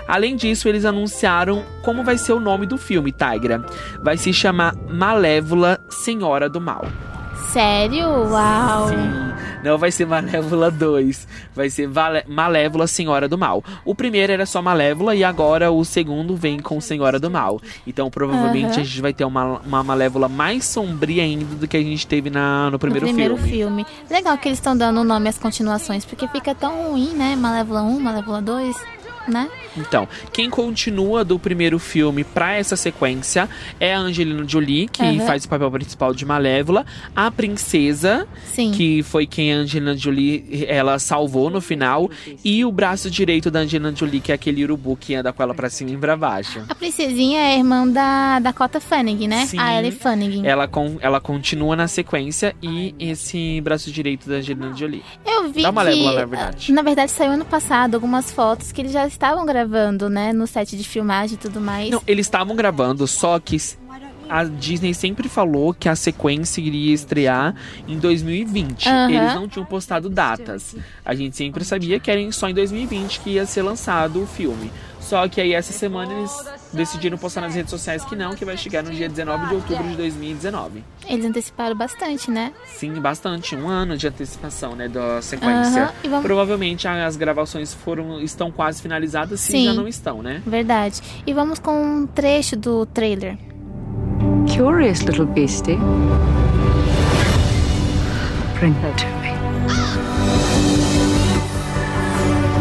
Além 0.06 0.36
disso, 0.36 0.68
eles 0.68 0.86
anunciaram 0.86 1.64
como 1.82 2.02
vai 2.02 2.16
ser 2.16 2.32
o 2.32 2.40
nome 2.40 2.64
do 2.64 2.78
filme, 2.78 3.12
Tigra. 3.12 3.64
Vai 4.02 4.16
se 4.16 4.32
chamar 4.32 4.74
Malévola 4.88 5.78
Senhora 5.90 6.48
do 6.48 6.60
Mal. 6.60 6.86
Sério? 7.52 8.06
Uau! 8.30 8.88
Sim, 8.88 9.32
não 9.64 9.78
vai 9.78 9.90
ser 9.90 10.06
Malévola 10.06 10.70
2, 10.70 11.26
vai 11.54 11.70
ser 11.70 11.86
Vale- 11.88 12.22
Malévola 12.28 12.86
Senhora 12.86 13.26
do 13.26 13.38
Mal. 13.38 13.64
O 13.84 13.94
primeiro 13.94 14.32
era 14.32 14.44
só 14.44 14.60
Malévola 14.60 15.14
e 15.14 15.24
agora 15.24 15.70
o 15.72 15.82
segundo 15.84 16.36
vem 16.36 16.58
com 16.58 16.78
Senhora 16.80 17.18
do 17.18 17.30
Mal. 17.30 17.58
Então 17.86 18.10
provavelmente 18.10 18.78
a 18.78 18.84
gente 18.84 19.00
vai 19.00 19.12
ter 19.14 19.24
uma, 19.24 19.60
uma 19.66 19.82
Malévola 19.82 20.28
mais 20.28 20.64
sombria 20.66 21.22
ainda 21.22 21.44
do 21.56 21.66
que 21.66 21.76
a 21.76 21.82
gente 21.82 22.06
teve 22.06 22.28
na, 22.28 22.70
no 22.70 22.78
primeiro, 22.78 23.06
no 23.06 23.12
primeiro 23.12 23.36
filme. 23.38 23.84
filme. 23.84 23.86
Legal 24.10 24.36
que 24.36 24.48
eles 24.48 24.58
estão 24.58 24.76
dando 24.76 25.02
nome 25.02 25.28
às 25.28 25.38
continuações, 25.38 26.04
porque 26.04 26.28
fica 26.28 26.54
tão 26.54 26.90
ruim, 26.90 27.14
né? 27.14 27.34
Malévola 27.34 27.82
1, 27.82 27.98
Malévola 27.98 28.42
2, 28.42 28.76
né? 29.26 29.48
Então, 29.76 30.08
quem 30.32 30.48
continua 30.50 31.24
do 31.24 31.38
primeiro 31.38 31.78
filme 31.78 32.24
pra 32.24 32.54
essa 32.54 32.76
sequência 32.76 33.48
é 33.78 33.94
a 33.94 33.98
Angelina 33.98 34.44
Jolie, 34.46 34.88
que 34.88 35.02
Aham. 35.02 35.26
faz 35.26 35.44
o 35.44 35.48
papel 35.48 35.70
principal 35.70 36.14
de 36.14 36.24
Malévola, 36.24 36.84
a 37.14 37.30
princesa, 37.30 38.26
Sim. 38.46 38.72
que 38.72 39.02
foi 39.02 39.26
quem 39.26 39.52
a 39.52 39.56
Angelina 39.58 39.96
Jolie 39.96 40.64
ela 40.68 40.98
salvou 40.98 41.50
no 41.50 41.60
final, 41.60 42.10
e 42.44 42.64
o 42.64 42.72
braço 42.72 43.10
direito 43.10 43.50
da 43.50 43.60
Angelina 43.60 43.94
Jolie, 43.94 44.20
que 44.20 44.32
é 44.32 44.34
aquele 44.34 44.62
urubu 44.64 44.96
que 44.96 45.14
anda 45.14 45.32
com 45.32 45.42
ela 45.42 45.54
pra 45.54 45.68
cima 45.70 45.90
e 45.90 45.96
pra 45.96 46.16
baixo. 46.16 46.62
A 46.68 46.74
princesinha 46.74 47.40
é 47.40 47.58
irmã 47.58 47.86
da 47.86 48.38
Dakota 48.40 48.80
Fanning, 48.80 49.28
né? 49.28 49.46
Sim. 49.46 49.58
A 49.58 49.78
Ellie 49.78 49.92
Fanning. 49.92 50.46
Ela, 50.46 50.66
con- 50.66 50.96
ela 51.00 51.20
continua 51.20 51.76
na 51.76 51.86
sequência 51.88 52.54
e 52.62 52.94
esse 52.98 53.60
braço 53.60 53.90
direito 53.90 54.28
da 54.28 54.36
Angelina 54.36 54.74
Jolie. 54.74 55.02
Eu 55.26 55.50
vi 55.50 55.62
Da 55.62 55.68
que, 55.68 55.74
Malévola, 55.74 56.12
na 56.20 56.24
verdade. 56.26 56.72
na 56.72 56.82
verdade, 56.82 57.10
saiu 57.10 57.32
ano 57.32 57.44
passado 57.44 57.94
algumas 57.94 58.30
fotos 58.30 58.72
que 58.72 58.80
eles 58.80 58.92
já 58.92 59.06
estavam 59.06 59.44
gravando, 59.44 59.57
né? 60.08 60.32
No 60.32 60.46
set 60.46 60.76
de 60.76 60.84
filmagem 60.84 61.34
e 61.34 61.38
tudo 61.38 61.60
mais. 61.60 61.90
Não, 61.90 62.02
eles 62.06 62.26
estavam 62.26 62.54
gravando, 62.54 63.06
só 63.06 63.38
que 63.38 63.56
a 64.28 64.44
Disney 64.44 64.92
sempre 64.92 65.28
falou 65.28 65.72
que 65.72 65.88
a 65.88 65.96
sequência 65.96 66.60
iria 66.60 66.92
estrear 66.94 67.54
em 67.86 67.98
2020. 67.98 68.88
Aham. 68.88 69.10
Eles 69.10 69.34
não 69.34 69.48
tinham 69.48 69.64
postado 69.64 70.10
datas. 70.10 70.76
A 71.04 71.14
gente 71.14 71.36
sempre 71.36 71.64
sabia 71.64 71.98
que 71.98 72.10
era 72.10 72.30
só 72.30 72.48
em 72.48 72.54
2020 72.54 73.20
que 73.20 73.30
ia 73.30 73.46
ser 73.46 73.62
lançado 73.62 74.22
o 74.22 74.26
filme. 74.26 74.70
Só 75.08 75.26
que 75.26 75.40
aí 75.40 75.54
essa 75.54 75.72
semana 75.72 76.12
eles 76.12 76.30
decidiram 76.70 77.16
postar 77.16 77.40
nas 77.40 77.54
redes 77.54 77.70
sociais 77.70 78.04
que 78.04 78.14
não, 78.14 78.34
que 78.34 78.44
vai 78.44 78.58
chegar 78.58 78.82
no 78.82 78.90
dia 78.90 79.08
19 79.08 79.46
de 79.46 79.54
outubro 79.54 79.88
de 79.88 79.96
2019. 79.96 80.84
Eles 81.08 81.24
anteciparam 81.24 81.74
bastante, 81.74 82.30
né? 82.30 82.52
Sim, 82.66 82.92
bastante, 83.00 83.56
um 83.56 83.66
ano 83.66 83.96
de 83.96 84.06
antecipação, 84.06 84.76
né, 84.76 84.86
da 84.86 85.22
sequência. 85.22 85.84
Aham, 85.84 85.92
e 86.04 86.08
vamos- 86.08 86.26
Provavelmente 86.26 86.86
as 86.86 87.16
gravações 87.16 87.72
foram 87.72 88.20
estão 88.20 88.50
quase 88.52 88.82
finalizadas, 88.82 89.40
se 89.40 89.52
Sim. 89.52 89.64
já 89.64 89.72
não 89.72 89.88
estão, 89.88 90.22
né? 90.22 90.42
Verdade. 90.46 91.00
E 91.26 91.32
vamos 91.32 91.58
com 91.58 91.72
um 91.82 92.06
trecho 92.06 92.54
do 92.54 92.84
trailer. 92.84 93.38
Curious 94.54 95.00
little 95.00 95.24
beastie. 95.24 95.78
Bring 98.60 98.74
her 98.82 98.94
to 98.94 99.06
me. 99.22 99.28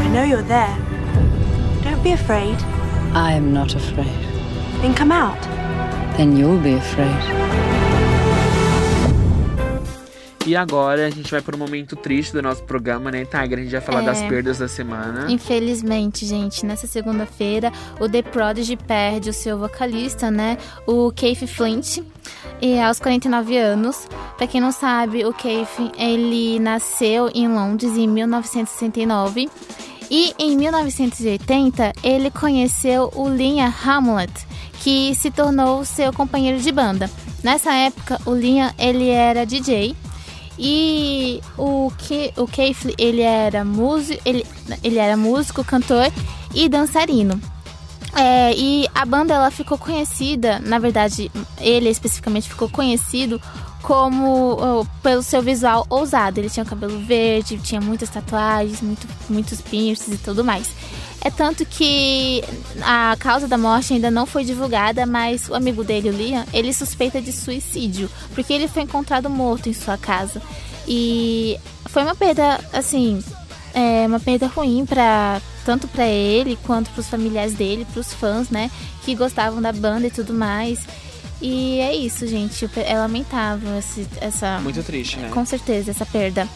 I 0.05 0.09
know 0.13 0.23
you're 0.23 0.43
there. 0.47 0.86
Be 2.07 2.13
afraid. 2.13 2.55
I 3.13 3.33
am 3.33 3.51
not 3.51 3.75
afraid. 3.75 4.07
Then 4.81 4.93
come 4.95 5.11
out. 5.11 5.37
Then 6.15 6.37
you'll 6.37 6.57
be 6.57 6.75
afraid. 6.75 7.11
E 10.45 10.55
agora 10.55 11.05
a 11.07 11.09
gente 11.09 11.29
vai 11.29 11.41
pro 11.41 11.57
momento 11.57 11.97
triste 11.97 12.31
do 12.31 12.41
nosso 12.41 12.63
programa, 12.63 13.11
né, 13.11 13.25
Tiger? 13.25 13.59
A 13.59 13.61
gente 13.61 13.71
vai 13.71 13.81
falar 13.81 14.03
É. 14.03 14.05
das 14.05 14.21
perdas 14.21 14.57
da 14.57 14.69
semana. 14.69 15.25
Infelizmente, 15.29 16.25
gente, 16.25 16.65
nessa 16.65 16.87
segunda-feira, 16.87 17.73
o 17.99 18.07
The 18.07 18.21
Prodigy 18.21 18.77
perde 18.77 19.29
o 19.29 19.33
seu 19.33 19.57
vocalista, 19.57 20.31
né? 20.31 20.57
O 20.87 21.11
Keith 21.11 21.45
Flint, 21.45 21.97
e 22.61 22.79
aos 22.79 22.99
49 23.01 23.57
anos. 23.57 24.07
Pra 24.37 24.47
quem 24.47 24.61
não 24.61 24.71
sabe, 24.71 25.25
o 25.25 25.33
Keith, 25.33 25.91
ele 25.97 26.57
nasceu 26.57 27.29
em 27.35 27.49
Londres 27.49 27.97
em 27.97 28.07
1969. 28.07 29.49
E 30.09 30.33
em 30.39 30.55
1980, 30.55 31.93
ele 32.01 32.31
conheceu 32.31 33.11
o 33.13 33.27
Liam 33.27 33.73
Hamlet, 33.85 34.31
que 34.79 35.13
se 35.15 35.29
tornou 35.29 35.83
seu 35.83 36.13
companheiro 36.13 36.59
de 36.59 36.71
banda. 36.71 37.09
Nessa 37.43 37.73
época, 37.73 38.19
o 38.25 38.33
Liam, 38.33 38.71
ele 38.77 39.09
era 39.09 39.45
DJ 39.45 39.95
e 40.57 41.41
o 41.57 41.91
que 41.97 42.33
o 42.35 42.47
Keith, 42.47 42.93
ele 42.97 43.21
era 43.21 43.63
músico, 43.63 44.21
ele, 44.25 44.45
ele 44.83 44.97
era 44.97 45.15
músico, 45.15 45.63
cantor 45.63 46.11
e 46.53 46.67
dançarino. 46.67 47.39
É, 48.15 48.53
e 48.55 48.87
a 48.95 49.05
banda 49.05 49.35
ela 49.35 49.51
ficou 49.51 49.77
conhecida, 49.77 50.59
na 50.59 50.79
verdade, 50.79 51.29
ele 51.59 51.89
especificamente 51.89 52.49
ficou 52.49 52.67
conhecido 52.67 53.39
como 53.87 54.85
pelo 55.01 55.23
seu 55.23 55.41
visual 55.41 55.87
ousado. 55.89 56.37
Ele 56.41 56.49
tinha 56.49 56.65
cabelo 56.65 56.99
verde, 56.99 57.57
tinha 57.59 57.79
muitas 57.79 58.09
tatuagens, 58.09 58.81
muito, 58.81 59.07
muitos 59.29 59.61
piercings 59.61 60.19
e 60.19 60.21
tudo 60.21 60.43
mais. 60.43 60.69
É 61.21 61.31
tanto 61.31 61.65
que 61.65 62.43
a 62.81 63.15
causa 63.17 63.47
da 63.47 63.57
morte 63.57 63.93
ainda 63.93 64.11
não 64.11 64.25
foi 64.25 64.43
divulgada, 64.43 65.05
mas 65.05 65.47
o 65.47 65.55
amigo 65.55 65.85
dele, 65.85 66.09
o 66.09 66.11
Liam, 66.11 66.43
ele 66.51 66.73
suspeita 66.73 67.21
de 67.21 67.31
suicídio, 67.31 68.09
porque 68.35 68.51
ele 68.51 68.67
foi 68.67 68.83
encontrado 68.83 69.29
morto 69.29 69.69
em 69.69 69.73
sua 69.73 69.97
casa. 69.97 70.41
E 70.85 71.57
foi 71.85 72.03
uma 72.03 72.13
perda, 72.13 72.59
assim, 72.73 73.23
é 73.73 74.05
uma 74.05 74.19
perda 74.19 74.47
ruim 74.47 74.85
para 74.85 75.41
tanto 75.63 75.87
para 75.87 76.05
ele 76.05 76.57
quanto 76.63 76.89
para 76.91 76.99
os 76.99 77.09
familiares 77.09 77.53
dele, 77.53 77.87
para 77.91 78.01
os 78.01 78.13
fãs, 78.13 78.49
né, 78.49 78.69
que 79.05 79.15
gostavam 79.15 79.61
da 79.61 79.71
banda 79.71 80.07
e 80.07 80.11
tudo 80.11 80.33
mais. 80.33 80.79
E 81.41 81.79
é 81.79 81.95
isso, 81.95 82.25
gente. 82.27 82.69
É 82.77 82.97
lamentável 82.97 83.77
esse, 83.77 84.07
essa. 84.19 84.59
Muito 84.59 84.81
triste, 84.83 85.17
né? 85.17 85.29
Com 85.29 85.45
certeza, 85.45 85.91
essa 85.91 86.05
perda. 86.05 86.47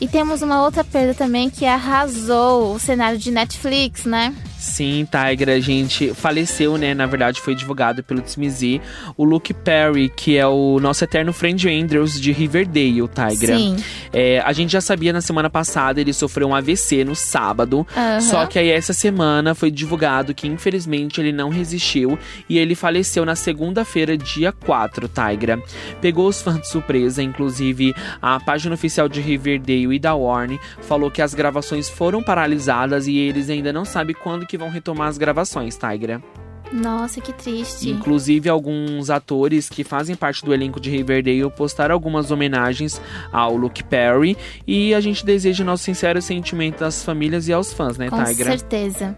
E 0.00 0.08
temos 0.08 0.42
uma 0.42 0.64
outra 0.64 0.82
perda 0.82 1.14
também 1.14 1.48
que 1.48 1.64
arrasou 1.64 2.74
o 2.74 2.78
cenário 2.78 3.18
de 3.18 3.30
Netflix, 3.30 4.04
né? 4.04 4.34
Sim, 4.62 5.04
Tigra, 5.10 5.54
a 5.54 5.60
gente 5.60 6.14
faleceu, 6.14 6.78
né? 6.78 6.94
Na 6.94 7.04
verdade, 7.04 7.40
foi 7.40 7.52
divulgado 7.52 8.00
pelo 8.04 8.22
TMZ. 8.22 8.80
O 9.16 9.24
Luke 9.24 9.52
Perry, 9.52 10.08
que 10.08 10.38
é 10.38 10.46
o 10.46 10.78
nosso 10.78 11.02
eterno 11.02 11.32
friend 11.32 11.68
Andrews 11.68 12.20
de 12.20 12.30
Riverdale, 12.30 13.02
Tigra. 13.08 13.56
Sim. 13.56 13.76
É, 14.12 14.40
a 14.40 14.52
gente 14.52 14.70
já 14.70 14.80
sabia 14.80 15.12
na 15.12 15.20
semana 15.20 15.50
passada, 15.50 16.00
ele 16.00 16.12
sofreu 16.12 16.46
um 16.46 16.54
AVC 16.54 17.04
no 17.04 17.16
sábado. 17.16 17.84
Aham. 17.96 18.20
Só 18.20 18.46
que 18.46 18.56
aí 18.56 18.70
essa 18.70 18.92
semana 18.92 19.52
foi 19.52 19.68
divulgado 19.68 20.32
que 20.32 20.46
infelizmente 20.46 21.20
ele 21.20 21.32
não 21.32 21.48
resistiu 21.48 22.16
e 22.48 22.56
ele 22.56 22.76
faleceu 22.76 23.24
na 23.24 23.34
segunda-feira, 23.34 24.16
dia 24.16 24.52
4, 24.52 25.08
Tigra. 25.08 25.60
Pegou 26.00 26.28
os 26.28 26.40
fãs 26.40 26.60
de 26.60 26.68
surpresa, 26.68 27.20
inclusive 27.20 27.92
a 28.20 28.38
página 28.38 28.76
oficial 28.76 29.08
de 29.08 29.20
Riverdale 29.20 29.96
e 29.96 29.98
da 29.98 30.14
Warner 30.14 30.60
falou 30.82 31.10
que 31.10 31.20
as 31.20 31.34
gravações 31.34 31.88
foram 31.88 32.22
paralisadas 32.22 33.08
e 33.08 33.16
eles 33.18 33.50
ainda 33.50 33.72
não 33.72 33.84
sabem 33.84 34.14
quando 34.14 34.51
que 34.52 34.58
vão 34.58 34.68
retomar 34.68 35.08
as 35.08 35.16
gravações, 35.16 35.78
Tigra. 35.78 36.22
Nossa, 36.70 37.22
que 37.22 37.32
triste. 37.32 37.88
Inclusive, 37.88 38.50
alguns 38.50 39.08
atores 39.08 39.66
que 39.70 39.82
fazem 39.82 40.14
parte 40.14 40.44
do 40.44 40.52
elenco 40.52 40.78
de 40.78 40.90
Riverdale 40.90 41.50
postaram 41.50 41.94
algumas 41.94 42.30
homenagens 42.30 43.00
ao 43.32 43.56
Luke 43.56 43.82
Perry. 43.82 44.36
E 44.66 44.94
a 44.94 45.00
gente 45.00 45.24
deseja 45.24 45.64
nosso 45.64 45.84
sincero 45.84 46.20
sentimento 46.20 46.84
às 46.84 47.02
famílias 47.02 47.48
e 47.48 47.52
aos 47.52 47.72
fãs, 47.72 47.96
né, 47.96 48.10
Com 48.10 48.22
Tigra? 48.24 48.58
certeza. 48.58 49.16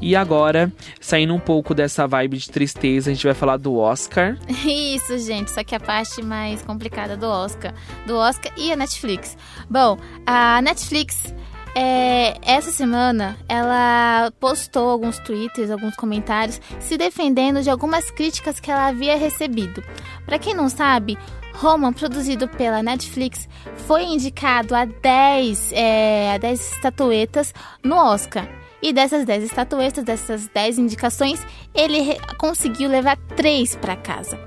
E 0.00 0.14
agora, 0.14 0.72
saindo 1.00 1.34
um 1.34 1.40
pouco 1.40 1.74
dessa 1.74 2.06
vibe 2.06 2.38
de 2.38 2.48
tristeza, 2.48 3.10
a 3.10 3.14
gente 3.14 3.26
vai 3.26 3.34
falar 3.34 3.56
do 3.56 3.76
Oscar. 3.76 4.38
Isso, 4.64 5.18
gente, 5.18 5.50
só 5.50 5.64
que 5.64 5.74
a 5.74 5.80
parte 5.80 6.22
mais 6.22 6.62
complicada 6.62 7.16
do 7.16 7.26
Oscar. 7.26 7.74
Do 8.06 8.16
Oscar 8.16 8.52
e 8.56 8.72
a 8.72 8.76
Netflix. 8.76 9.36
Bom, 9.68 9.98
a 10.24 10.62
Netflix. 10.62 11.34
É, 11.74 12.36
essa 12.42 12.70
semana 12.70 13.36
ela 13.48 14.32
postou 14.40 14.90
alguns 14.90 15.18
tweets, 15.18 15.70
alguns 15.70 15.94
comentários 15.96 16.60
se 16.80 16.96
defendendo 16.96 17.62
de 17.62 17.70
algumas 17.70 18.10
críticas 18.10 18.58
que 18.58 18.70
ela 18.70 18.88
havia 18.88 19.16
recebido. 19.16 19.82
Pra 20.26 20.38
quem 20.38 20.54
não 20.54 20.68
sabe, 20.68 21.16
Roma, 21.54 21.92
produzido 21.92 22.48
pela 22.48 22.82
Netflix, 22.82 23.48
foi 23.86 24.04
indicado 24.04 24.74
a 24.74 24.84
10, 24.84 25.72
é, 25.72 26.32
a 26.34 26.38
10 26.38 26.72
estatuetas 26.72 27.54
no 27.82 27.96
Oscar. 27.96 28.48
E 28.82 28.94
dessas 28.94 29.26
10 29.26 29.44
estatuetas, 29.44 30.04
dessas 30.04 30.48
10 30.48 30.78
indicações, 30.78 31.44
ele 31.74 32.18
conseguiu 32.38 32.88
levar 32.88 33.16
3 33.36 33.76
para 33.76 33.94
casa. 33.94 34.38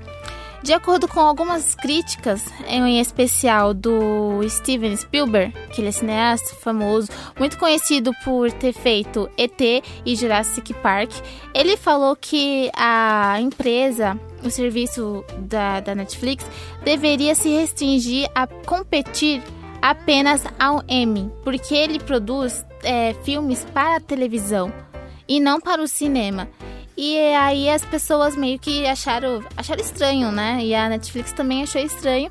De 0.64 0.72
acordo 0.72 1.06
com 1.06 1.20
algumas 1.20 1.74
críticas, 1.74 2.42
em 2.66 2.98
especial 2.98 3.74
do 3.74 4.40
Steven 4.48 4.96
Spielberg, 4.96 5.52
que 5.70 5.82
ele 5.82 5.88
é 5.88 5.92
cineasta 5.92 6.54
famoso, 6.54 7.10
muito 7.38 7.58
conhecido 7.58 8.12
por 8.24 8.50
ter 8.50 8.72
feito 8.72 9.28
ET 9.36 9.60
e 10.06 10.16
Jurassic 10.16 10.72
Park, 10.72 11.10
ele 11.52 11.76
falou 11.76 12.16
que 12.16 12.70
a 12.74 13.38
empresa, 13.42 14.18
o 14.42 14.48
serviço 14.48 15.22
da, 15.38 15.80
da 15.80 15.94
Netflix, 15.94 16.46
deveria 16.82 17.34
se 17.34 17.50
restringir 17.50 18.30
a 18.34 18.46
competir 18.46 19.42
apenas 19.82 20.44
ao 20.58 20.82
Emmy, 20.88 21.30
porque 21.42 21.74
ele 21.74 21.98
produz 21.98 22.64
é, 22.82 23.12
filmes 23.22 23.66
para 23.74 23.96
a 23.96 24.00
televisão 24.00 24.72
e 25.28 25.38
não 25.40 25.60
para 25.60 25.82
o 25.82 25.86
cinema. 25.86 26.48
E 26.96 27.18
aí 27.18 27.68
as 27.68 27.84
pessoas 27.84 28.36
meio 28.36 28.58
que 28.58 28.86
acharam, 28.86 29.42
acharam 29.56 29.82
estranho, 29.82 30.30
né? 30.30 30.60
E 30.62 30.74
a 30.74 30.88
Netflix 30.88 31.32
também 31.32 31.62
achou 31.62 31.80
estranho. 31.80 32.30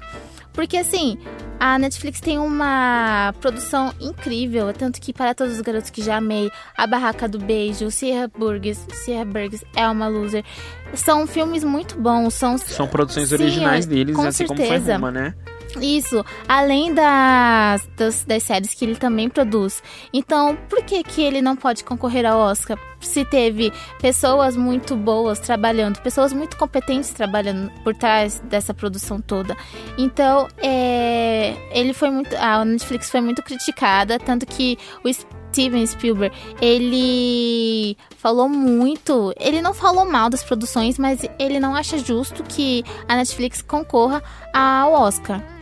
Porque 0.53 0.77
assim, 0.77 1.17
a 1.59 1.79
Netflix 1.79 2.21
tem 2.21 2.37
uma 2.37 3.33
produção 3.41 3.91
incrível, 3.99 4.71
tanto 4.71 5.01
que 5.01 5.11
para 5.11 5.33
todos 5.33 5.55
os 5.55 5.61
garotos 5.61 5.89
que 5.89 6.01
já 6.01 6.17
amei, 6.17 6.51
A 6.77 6.85
Barraca 6.85 7.27
do 7.27 7.39
Beijo, 7.39 7.89
Sierra 7.89 8.27
Burgers, 8.27 8.85
Sierra 8.93 9.25
Burgers 9.25 9.63
é 9.75 9.87
uma 9.87 10.07
loser. 10.07 10.45
São 10.93 11.25
filmes 11.25 11.63
muito 11.63 11.97
bons, 11.99 12.35
são 12.35 12.57
São 12.57 12.87
produções 12.87 13.29
Sim, 13.29 13.35
originais 13.35 13.87
deles, 13.87 14.15
com 14.15 14.21
assim 14.21 14.45
como 14.45 14.59
foi 14.59 14.67
certeza. 14.67 14.93
Roma, 14.93 15.11
né? 15.11 15.33
Isso, 15.81 16.23
além 16.47 16.93
das, 16.93 17.87
das, 17.95 18.23
das 18.23 18.43
séries 18.43 18.73
que 18.73 18.85
ele 18.85 18.95
também 18.95 19.29
produz. 19.29 19.81
Então, 20.11 20.57
por 20.69 20.83
que, 20.83 21.03
que 21.03 21.21
ele 21.21 21.41
não 21.41 21.55
pode 21.55 21.83
concorrer 21.83 22.25
ao 22.25 22.39
Oscar? 22.39 22.77
Se 22.99 23.25
teve 23.25 23.71
pessoas 23.99 24.55
muito 24.55 24.95
boas 24.95 25.39
trabalhando, 25.39 25.99
pessoas 26.01 26.31
muito 26.31 26.57
competentes 26.57 27.09
trabalhando 27.09 27.69
por 27.83 27.93
trás 27.93 28.39
dessa 28.45 28.73
produção 28.73 29.19
toda. 29.19 29.57
Então, 29.97 30.47
é, 30.57 31.53
ele 31.71 31.93
foi 31.93 32.09
muito. 32.09 32.33
A 32.35 32.63
Netflix 32.63 33.09
foi 33.09 33.21
muito 33.21 33.43
criticada, 33.43 34.17
tanto 34.17 34.45
que 34.45 34.77
o 35.03 35.09
Steven 35.53 35.85
Spielberg, 35.85 36.35
ele 36.59 37.95
falou 38.17 38.49
muito. 38.49 39.33
Ele 39.39 39.61
não 39.61 39.73
falou 39.73 40.03
mal 40.05 40.29
das 40.29 40.43
produções, 40.43 40.97
mas 40.97 41.21
ele 41.37 41.59
não 41.59 41.75
acha 41.75 41.97
justo 41.97 42.43
que 42.43 42.83
a 43.07 43.15
Netflix 43.15 43.61
concorra 43.61 44.23
ao 44.51 44.93
Oscar. 44.93 45.52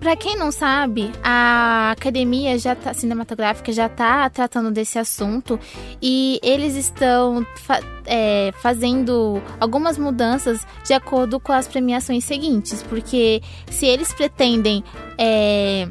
Pra 0.00 0.14
quem 0.14 0.36
não 0.36 0.52
sabe, 0.52 1.10
a 1.24 1.90
academia 1.90 2.56
já 2.56 2.76
tá, 2.76 2.94
cinematográfica 2.94 3.72
já 3.72 3.88
tá 3.88 4.30
tratando 4.30 4.70
desse 4.70 4.96
assunto 4.96 5.58
e 6.00 6.38
eles 6.40 6.76
estão 6.76 7.44
fa- 7.56 7.80
é, 8.06 8.52
fazendo 8.62 9.42
algumas 9.58 9.98
mudanças 9.98 10.64
de 10.86 10.92
acordo 10.94 11.40
com 11.40 11.52
as 11.52 11.66
premiações 11.66 12.24
seguintes, 12.24 12.80
porque 12.84 13.42
se 13.72 13.86
eles 13.86 14.12
pretendem 14.12 14.84
é, 15.18 15.88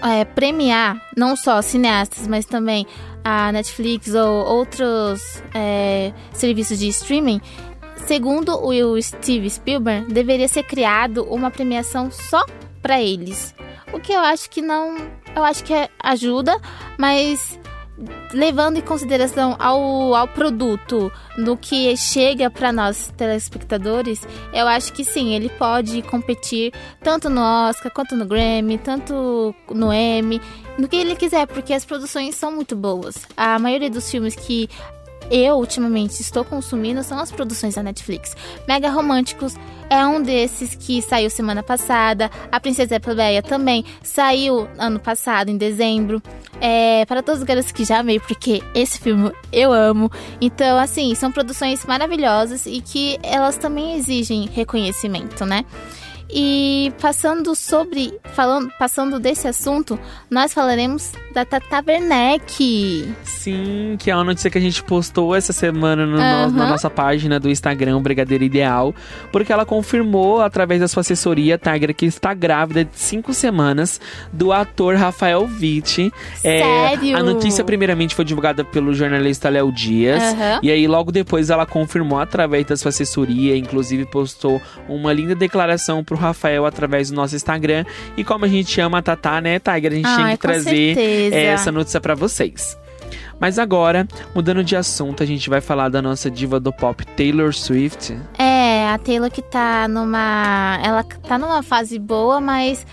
é, 0.00 0.24
premiar 0.24 0.96
não 1.16 1.34
só 1.34 1.60
cineastas, 1.60 2.28
mas 2.28 2.44
também 2.44 2.86
a 3.24 3.50
Netflix 3.50 4.14
ou 4.14 4.46
outros 4.46 5.42
é, 5.52 6.12
serviços 6.32 6.78
de 6.78 6.86
streaming, 6.86 7.40
segundo 8.06 8.56
o 8.64 9.02
Steve 9.02 9.50
Spielberg, 9.50 10.12
deveria 10.12 10.46
ser 10.46 10.62
criado 10.62 11.24
uma 11.24 11.50
premiação 11.50 12.08
só 12.12 12.44
para 12.82 13.00
eles. 13.00 13.54
O 13.92 14.00
que 14.00 14.12
eu 14.12 14.20
acho 14.20 14.50
que 14.50 14.60
não, 14.60 14.96
eu 15.34 15.44
acho 15.44 15.62
que 15.64 15.72
ajuda, 16.02 16.58
mas 16.98 17.58
levando 18.32 18.78
em 18.78 18.80
consideração 18.80 19.54
ao, 19.58 20.14
ao 20.14 20.26
produto, 20.26 21.12
no 21.36 21.56
que 21.56 21.96
chega 21.96 22.50
para 22.50 22.72
nós 22.72 23.12
telespectadores, 23.16 24.26
eu 24.52 24.66
acho 24.66 24.92
que 24.92 25.04
sim, 25.04 25.34
ele 25.34 25.48
pode 25.50 26.02
competir 26.02 26.72
tanto 27.02 27.28
no 27.28 27.40
Oscar 27.40 27.92
quanto 27.92 28.16
no 28.16 28.24
Grammy, 28.24 28.78
tanto 28.78 29.54
no 29.70 29.92
Emmy, 29.92 30.40
no 30.78 30.88
que 30.88 30.96
ele 30.96 31.14
quiser, 31.14 31.46
porque 31.46 31.74
as 31.74 31.84
produções 31.84 32.34
são 32.34 32.50
muito 32.50 32.74
boas. 32.74 33.26
A 33.36 33.58
maioria 33.58 33.90
dos 33.90 34.10
filmes 34.10 34.34
que 34.34 34.68
eu 35.32 35.56
ultimamente 35.56 36.20
estou 36.20 36.44
consumindo 36.44 37.02
são 37.02 37.18
as 37.18 37.32
produções 37.32 37.74
da 37.74 37.82
Netflix. 37.82 38.36
Mega 38.68 38.90
Românticos 38.90 39.56
é 39.88 40.06
um 40.06 40.22
desses 40.22 40.74
que 40.74 41.00
saiu 41.00 41.30
semana 41.30 41.62
passada. 41.62 42.30
A 42.50 42.60
Princesa 42.60 43.00
Plebeia 43.00 43.42
também 43.42 43.82
saiu 44.02 44.68
ano 44.78 45.00
passado, 45.00 45.48
em 45.48 45.56
dezembro. 45.56 46.22
É, 46.60 47.04
para 47.06 47.22
todos 47.22 47.40
os 47.40 47.46
garotos 47.46 47.72
que 47.72 47.84
já 47.84 47.98
amei, 47.98 48.20
porque 48.20 48.62
esse 48.74 49.00
filme 49.00 49.32
eu 49.50 49.72
amo. 49.72 50.12
Então, 50.40 50.78
assim, 50.78 51.14
são 51.14 51.32
produções 51.32 51.84
maravilhosas 51.86 52.66
e 52.66 52.80
que 52.80 53.18
elas 53.22 53.56
também 53.56 53.96
exigem 53.96 54.48
reconhecimento, 54.52 55.46
né? 55.46 55.64
E 56.34 56.92
passando 57.00 57.54
sobre, 57.54 58.12
falando, 58.32 58.70
passando 58.78 59.20
desse 59.20 59.46
assunto, 59.46 59.98
nós 60.30 60.54
falaremos 60.54 61.12
da 61.34 61.44
Tata 61.44 61.82
Werneck. 61.86 63.12
Sim, 63.24 63.96
que 63.98 64.10
é 64.10 64.14
uma 64.14 64.24
notícia 64.24 64.50
que 64.50 64.56
a 64.56 64.60
gente 64.60 64.82
postou 64.82 65.34
essa 65.34 65.52
semana 65.52 66.06
no 66.06 66.12
no- 66.12 66.22
Aham. 66.22 66.50
na 66.50 66.68
nossa 66.68 66.88
página 66.88 67.38
do 67.40 67.50
Instagram, 67.50 68.00
Brigadeiro 68.00 68.44
Ideal, 68.44 68.94
porque 69.30 69.52
ela 69.52 69.66
confirmou, 69.66 70.40
através 70.40 70.80
da 70.80 70.88
sua 70.88 71.00
assessoria, 71.00 71.58
Tigra, 71.58 71.92
que 71.92 72.06
está 72.06 72.32
grávida 72.32 72.84
de 72.84 72.90
cinco 72.98 73.34
semanas 73.34 74.00
do 74.32 74.52
ator 74.52 74.94
Rafael 74.96 75.42
Witt. 75.60 76.12
É, 76.44 76.62
Sério? 76.62 77.16
a 77.16 77.22
notícia, 77.22 77.64
primeiramente, 77.64 78.14
foi 78.14 78.24
divulgada 78.24 78.64
pelo 78.64 78.94
jornalista 78.94 79.48
Léo 79.48 79.72
Dias. 79.72 80.22
Aham. 80.22 80.60
E 80.62 80.70
aí, 80.70 80.86
logo 80.86 81.10
depois, 81.12 81.50
ela 81.50 81.66
confirmou 81.66 82.20
através 82.20 82.64
da 82.66 82.76
sua 82.76 82.90
assessoria, 82.90 83.56
inclusive 83.56 84.06
postou 84.06 84.60
uma 84.88 85.12
linda 85.12 85.34
declaração 85.34 86.04
pro 86.04 86.21
Rafael 86.22 86.64
através 86.64 87.10
do 87.10 87.16
nosso 87.16 87.36
Instagram. 87.36 87.84
E 88.16 88.24
como 88.24 88.44
a 88.44 88.48
gente 88.48 88.80
ama 88.80 88.98
a 88.98 89.02
Tatá, 89.02 89.40
né, 89.40 89.58
Tigra? 89.58 89.92
A 89.92 89.96
gente 89.96 90.06
Ai, 90.06 90.16
tinha 90.16 90.30
que 90.32 90.36
trazer 90.38 90.94
certeza. 90.94 91.36
essa 91.36 91.72
notícia 91.72 92.00
pra 92.00 92.14
vocês. 92.14 92.76
Mas 93.38 93.58
agora, 93.58 94.06
mudando 94.34 94.62
de 94.62 94.76
assunto, 94.76 95.22
a 95.22 95.26
gente 95.26 95.50
vai 95.50 95.60
falar 95.60 95.88
da 95.88 96.00
nossa 96.00 96.30
diva 96.30 96.60
do 96.60 96.72
pop 96.72 97.04
Taylor 97.04 97.52
Swift. 97.52 98.16
É, 98.38 98.88
a 98.88 98.98
Taylor 98.98 99.30
que 99.30 99.42
tá 99.42 99.88
numa. 99.88 100.78
Ela 100.82 101.02
tá 101.02 101.36
numa 101.38 101.62
fase 101.62 101.98
boa, 101.98 102.40
mas 102.40 102.86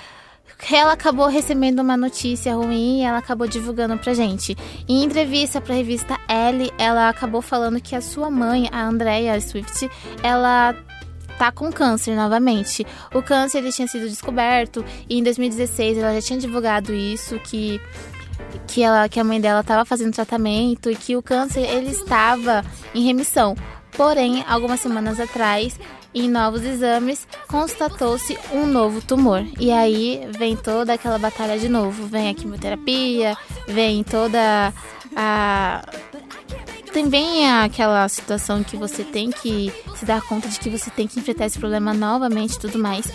ela 0.72 0.94
acabou 0.94 1.28
recebendo 1.28 1.80
uma 1.80 1.96
notícia 1.96 2.54
ruim 2.56 3.00
e 3.00 3.04
ela 3.04 3.20
acabou 3.20 3.48
divulgando 3.48 3.98
pra 3.98 4.14
gente. 4.14 4.58
Em 4.88 5.04
entrevista 5.04 5.62
pra 5.62 5.76
revista 5.76 6.18
Elle, 6.28 6.72
ela 6.78 7.10
acabou 7.10 7.42
falando 7.42 7.80
que 7.80 7.96
a 7.96 8.02
sua 8.02 8.30
mãe, 8.30 8.68
a 8.72 8.82
Andrea 8.84 9.40
Swift, 9.40 9.90
ela 10.22 10.76
tá 11.40 11.52
com 11.54 11.72
câncer 11.72 12.16
novamente. 12.16 12.86
O 13.14 13.24
câncer 13.24 13.60
ele 13.60 13.72
tinha 13.72 13.88
sido 13.88 14.10
descoberto 14.10 14.84
e 15.10 15.18
em 15.18 15.24
2016 15.24 15.98
ela 15.98 16.14
já 16.14 16.22
tinha 16.22 16.40
divulgado 16.40 16.94
isso 16.94 17.40
que 17.40 17.82
que 18.68 18.84
ela 18.84 19.08
que 19.08 19.20
a 19.20 19.24
mãe 19.24 19.40
dela 19.40 19.62
estava 19.62 19.86
fazendo 19.86 20.14
tratamento 20.14 20.92
e 20.92 20.96
que 20.96 21.16
o 21.16 21.24
câncer 21.24 21.62
ele 21.62 21.92
estava 21.92 22.64
em 22.94 23.04
remissão. 23.04 23.56
Porém, 23.96 24.44
algumas 24.48 24.80
semanas 24.80 25.20
atrás, 25.20 25.80
em 26.14 26.30
novos 26.30 26.64
exames, 26.64 27.28
constatou-se 27.48 28.38
um 28.52 28.66
novo 28.66 29.02
tumor. 29.02 29.44
E 29.60 29.72
aí 29.72 30.28
vem 30.38 30.56
toda 30.56 30.94
aquela 30.94 31.18
batalha 31.18 31.58
de 31.58 31.70
novo. 31.70 32.06
Vem 32.08 32.30
a 32.30 32.34
quimioterapia, 32.34 33.38
vem 33.68 34.04
toda 34.04 34.74
a. 35.16 35.86
Também 36.94 37.48
aquela 37.50 38.08
situação 38.10 38.64
que 38.64 38.76
você 38.76 39.04
tem 39.04 39.30
que 39.32 39.72
se 39.96 40.06
dar 40.06 40.22
conta 40.22 40.48
de 40.48 40.60
que 40.60 40.70
você 40.70 40.90
tem 40.90 41.08
que 41.08 41.20
enfrentar 41.20 41.46
esse 41.46 41.60
problema 41.60 41.94
novamente 41.94 42.54
e 42.56 42.60
tudo 42.60 42.80
mais. 42.80 43.06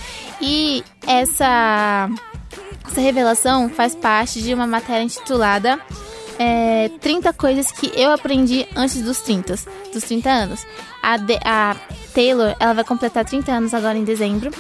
E 0.41 0.85
essa, 1.07 2.09
essa 2.87 3.01
revelação 3.01 3.69
faz 3.69 3.95
parte 3.95 4.41
de 4.41 4.55
uma 4.55 4.67
matéria 4.67 5.03
intitulada 5.03 5.81
é, 6.39 6.89
30 7.01 7.33
coisas 7.33 7.71
que 7.73 7.93
eu 8.01 8.13
aprendi 8.13 8.67
antes 8.77 9.03
dos 9.03 9.19
30, 9.21 9.57
dos 9.93 10.05
30 10.05 10.31
anos. 10.31 10.67
A, 11.03 11.17
de- 11.17 11.39
a 11.45 11.77
Taylor, 12.15 12.55
ela 12.61 12.75
vai 12.75 12.85
completar 12.85 13.25
30 13.25 13.53
anos 13.53 13.75
agora 13.75 13.99
em 13.99 14.05
dezembro. 14.05 14.51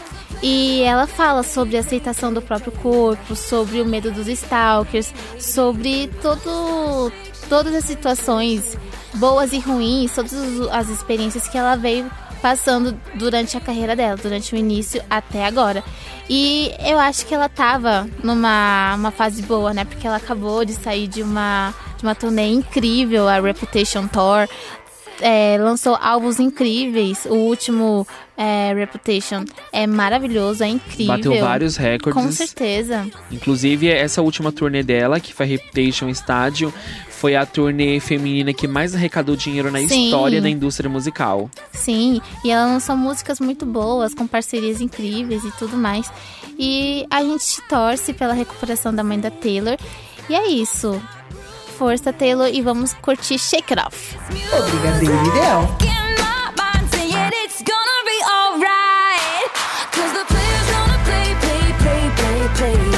E 0.42 0.82
ela 0.82 1.06
fala 1.06 1.42
sobre 1.42 1.76
a 1.76 1.80
aceitação 1.80 2.32
do 2.32 2.42
próprio 2.42 2.70
corpo, 2.72 3.34
sobre 3.36 3.80
o 3.80 3.86
medo 3.86 4.10
dos 4.10 4.26
stalkers, 4.28 5.14
sobre 5.38 6.08
todo, 6.20 7.10
todas 7.48 7.74
as 7.74 7.84
situações 7.84 8.76
boas 9.14 9.52
e 9.52 9.58
ruins, 9.58 10.14
todas 10.14 10.32
as 10.70 10.88
experiências 10.88 11.48
que 11.48 11.56
ela 11.56 11.76
veio 11.76 12.10
passando 12.44 12.94
durante 13.14 13.56
a 13.56 13.60
carreira 13.60 13.96
dela, 13.96 14.18
durante 14.18 14.54
o 14.54 14.58
início 14.58 15.02
até 15.08 15.46
agora. 15.46 15.82
E 16.28 16.72
eu 16.78 16.98
acho 16.98 17.24
que 17.24 17.34
ela 17.34 17.48
tava 17.48 18.06
numa 18.22 18.94
uma 18.96 19.10
fase 19.10 19.40
boa, 19.42 19.72
né? 19.72 19.86
Porque 19.86 20.06
ela 20.06 20.16
acabou 20.16 20.62
de 20.62 20.74
sair 20.74 21.08
de 21.08 21.22
uma, 21.22 21.72
de 21.96 22.02
uma 22.02 22.14
turnê 22.14 22.48
incrível, 22.48 23.28
a 23.28 23.40
Reputation 23.40 24.06
Tour. 24.06 24.46
É, 25.20 25.56
lançou 25.58 25.96
álbuns 25.98 26.38
incríveis. 26.38 27.24
O 27.24 27.34
último 27.34 28.06
é, 28.36 28.74
Reputation 28.74 29.44
é 29.72 29.86
maravilhoso, 29.86 30.64
é 30.64 30.68
incrível. 30.68 31.16
Bateu 31.16 31.40
vários 31.40 31.76
recordes. 31.76 32.22
Com 32.22 32.30
certeza. 32.30 33.06
Inclusive, 33.30 33.88
essa 33.88 34.20
última 34.20 34.52
turnê 34.52 34.82
dela, 34.82 35.20
que 35.20 35.32
foi 35.32 35.46
a 35.46 35.48
Reputation 35.48 36.08
Stadium, 36.08 36.72
foi 37.24 37.36
a 37.36 37.46
turnê 37.46 37.98
feminina 38.00 38.52
que 38.52 38.68
mais 38.68 38.94
arrecadou 38.94 39.34
dinheiro 39.34 39.70
na 39.70 39.78
Sim. 39.78 40.04
história 40.04 40.42
da 40.42 40.50
indústria 40.50 40.90
musical. 40.90 41.48
Sim, 41.72 42.20
e 42.44 42.50
ela 42.50 42.66
lançou 42.66 42.94
músicas 42.94 43.40
muito 43.40 43.64
boas, 43.64 44.12
com 44.12 44.26
parcerias 44.26 44.78
incríveis 44.82 45.42
e 45.42 45.50
tudo 45.52 45.74
mais. 45.74 46.12
E 46.58 47.06
a 47.10 47.22
gente 47.22 47.62
torce 47.62 48.12
pela 48.12 48.34
recuperação 48.34 48.94
da 48.94 49.02
mãe 49.02 49.18
da 49.18 49.30
Taylor. 49.30 49.78
E 50.28 50.34
é 50.34 50.48
isso. 50.48 51.00
Força, 51.78 52.12
Taylor, 52.12 52.48
e 52.52 52.60
vamos 52.60 52.92
curtir 52.92 53.38
Shake 53.38 53.72
It 53.72 53.86
Off. 53.86 54.18
O 54.18 54.70
Brigadeiro 54.70 55.26
Ideal. 55.28 55.78
Play, 61.06 61.34
play, 61.40 62.10
play, 62.18 62.48
play, 62.56 62.93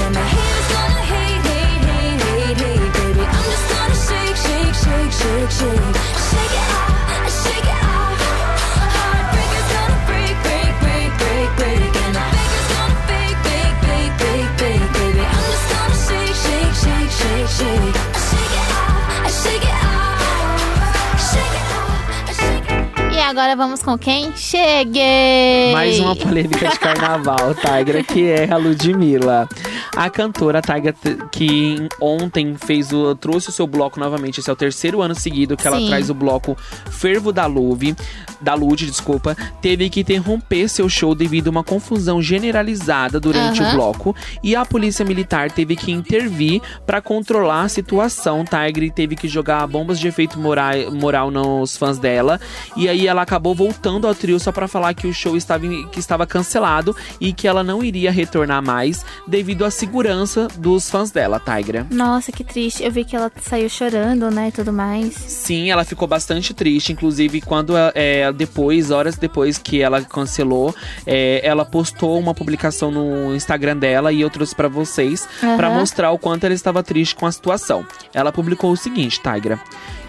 agora 23.27 23.57
vamos 23.57 23.83
com 23.83 23.99
quem? 23.99 24.33
Cheguei! 24.37 25.73
Mais 25.73 25.99
uma 25.99 26.15
polêmica 26.15 26.69
de 26.69 26.79
carnaval, 26.79 27.55
Tigra, 27.55 28.03
que 28.05 28.31
é 28.31 28.49
a 28.49 28.57
Ludmilla. 28.57 29.49
A 29.97 30.11
cantora 30.11 30.61
Tigra, 30.61 30.93
t- 30.93 31.17
que 31.33 31.89
ontem 32.01 32.55
fez 32.55 32.93
o, 32.93 33.15
trouxe 33.15 33.49
o 33.49 33.53
seu 33.53 33.67
bloco 33.67 33.99
novamente. 33.99 34.41
Esse 34.41 34.51
é 34.51 34.53
o 34.53 34.57
terceiro 34.57 35.01
ano 35.01 35.15
seguido 35.15 35.57
que 35.57 35.67
ela 35.67 35.79
Sim. 35.79 35.89
traz 35.89 36.11
o 36.11 36.15
bloco 36.15 36.55
Fervo 36.91 37.33
da 37.33 37.47
Luve, 37.47 37.97
da 38.39 38.53
Lud, 38.53 38.85
desculpa, 38.85 39.35
teve 39.63 39.89
que 39.89 40.01
interromper 40.01 40.69
seu 40.69 40.87
show 40.87 41.15
devido 41.15 41.47
a 41.47 41.51
uma 41.51 41.65
confusão 41.65 42.21
generalizada 42.21 43.19
durante 43.19 43.63
Aham. 43.63 43.71
o 43.71 43.75
bloco 43.75 44.15
e 44.43 44.55
a 44.55 44.67
polícia 44.67 45.03
militar 45.03 45.51
teve 45.51 45.75
que 45.75 45.91
intervir 45.91 46.61
para 46.85 47.01
controlar 47.01 47.63
a 47.63 47.69
situação. 47.69 48.45
Tigra 48.45 48.91
teve 48.95 49.17
que 49.17 49.27
jogar 49.29 49.67
bombas 49.67 49.99
de 49.99 50.09
efeito 50.09 50.39
mora- 50.39 50.91
moral 50.93 51.31
nos 51.31 51.75
fãs 51.79 51.99
dela 51.99 52.39
e 52.77 52.87
aí 52.87 53.07
ela 53.07 53.23
acabou 53.23 53.55
voltando 53.55 54.07
ao 54.07 54.15
trio 54.15 54.39
só 54.39 54.53
para 54.53 54.69
falar 54.69 54.93
que 54.93 55.07
o 55.07 55.15
show 55.15 55.37
estava, 55.39 55.67
que 55.91 55.99
estava 55.99 56.27
cancelado 56.27 56.95
e 57.19 57.33
que 57.33 57.49
ela 57.49 57.65
não 57.65 57.83
iria 57.83 58.11
retornar 58.13 58.63
mais 58.63 59.03
devido 59.27 59.65
à 59.65 59.71
segurança 59.87 60.49
dos 60.59 60.91
fãs 60.91 61.13
dela, 61.13 61.41
Tigra. 61.41 61.87
Nossa, 61.91 62.33
que 62.33 62.43
triste. 62.43 62.83
Eu 62.83 62.91
vi 62.91 63.05
que 63.05 63.15
ela 63.15 63.31
saiu 63.41 63.69
chorando, 63.69 64.31
né, 64.31 64.49
e 64.49 64.53
tudo 64.53 64.73
mais. 64.73 65.15
Sim, 65.15 65.71
ela 65.71 65.85
ficou 65.85 66.09
bastante 66.09 66.53
triste. 66.53 66.93
Inclusive, 66.93 67.41
quando 67.41 67.75
é, 67.95 68.33
depois, 68.33 68.91
horas 68.91 69.17
depois 69.17 69.59
que 69.59 69.81
ela 69.81 70.03
cancelou, 70.03 70.75
é, 71.07 71.41
ela 71.47 71.65
postou 71.65 72.19
uma 72.19 72.35
publicação 72.35 72.91
no 72.91 73.35
Instagram 73.35 73.77
dela 73.77 74.13
e 74.13 74.21
eu 74.21 74.29
trouxe 74.29 74.55
pra 74.55 74.69
vocês 74.69 75.29
Aham. 75.43 75.57
pra 75.57 75.71
mostrar 75.71 76.11
o 76.11 76.19
quanto 76.19 76.45
ela 76.45 76.55
estava 76.55 76.83
triste 76.83 77.15
com 77.15 77.27
a 77.27 77.33
situação. 77.33 77.87
Ela 78.13 78.33
publicou 78.33 78.73
o 78.73 78.77
seguinte, 78.77 79.21
Tigra. 79.21 79.61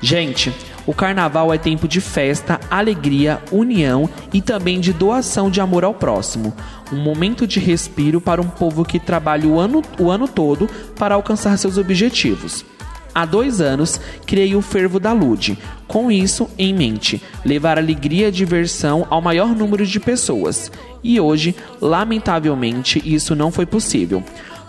Gente, 0.02 0.54
o 0.86 0.94
carnaval 0.94 1.54
é 1.54 1.58
tempo 1.58 1.88
de 1.88 2.00
festa, 2.00 2.60
alegria, 2.70 3.42
união 3.52 4.10
e 4.32 4.42
também 4.42 4.80
de 4.80 4.94
doação 4.94 5.50
de 5.50 5.60
amor 5.60 5.84
ao 5.84 5.94
próximo. 5.94 6.54
Um 6.92 6.98
momento 6.98 7.46
de 7.46 7.60
respiro 7.60 8.22
para 8.22 8.42
um 8.42 8.48
povo 8.48 8.86
que 8.86 9.00
trabalha 9.00 9.48
o 9.48 9.60
ano, 9.60 9.82
o 10.00 10.10
ano 10.10 10.28
todo 10.28 10.70
para 10.96 11.16
alcançar 11.16 11.58
seus 11.58 11.78
objetivos. 11.78 12.66
Há 13.18 13.26
dois 13.26 13.62
anos, 13.62 14.00
criei 14.28 14.56
o 14.56 14.62
Fervo 14.62 15.00
da 15.00 15.12
Lude. 15.12 15.58
Com 15.88 16.12
isso 16.12 16.48
em 16.56 16.72
mente, 16.72 17.20
levar 17.44 17.78
alegria 17.78 18.28
e 18.28 18.32
diversão 18.32 19.08
ao 19.10 19.22
maior 19.22 19.56
número 19.56 19.88
de 19.88 20.00
pessoas. 20.00 20.72
E 21.04 21.20
hoje, 21.20 21.56
lamentavelmente, 21.82 23.02
isso 23.04 23.36
não 23.36 23.52
foi 23.52 23.66
possível. 23.66 24.24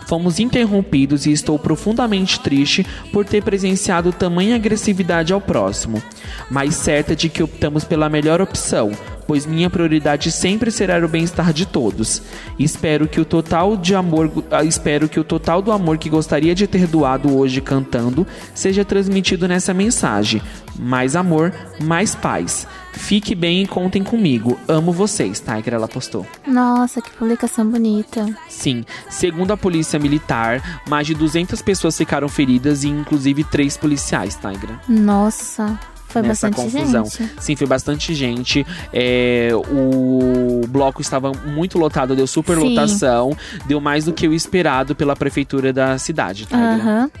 Fomos 0.07 0.39
interrompidos 0.39 1.27
e 1.27 1.31
estou 1.31 1.59
profundamente 1.59 2.39
triste 2.39 2.83
por 3.13 3.23
ter 3.23 3.43
presenciado 3.43 4.11
tamanha 4.11 4.55
agressividade 4.55 5.31
ao 5.31 5.39
próximo, 5.39 6.01
mas 6.49 6.73
certa 6.73 7.15
de 7.15 7.29
que 7.29 7.43
optamos 7.43 7.83
pela 7.83 8.09
melhor 8.09 8.41
opção, 8.41 8.91
pois 9.29 9.45
minha 9.45 9.69
prioridade 9.69 10.31
sempre 10.31 10.71
será 10.71 10.97
o 11.05 11.07
bem-estar 11.07 11.53
de 11.53 11.63
todos. 11.63 12.23
Espero 12.57 13.07
que 13.07 13.21
o 13.21 13.25
total 13.25 13.77
de 13.77 13.93
amor, 13.93 14.31
ah, 14.49 14.63
espero 14.63 15.07
que 15.07 15.19
o 15.19 15.23
total 15.23 15.61
do 15.61 15.71
amor 15.71 15.99
que 15.99 16.09
gostaria 16.09 16.55
de 16.55 16.65
ter 16.65 16.87
doado 16.87 17.37
hoje 17.37 17.61
cantando 17.61 18.25
seja 18.55 18.83
transmitido 18.83 19.47
nessa 19.47 19.71
mensagem. 19.71 20.41
Mais 20.79 21.15
amor, 21.15 21.53
mais 21.79 22.15
paz. 22.15 22.65
Fique 22.91 23.35
bem 23.35 23.61
e 23.61 23.67
contem 23.67 24.03
comigo. 24.03 24.59
Amo 24.67 24.91
vocês, 24.91 25.39
Tiger, 25.39 25.75
ela 25.75 25.87
postou. 25.87 26.25
Nossa, 26.47 26.99
que 26.99 27.11
publicação 27.11 27.69
bonita. 27.69 28.25
Sim, 28.47 28.83
segundo 29.11 29.51
a 29.51 29.57
polícia 29.57 29.99
militar, 29.99 30.81
mais 30.89 31.05
de 31.05 31.13
200 31.13 31.61
pessoas 31.61 31.95
ficaram 31.95 32.27
feridas 32.27 32.83
e 32.83 32.87
inclusive 32.87 33.43
três 33.43 33.77
policiais, 33.77 34.35
Tigra. 34.35 34.81
Nossa, 34.89 35.79
foi 36.09 36.21
nessa 36.21 36.49
bastante 36.49 36.71
confusão. 36.73 37.05
gente. 37.05 37.31
Sim, 37.39 37.55
foi 37.55 37.67
bastante 37.67 38.13
gente. 38.13 38.65
É, 38.91 39.49
o 39.53 40.65
bloco 40.67 41.01
estava 41.01 41.31
muito 41.45 41.77
lotado, 41.77 42.15
deu 42.15 42.27
super 42.27 42.57
Sim. 42.57 42.69
lotação, 42.69 43.35
deu 43.65 43.79
mais 43.79 44.05
do 44.05 44.13
que 44.13 44.27
o 44.27 44.33
esperado 44.33 44.95
pela 44.95 45.15
prefeitura 45.15 45.71
da 45.71 45.97
cidade, 45.97 46.45
Tigra. 46.45 46.75
Aham. 46.75 47.11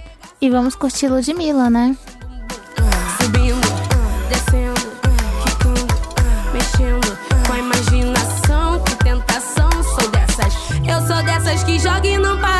E 0.41 0.49
vamos 0.49 0.75
curtir 0.75 1.07
Ludmilla, 1.07 1.69
né? 1.69 1.95
Subindo, 3.21 3.59
descendo, 4.29 4.91
quicando, 5.45 5.93
mexendo 6.53 7.17
com 7.45 7.53
a 7.53 7.59
imaginação. 7.59 8.83
Que 8.83 8.95
tentação, 8.95 9.69
sou 9.83 10.09
dessas. 10.09 10.53
Eu 10.87 11.05
sou 11.07 11.23
dessas 11.23 11.63
que 11.63 11.77
joga 11.79 12.07
e 12.07 12.17
não 12.17 12.37
para. 12.39 12.58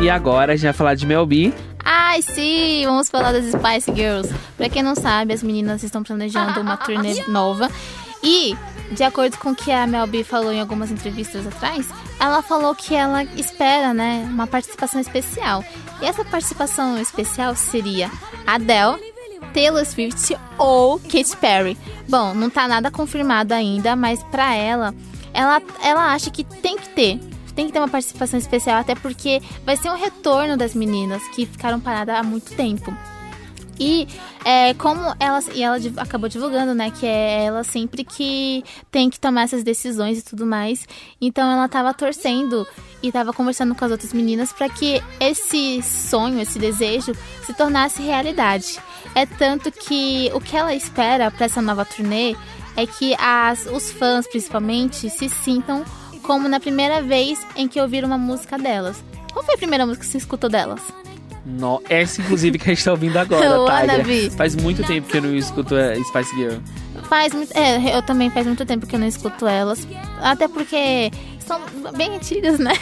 E 0.00 0.08
agora 0.08 0.52
a 0.52 0.56
gente 0.56 0.64
vai 0.64 0.72
falar 0.72 0.94
de 0.94 1.04
Mel 1.04 1.26
B. 1.26 1.52
Ai, 1.84 2.22
sim, 2.22 2.84
vamos 2.84 3.08
falar 3.08 3.32
das 3.32 3.46
Spice 3.46 3.92
Girls. 3.94 4.32
Pra 4.56 4.68
quem 4.68 4.82
não 4.82 4.94
sabe, 4.94 5.32
as 5.32 5.42
meninas 5.42 5.82
estão 5.82 6.02
planejando 6.04 6.60
uma 6.60 6.76
turnê 6.76 7.24
nova. 7.26 7.68
E, 8.22 8.56
de 8.92 9.02
acordo 9.02 9.36
com 9.38 9.50
o 9.50 9.54
que 9.54 9.72
a 9.72 9.86
Mel 9.86 10.06
B 10.06 10.22
falou 10.22 10.52
em 10.52 10.60
algumas 10.60 10.90
entrevistas 10.90 11.46
atrás, 11.46 11.86
ela 12.20 12.42
falou 12.42 12.74
que 12.74 12.94
ela 12.94 13.24
espera, 13.24 13.92
né, 13.92 14.26
uma 14.30 14.46
participação 14.46 15.00
especial. 15.00 15.64
E 16.00 16.06
essa 16.06 16.24
participação 16.24 16.96
especial 17.00 17.56
seria 17.56 18.10
Adele, 18.46 18.98
Taylor 19.52 19.84
Swift 19.84 20.36
ou 20.56 21.00
Katy 21.00 21.36
Perry. 21.40 21.76
Bom, 22.08 22.34
não 22.34 22.48
tá 22.48 22.68
nada 22.68 22.90
confirmado 22.90 23.52
ainda, 23.52 23.96
mas 23.96 24.22
pra 24.24 24.54
ela, 24.54 24.94
ela, 25.34 25.60
ela 25.82 26.12
acha 26.12 26.30
que 26.30 26.44
tem 26.44 26.76
que 26.76 26.88
ter. 26.90 27.20
Tem 27.58 27.66
que 27.66 27.72
ter 27.72 27.80
uma 27.80 27.88
participação 27.88 28.38
especial, 28.38 28.78
até 28.78 28.94
porque 28.94 29.42
vai 29.66 29.76
ser 29.76 29.90
um 29.90 29.96
retorno 29.96 30.56
das 30.56 30.76
meninas 30.76 31.20
que 31.34 31.44
ficaram 31.44 31.80
paradas 31.80 32.14
há 32.14 32.22
muito 32.22 32.54
tempo. 32.54 32.96
E 33.80 34.06
é, 34.44 34.74
como 34.74 35.00
ela, 35.18 35.40
e 35.52 35.60
ela 35.60 35.76
acabou 35.96 36.28
divulgando, 36.28 36.72
né, 36.72 36.92
que 36.92 37.04
é 37.04 37.46
ela 37.46 37.64
sempre 37.64 38.04
que 38.04 38.62
tem 38.92 39.10
que 39.10 39.18
tomar 39.18 39.42
essas 39.42 39.64
decisões 39.64 40.20
e 40.20 40.22
tudo 40.22 40.46
mais. 40.46 40.86
Então 41.20 41.50
ela 41.50 41.68
tava 41.68 41.92
torcendo 41.92 42.64
e 43.02 43.10
tava 43.10 43.32
conversando 43.32 43.74
com 43.74 43.84
as 43.84 43.90
outras 43.90 44.12
meninas 44.12 44.52
para 44.52 44.68
que 44.68 45.02
esse 45.18 45.82
sonho, 45.82 46.40
esse 46.40 46.60
desejo 46.60 47.12
se 47.44 47.52
tornasse 47.54 48.00
realidade. 48.00 48.78
É 49.16 49.26
tanto 49.26 49.72
que 49.72 50.30
o 50.32 50.40
que 50.40 50.56
ela 50.56 50.76
espera 50.76 51.28
para 51.28 51.46
essa 51.46 51.60
nova 51.60 51.84
turnê 51.84 52.36
é 52.76 52.86
que 52.86 53.16
as, 53.18 53.66
os 53.66 53.90
fãs, 53.90 54.28
principalmente, 54.28 55.10
se 55.10 55.28
sintam 55.28 55.84
como 56.28 56.46
na 56.46 56.60
primeira 56.60 57.00
vez 57.00 57.40
em 57.56 57.66
que 57.66 57.80
ouviram 57.80 58.06
uma 58.06 58.18
música 58.18 58.58
delas. 58.58 59.02
Qual 59.32 59.42
foi 59.42 59.54
a 59.54 59.56
primeira 59.56 59.86
música 59.86 60.04
que 60.04 60.10
você 60.10 60.18
escutou 60.18 60.50
delas? 60.50 60.82
No, 61.46 61.82
essa, 61.88 62.20
inclusive, 62.20 62.58
que 62.58 62.70
a 62.70 62.74
gente 62.74 62.84
tá 62.84 62.90
ouvindo 62.90 63.16
agora, 63.16 63.58
Wannabe. 63.64 64.28
Faz 64.36 64.54
muito 64.54 64.84
tempo 64.84 65.08
que 65.08 65.16
eu 65.16 65.22
não 65.22 65.34
escuto 65.34 65.74
a 65.74 65.94
Spice 65.94 66.36
Girl. 66.36 66.58
Faz 67.08 67.32
muito. 67.32 67.56
É, 67.56 67.96
eu 67.96 68.02
também 68.02 68.28
faz 68.28 68.46
muito 68.46 68.66
tempo 68.66 68.86
que 68.86 68.94
eu 68.94 69.00
não 69.00 69.06
escuto 69.06 69.46
elas. 69.46 69.88
Até 70.20 70.46
porque 70.46 71.10
são 71.46 71.58
bem 71.96 72.16
antigas, 72.16 72.58
né? 72.58 72.74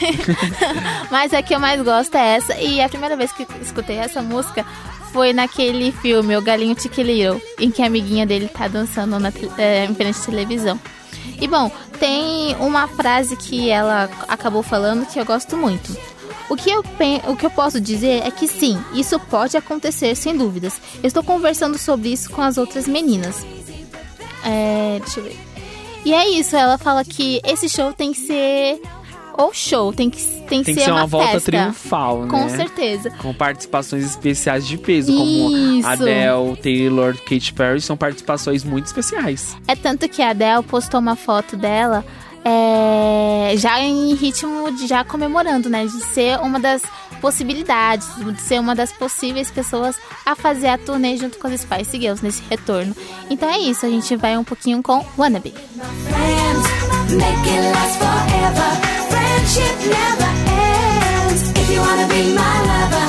Mas 1.12 1.32
a 1.32 1.40
que 1.40 1.54
eu 1.54 1.60
mais 1.60 1.80
gosto 1.80 2.16
é 2.16 2.38
essa. 2.38 2.60
E 2.60 2.80
a 2.80 2.88
primeira 2.88 3.16
vez 3.16 3.30
que 3.30 3.46
escutei 3.62 3.98
essa 3.98 4.20
música 4.22 4.66
foi 5.12 5.32
naquele 5.32 5.92
filme, 5.92 6.36
O 6.36 6.42
Galinho 6.42 6.74
Chiquiliro, 6.76 7.40
em 7.60 7.70
que 7.70 7.80
a 7.80 7.86
amiguinha 7.86 8.26
dele 8.26 8.48
tá 8.48 8.66
dançando 8.66 9.20
na, 9.20 9.32
é, 9.56 9.84
em 9.84 9.94
frente 9.94 10.18
de 10.18 10.26
televisão. 10.26 10.80
E 11.40 11.46
bom, 11.46 11.70
tem 11.98 12.54
uma 12.56 12.88
frase 12.88 13.36
que 13.36 13.70
ela 13.70 14.08
acabou 14.28 14.62
falando 14.62 15.06
que 15.06 15.18
eu 15.18 15.24
gosto 15.24 15.56
muito. 15.56 15.96
O 16.48 16.56
que, 16.56 16.70
eu, 16.70 16.84
o 17.28 17.36
que 17.36 17.44
eu 17.44 17.50
posso 17.50 17.80
dizer 17.80 18.24
é 18.24 18.30
que 18.30 18.46
sim, 18.46 18.78
isso 18.94 19.18
pode 19.18 19.56
acontecer 19.56 20.14
sem 20.14 20.36
dúvidas. 20.36 20.80
Estou 21.02 21.22
conversando 21.22 21.76
sobre 21.76 22.10
isso 22.12 22.30
com 22.30 22.40
as 22.40 22.56
outras 22.56 22.86
meninas. 22.86 23.44
É, 24.44 25.00
deixa 25.00 25.20
eu 25.20 25.24
ver. 25.24 25.36
E 26.04 26.14
é 26.14 26.28
isso, 26.28 26.54
ela 26.54 26.78
fala 26.78 27.04
que 27.04 27.40
esse 27.44 27.68
show 27.68 27.92
tem 27.92 28.12
que 28.12 28.20
ser. 28.20 28.80
Ou 29.38 29.52
show, 29.52 29.92
tem 29.92 30.08
que, 30.08 30.16
tem 30.48 30.60
que 30.60 30.64
Tem 30.64 30.64
ser 30.64 30.74
que 30.74 30.80
ser 30.80 30.90
uma, 30.92 31.00
uma 31.00 31.06
volta 31.06 31.32
festa. 31.32 31.50
triunfal, 31.52 32.22
né? 32.22 32.28
Com 32.30 32.48
certeza. 32.48 33.10
Com 33.10 33.34
participações 33.34 34.04
especiais 34.04 34.66
de 34.66 34.78
peso, 34.78 35.14
como 35.14 35.56
Isso. 35.78 35.86
Adele, 35.88 36.56
Taylor, 36.62 37.14
Katy 37.18 37.52
Perry, 37.52 37.80
são 37.80 37.96
participações 37.96 38.64
muito 38.64 38.86
especiais. 38.86 39.56
É 39.68 39.76
tanto 39.76 40.08
que 40.08 40.22
a 40.22 40.30
Adele 40.30 40.62
postou 40.62 41.00
uma 41.00 41.16
foto 41.16 41.56
dela 41.56 42.04
é, 42.44 43.54
já 43.56 43.80
em 43.80 44.14
ritmo 44.14 44.70
de 44.72 44.86
já 44.86 45.04
comemorando, 45.04 45.68
né? 45.68 45.84
De 45.84 46.00
ser 46.04 46.38
uma 46.40 46.58
das 46.60 46.80
possibilidades, 47.20 48.08
de 48.16 48.40
ser 48.40 48.60
uma 48.60 48.74
das 48.74 48.92
possíveis 48.92 49.50
pessoas 49.50 49.96
a 50.24 50.34
fazer 50.36 50.68
a 50.68 50.78
turnê 50.78 51.16
junto 51.16 51.38
com 51.38 51.46
as 51.46 51.60
Spice 51.60 51.98
Girls 51.98 52.22
nesse 52.24 52.42
retorno. 52.48 52.94
Então 53.28 53.50
é 53.50 53.58
isso, 53.58 53.84
a 53.84 53.88
gente 53.88 54.14
vai 54.16 54.36
um 54.38 54.44
pouquinho 54.44 54.82
com 54.82 55.04
Wannabe. 55.18 55.52
Friends, 56.08 57.12
make 57.14 57.48
it 57.50 57.72
last 57.74 57.98
forever. 57.98 59.05
Friendship 59.46 59.78
never 59.86 60.30
ends. 60.50 61.42
If 61.54 61.70
you 61.70 61.78
wanna 61.78 62.08
be 62.08 62.34
my 62.34 62.56
lover, 62.66 63.06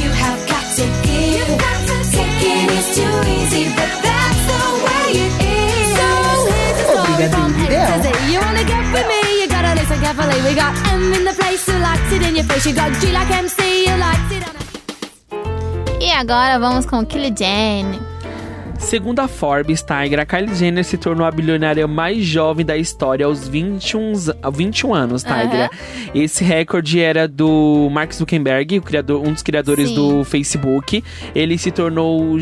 you 0.00 0.08
have 0.08 0.40
got 0.48 0.64
to 0.80 0.84
give. 1.04 1.48
Got 1.60 1.78
to 1.88 1.96
Taking 2.08 2.68
is 2.72 2.88
too 2.96 3.14
easy, 3.36 3.64
but 3.76 3.90
that's 4.00 4.42
the 4.48 4.64
way 4.86 5.06
it 5.24 5.34
is. 5.44 5.88
So 5.98 6.08
here's 6.48 6.76
the 6.80 6.84
story 6.88 7.26
from 7.28 7.48
A 7.52 7.66
to 7.68 7.96
Z. 8.00 8.06
You 8.32 8.38
wanna 8.40 8.64
get 8.64 8.80
with 8.94 9.06
me, 9.12 9.20
you 9.40 9.46
gotta 9.46 9.72
listen 9.78 10.00
carefully. 10.00 10.40
We 10.40 10.54
got 10.54 10.72
M 10.88 11.12
in 11.12 11.24
the 11.28 11.34
place 11.36 11.66
who 11.68 11.76
likes 11.78 12.12
it 12.16 12.22
in 12.22 12.36
your 12.36 12.46
face. 12.48 12.64
You 12.64 12.74
got 12.74 12.90
G 13.00 13.12
like 13.12 13.30
MC, 13.30 13.60
you 13.88 13.96
likes 14.06 14.32
it 14.36 14.44
on 14.48 14.56
E 16.00 16.10
agora 16.12 16.58
vamos 16.58 16.86
com 16.86 17.04
Kylie 17.04 17.34
Jane. 17.36 18.17
Segundo 18.78 19.18
a 19.20 19.28
Forbes, 19.28 19.82
Tiger, 19.82 20.20
a 20.20 20.24
Kylie 20.24 20.54
Jenner 20.54 20.82
se 20.84 20.96
tornou 20.96 21.26
a 21.26 21.30
bilionária 21.30 21.86
mais 21.86 22.24
jovem 22.24 22.64
da 22.64 22.74
história 22.76 23.26
aos 23.26 23.46
21, 23.46 24.14
z- 24.14 24.32
21 24.54 24.94
anos, 24.94 25.22
Tiger. 25.22 25.64
Aham. 25.66 25.70
Esse 26.14 26.42
recorde 26.42 26.98
era 26.98 27.28
do 27.28 27.88
Mark 27.92 28.12
Zuckerberg, 28.14 28.78
o 28.78 28.82
criador, 28.82 29.26
um 29.26 29.32
dos 29.32 29.42
criadores 29.42 29.88
Sim. 29.90 29.94
do 29.94 30.24
Facebook. 30.24 31.04
Ele 31.34 31.58
se 31.58 31.70
tornou 31.70 32.38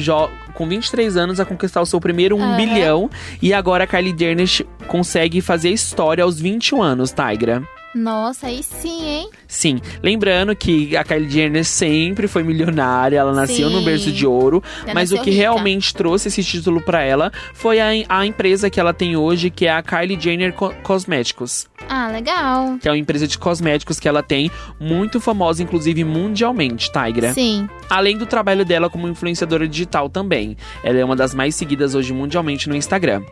com 0.54 0.68
23 0.68 1.16
anos 1.16 1.40
a 1.40 1.44
conquistar 1.44 1.80
o 1.80 1.86
seu 1.86 1.98
primeiro 2.00 2.36
1 2.36 2.42
Aham. 2.42 2.56
bilhão. 2.56 3.10
E 3.42 3.52
agora 3.52 3.82
a 3.84 3.86
Kylie 3.86 4.14
Jenner 4.16 4.48
consegue 4.86 5.40
fazer 5.40 5.70
história 5.70 6.22
aos 6.22 6.38
21 6.38 6.80
anos, 6.80 7.12
Tigra. 7.12 7.62
Nossa, 7.96 8.48
aí 8.48 8.62
sim, 8.62 9.04
hein? 9.06 9.30
Sim, 9.48 9.80
lembrando 10.02 10.54
que 10.54 10.94
a 10.96 11.02
Kylie 11.02 11.30
Jenner 11.30 11.64
sempre 11.64 12.28
foi 12.28 12.42
milionária, 12.42 13.16
ela 13.18 13.32
nasceu 13.32 13.68
Sim. 13.70 13.74
no 13.74 13.82
berço 13.82 14.12
de 14.12 14.26
ouro, 14.26 14.62
Ela 14.84 14.92
mas 14.94 15.12
o 15.12 15.18
que 15.22 15.30
rica. 15.30 15.42
realmente 15.42 15.94
trouxe 15.94 16.28
esse 16.28 16.44
título 16.44 16.80
pra 16.82 17.00
ela 17.02 17.32
foi 17.54 17.80
a, 17.80 17.86
a 18.08 18.26
empresa 18.26 18.68
que 18.68 18.78
ela 18.78 18.92
tem 18.92 19.16
hoje, 19.16 19.48
que 19.48 19.64
é 19.66 19.72
a 19.72 19.82
Kylie 19.82 20.20
Jenner 20.20 20.52
Co- 20.52 20.74
Cosméticos, 20.82 21.66
Ah, 21.88 22.08
legal. 22.08 22.76
que 22.78 22.86
é 22.86 22.90
uma 22.90 22.98
empresa 22.98 23.26
de 23.26 23.38
cosméticos 23.38 23.98
que 23.98 24.06
ela 24.08 24.22
tem, 24.22 24.50
muito 24.78 25.18
famosa 25.20 25.62
inclusive 25.62 26.04
mundialmente, 26.04 26.90
Tigra. 26.92 27.32
Sim. 27.32 27.66
Além 27.88 28.18
do 28.18 28.26
trabalho 28.26 28.64
dela 28.64 28.90
como 28.90 29.08
influenciadora 29.08 29.66
digital 29.66 30.10
também. 30.10 30.56
Ela 30.84 30.98
é 30.98 31.04
uma 31.04 31.16
das 31.16 31.34
mais 31.34 31.54
seguidas 31.54 31.94
hoje 31.94 32.12
mundialmente 32.12 32.68
no 32.68 32.76
Instagram. 32.76 33.22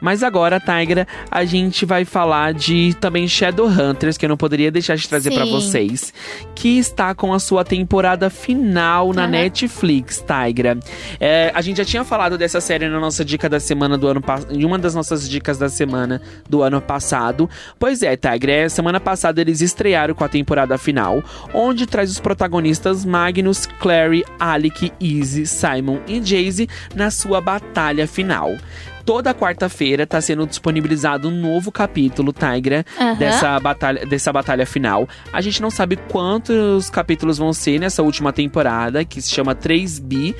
Mas 0.00 0.22
agora, 0.22 0.60
Tigra, 0.60 1.06
a 1.30 1.44
gente 1.44 1.84
vai 1.84 2.04
falar 2.04 2.54
de 2.54 2.94
também 3.00 3.26
Shadowhunters, 3.26 4.16
que 4.16 4.24
eu 4.24 4.28
não 4.28 4.36
poderia 4.36 4.70
deixar 4.70 4.96
de 4.96 5.08
trazer 5.08 5.32
pra 5.32 5.44
Sim. 5.44 5.50
vocês, 5.50 6.14
que 6.54 6.78
está 6.78 7.14
com 7.14 7.32
a 7.32 7.38
sua 7.38 7.64
temporada 7.64 8.30
final 8.30 9.12
na 9.12 9.22
Aham. 9.22 9.30
Netflix, 9.30 10.24
Tigra. 10.24 10.78
É, 11.20 11.50
a 11.54 11.60
gente 11.60 11.78
já 11.78 11.84
tinha 11.84 12.04
falado 12.04 12.38
dessa 12.38 12.60
série 12.60 12.88
na 12.88 13.00
nossa 13.00 13.24
dica 13.24 13.48
da 13.48 13.60
semana 13.60 13.98
do 13.98 14.06
ano 14.06 14.20
passado, 14.20 14.54
em 14.54 14.64
uma 14.64 14.78
das 14.78 14.94
nossas 14.94 15.28
dicas 15.28 15.58
da 15.58 15.68
semana 15.68 16.20
do 16.48 16.62
ano 16.62 16.80
passado. 16.80 17.48
Pois 17.78 18.02
é, 18.02 18.16
Tigra, 18.16 18.52
é, 18.52 18.68
semana 18.68 19.00
passada 19.00 19.40
eles 19.40 19.60
estrearam 19.60 20.14
com 20.14 20.24
a 20.24 20.28
temporada 20.28 20.78
final, 20.78 21.22
onde 21.52 21.86
traz 21.86 22.10
os 22.10 22.20
protagonistas 22.20 23.04
Magnus, 23.04 23.66
Clary, 23.78 24.24
Alec, 24.38 24.92
Izzy, 25.00 25.46
Simon 25.46 25.98
e 26.06 26.22
Jayce 26.22 26.68
na 26.94 27.10
sua 27.10 27.40
batalha 27.40 28.06
final. 28.06 28.52
Toda 29.08 29.32
quarta-feira 29.32 30.06
tá 30.06 30.20
sendo 30.20 30.46
disponibilizado 30.46 31.28
um 31.28 31.30
novo 31.30 31.72
capítulo, 31.72 32.30
Tigra, 32.30 32.84
Aham. 33.00 33.14
dessa 33.14 33.58
batalha, 33.58 34.04
dessa 34.04 34.30
batalha 34.30 34.66
final. 34.66 35.08
A 35.32 35.40
gente 35.40 35.62
não 35.62 35.70
sabe 35.70 35.96
quantos 35.96 36.90
capítulos 36.90 37.38
vão 37.38 37.54
ser 37.54 37.80
nessa 37.80 38.02
última 38.02 38.34
temporada, 38.34 39.06
que 39.06 39.22
se 39.22 39.30
chama 39.30 39.54
3B. 39.54 40.34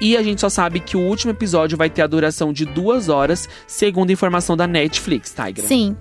E 0.00 0.16
a 0.16 0.22
gente 0.22 0.40
só 0.40 0.48
sabe 0.48 0.80
que 0.80 0.96
o 0.96 1.00
último 1.00 1.32
episódio 1.32 1.76
vai 1.76 1.90
ter 1.90 2.00
a 2.00 2.06
duração 2.06 2.50
de 2.50 2.64
duas 2.64 3.10
horas, 3.10 3.46
segundo 3.66 4.10
informação 4.10 4.56
da 4.56 4.66
Netflix, 4.66 5.30
Tigra. 5.30 5.66
Sim. 5.66 5.94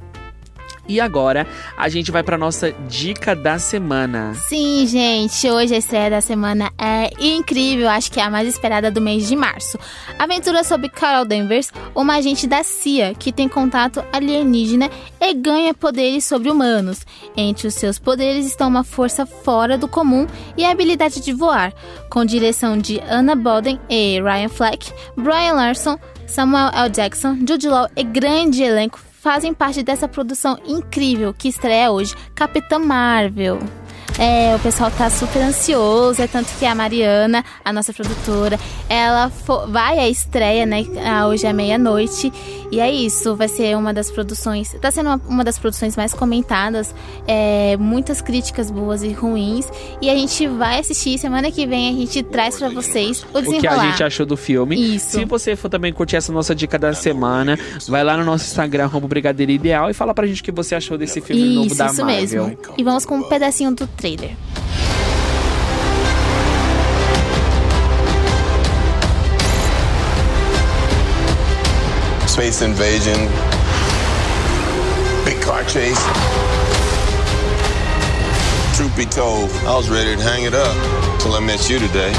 E 0.88 1.00
agora 1.00 1.48
a 1.78 1.88
gente 1.88 2.12
vai 2.12 2.24
pra 2.24 2.38
nossa 2.38 2.72
dica 2.88 3.36
da 3.36 3.58
semana. 3.58 4.34
Sim, 4.48 4.86
gente, 4.86 5.50
hoje 5.50 5.74
a 5.74 5.78
estreia 5.78 6.10
da 6.10 6.22
semana 6.22 6.72
é 6.78 7.10
incrível, 7.20 7.90
acho 7.90 8.12
que 8.12 8.20
é 8.20 8.24
a 8.24 8.30
mais 8.30 8.48
esperada 8.48 8.92
do 8.92 9.00
mês 9.00 9.28
de 9.28 9.36
março. 9.36 9.80
Aventura 10.20 10.64
sobre 10.64 10.90
Carol 10.90 11.26
Danvers, 11.26 11.72
uma 11.96 12.16
agente 12.16 12.46
da 12.48 12.64
CIA 12.64 13.14
que 13.18 13.32
tem 13.32 13.48
contato 13.48 14.04
alienígena 14.12 14.90
e 15.22 15.34
ganha 15.34 15.74
poderes 15.74 16.26
sobre-humanos. 16.26 17.06
Entre 17.36 17.66
os 17.66 17.76
seus 17.76 17.98
poderes 17.98 18.46
estão 18.46 18.68
uma 18.68 18.84
força 18.84 19.26
fora 19.26 19.78
do 19.78 19.88
comum 19.88 20.28
e 20.58 20.66
a 20.66 20.72
habilidade 20.72 21.22
de 21.22 21.32
voar, 21.32 21.74
com 22.10 22.26
direção 22.26 22.78
de 22.78 23.00
Anna 23.10 23.36
Boden 23.36 23.80
e 23.90 24.22
Ryan 24.22 24.50
Fleck, 24.50 24.92
Brian 25.16 25.54
Larson, 25.54 25.98
Samuel 26.28 26.72
L. 26.74 26.90
Jackson, 26.90 27.38
Jude 27.48 27.70
Law 27.70 27.88
e 27.96 28.04
grande 28.04 28.64
elenco 28.64 29.00
fazem 29.24 29.54
parte 29.54 29.82
dessa 29.82 30.06
produção 30.06 30.60
incrível 30.66 31.34
que 31.34 31.48
estreia 31.48 31.90
hoje, 31.90 32.14
Capitã 32.36 32.78
Marvel. 32.78 33.58
É, 34.20 34.54
o 34.54 34.60
pessoal 34.60 34.92
tá 34.92 35.10
super 35.10 35.42
ansioso, 35.42 36.22
é 36.22 36.28
tanto 36.28 36.50
que 36.60 36.66
a 36.66 36.76
Mariana, 36.76 37.44
a 37.64 37.72
nossa 37.72 37.94
produtora, 37.94 38.60
ela 38.90 39.32
vai 39.70 39.98
à 39.98 40.10
estreia, 40.10 40.66
né, 40.66 40.86
ah, 41.04 41.26
hoje 41.26 41.48
é 41.48 41.54
meia-noite, 41.54 42.32
E 42.74 42.80
é 42.80 42.92
isso, 42.92 43.36
vai 43.36 43.48
ser 43.48 43.78
uma 43.78 43.94
das 43.94 44.10
produções. 44.10 44.76
Tá 44.82 44.90
sendo 44.90 45.08
uma, 45.08 45.22
uma 45.28 45.44
das 45.44 45.60
produções 45.60 45.96
mais 45.96 46.14
comentadas. 46.14 46.94
É, 47.28 47.78
muitas 47.78 48.22
críticas 48.22 48.72
boas 48.72 49.04
e 49.04 49.10
ruins. 49.12 49.68
E 50.02 50.10
a 50.10 50.16
gente 50.16 50.48
vai 50.48 50.80
assistir. 50.80 51.18
Semana 51.20 51.52
que 51.52 51.68
vem 51.68 51.90
a 51.90 51.98
gente 51.98 52.24
traz 52.24 52.58
pra 52.58 52.70
vocês 52.70 53.24
o 53.34 53.38
o 53.38 53.42
que 53.44 53.50
a 53.50 53.52
desenrolar. 53.60 53.92
gente 53.92 54.04
achou 54.04 54.26
do 54.26 54.36
filme. 54.36 54.96
Isso. 54.96 55.12
Se 55.12 55.26
você 55.26 55.56
for 55.56 55.70
também 55.70 55.94
curtir 55.94 56.16
essa 56.16 56.32
nossa 56.34 56.56
dica 56.56 56.80
da 56.80 56.94
semana, 56.94 57.58
vai 57.88 58.04
lá 58.04 58.18
no 58.18 58.24
nosso 58.24 58.46
Instagram, 58.46 58.86
arroba 58.86 59.08
Brigadeiro 59.08 59.52
Ideal, 59.52 59.90
e 59.90 59.94
fala 59.94 60.14
pra 60.14 60.26
gente 60.26 60.42
o 60.42 60.44
que 60.44 60.52
você 60.52 60.74
achou 60.76 60.98
desse 60.98 61.22
filme 61.22 61.54
novo 61.56 61.68
Isso, 61.68 61.76
da 61.78 61.86
isso 61.88 62.06
Marvel. 62.06 62.46
mesmo. 62.48 62.58
E 62.78 62.84
vamos 62.84 63.06
com 63.06 63.18
um 63.18 63.24
pedacinho 63.24 63.74
do 63.76 63.86
trailer. 63.86 64.32
Space 72.34 72.64
invasion, 72.64 73.28
big 75.24 75.40
car 75.44 75.64
chase. 75.66 76.04
Truth 78.76 78.98
be 78.98 79.06
told, 79.06 79.52
I 79.68 79.76
was 79.76 79.88
ready 79.88 80.16
to 80.16 80.22
hang 80.24 80.46
it 80.46 80.56
up 80.56 81.22
till 81.22 81.34
I 81.34 81.40
met 81.42 81.70
you 81.70 81.78
today. 81.78 82.12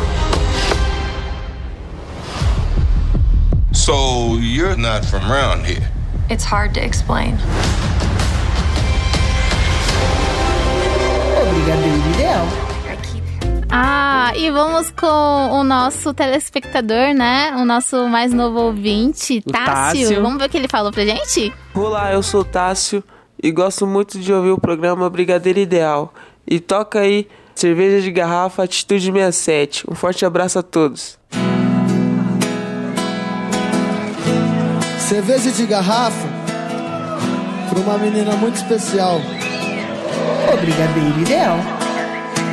So 3.73 4.37
you're 4.37 4.77
not 4.77 5.05
from 5.05 5.29
around 5.29 5.67
here. 5.67 5.91
It's 6.31 6.45
hard 6.45 6.75
to 6.75 6.85
explain. 6.85 7.35
O 11.35 11.43
Brigadeiro 11.51 12.15
Ideal. 12.15 12.74
Ah, 13.71 14.33
e 14.37 14.51
vamos 14.51 14.91
com 14.91 15.07
o 15.07 15.65
nosso 15.65 16.13
telespectador, 16.15 17.15
né? 17.15 17.55
O 17.57 17.65
nosso 17.65 18.09
mais 18.09 18.33
novo 18.33 18.61
ouvinte, 18.61 19.41
Tássio. 19.41 19.65
Tássio. 19.65 20.23
Vamos 20.23 20.39
ver 20.39 20.47
o 20.47 20.49
que 20.49 20.57
ele 20.57 20.69
falou 20.69 20.93
pra 20.93 21.05
gente? 21.05 21.53
Olá, 21.75 22.13
eu 22.13 22.23
sou 22.23 22.43
o 22.43 22.45
Tássio 22.45 23.03
e 23.43 23.51
gosto 23.51 23.87
muito 23.87 24.19
de 24.19 24.33
ouvir 24.33 24.51
o 24.51 24.59
programa 24.59 25.09
Brigadeiro 25.11 25.59
Ideal. 25.59 26.13
E 26.47 26.61
toca 26.61 27.01
aí 27.01 27.27
cerveja 27.55 28.03
de 28.03 28.11
garrafa 28.11 28.65
Atitude 28.65 29.07
67. 29.11 29.85
Um 29.91 29.95
forte 29.95 30.25
abraço 30.25 30.59
a 30.59 30.63
todos. 30.63 31.19
Cerveja 34.99 35.51
de 35.51 35.67
garrafa 35.67 36.29
para 37.69 37.79
uma 37.81 37.99
menina 37.99 38.37
muito 38.37 38.57
especial. 38.57 39.21
O 40.53 40.57
Brigadeiro 40.57 41.21
Ideal. 41.21 41.59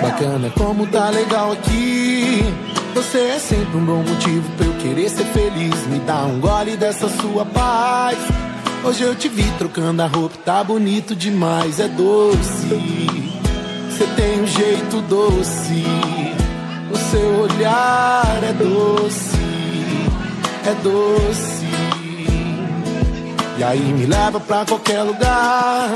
Bacana 0.01 0.49
como 0.57 0.87
tá 0.87 1.09
legal 1.09 1.51
aqui. 1.51 2.43
Você 2.95 3.17
é 3.19 3.39
sempre 3.39 3.77
um 3.77 3.85
bom 3.85 4.03
motivo 4.03 4.49
pra 4.57 4.65
eu 4.65 4.73
querer 4.73 5.09
ser 5.09 5.25
feliz. 5.25 5.87
Me 5.87 5.99
dá 5.99 6.25
um 6.25 6.39
gole 6.39 6.75
dessa 6.75 7.07
sua 7.07 7.45
paz. 7.45 8.17
Hoje 8.83 9.03
eu 9.03 9.15
te 9.15 9.29
vi 9.29 9.43
trocando 9.59 10.01
a 10.01 10.07
roupa, 10.07 10.35
tá 10.43 10.63
bonito 10.63 11.15
demais, 11.15 11.79
é 11.79 11.87
doce. 11.87 12.67
Você 13.89 14.07
tem 14.15 14.41
um 14.41 14.47
jeito 14.47 15.01
doce. 15.01 15.85
O 16.91 16.97
seu 16.97 17.41
olhar 17.41 18.39
é 18.43 18.53
doce, 18.53 19.37
é 20.65 20.73
doce. 20.81 21.61
E 23.57 23.63
aí 23.63 23.79
me 23.79 24.07
leva 24.07 24.39
pra 24.39 24.65
qualquer 24.65 25.03
lugar. 25.03 25.93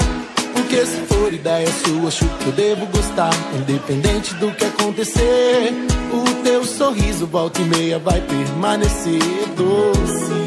Porque 0.55 0.85
se 0.85 1.01
for 1.01 1.33
ideia 1.33 1.67
sua, 1.85 2.07
acho 2.07 2.25
que 2.25 2.45
eu 2.45 2.51
devo 2.53 2.85
gostar. 2.87 3.33
Independente 3.53 4.33
do 4.35 4.51
que 4.53 4.65
acontecer, 4.65 5.73
o 6.11 6.43
teu 6.43 6.65
sorriso 6.65 7.27
volta 7.27 7.61
e 7.61 7.65
meia 7.65 7.99
vai 7.99 8.21
permanecer 8.21 9.19
doce. 9.55 10.45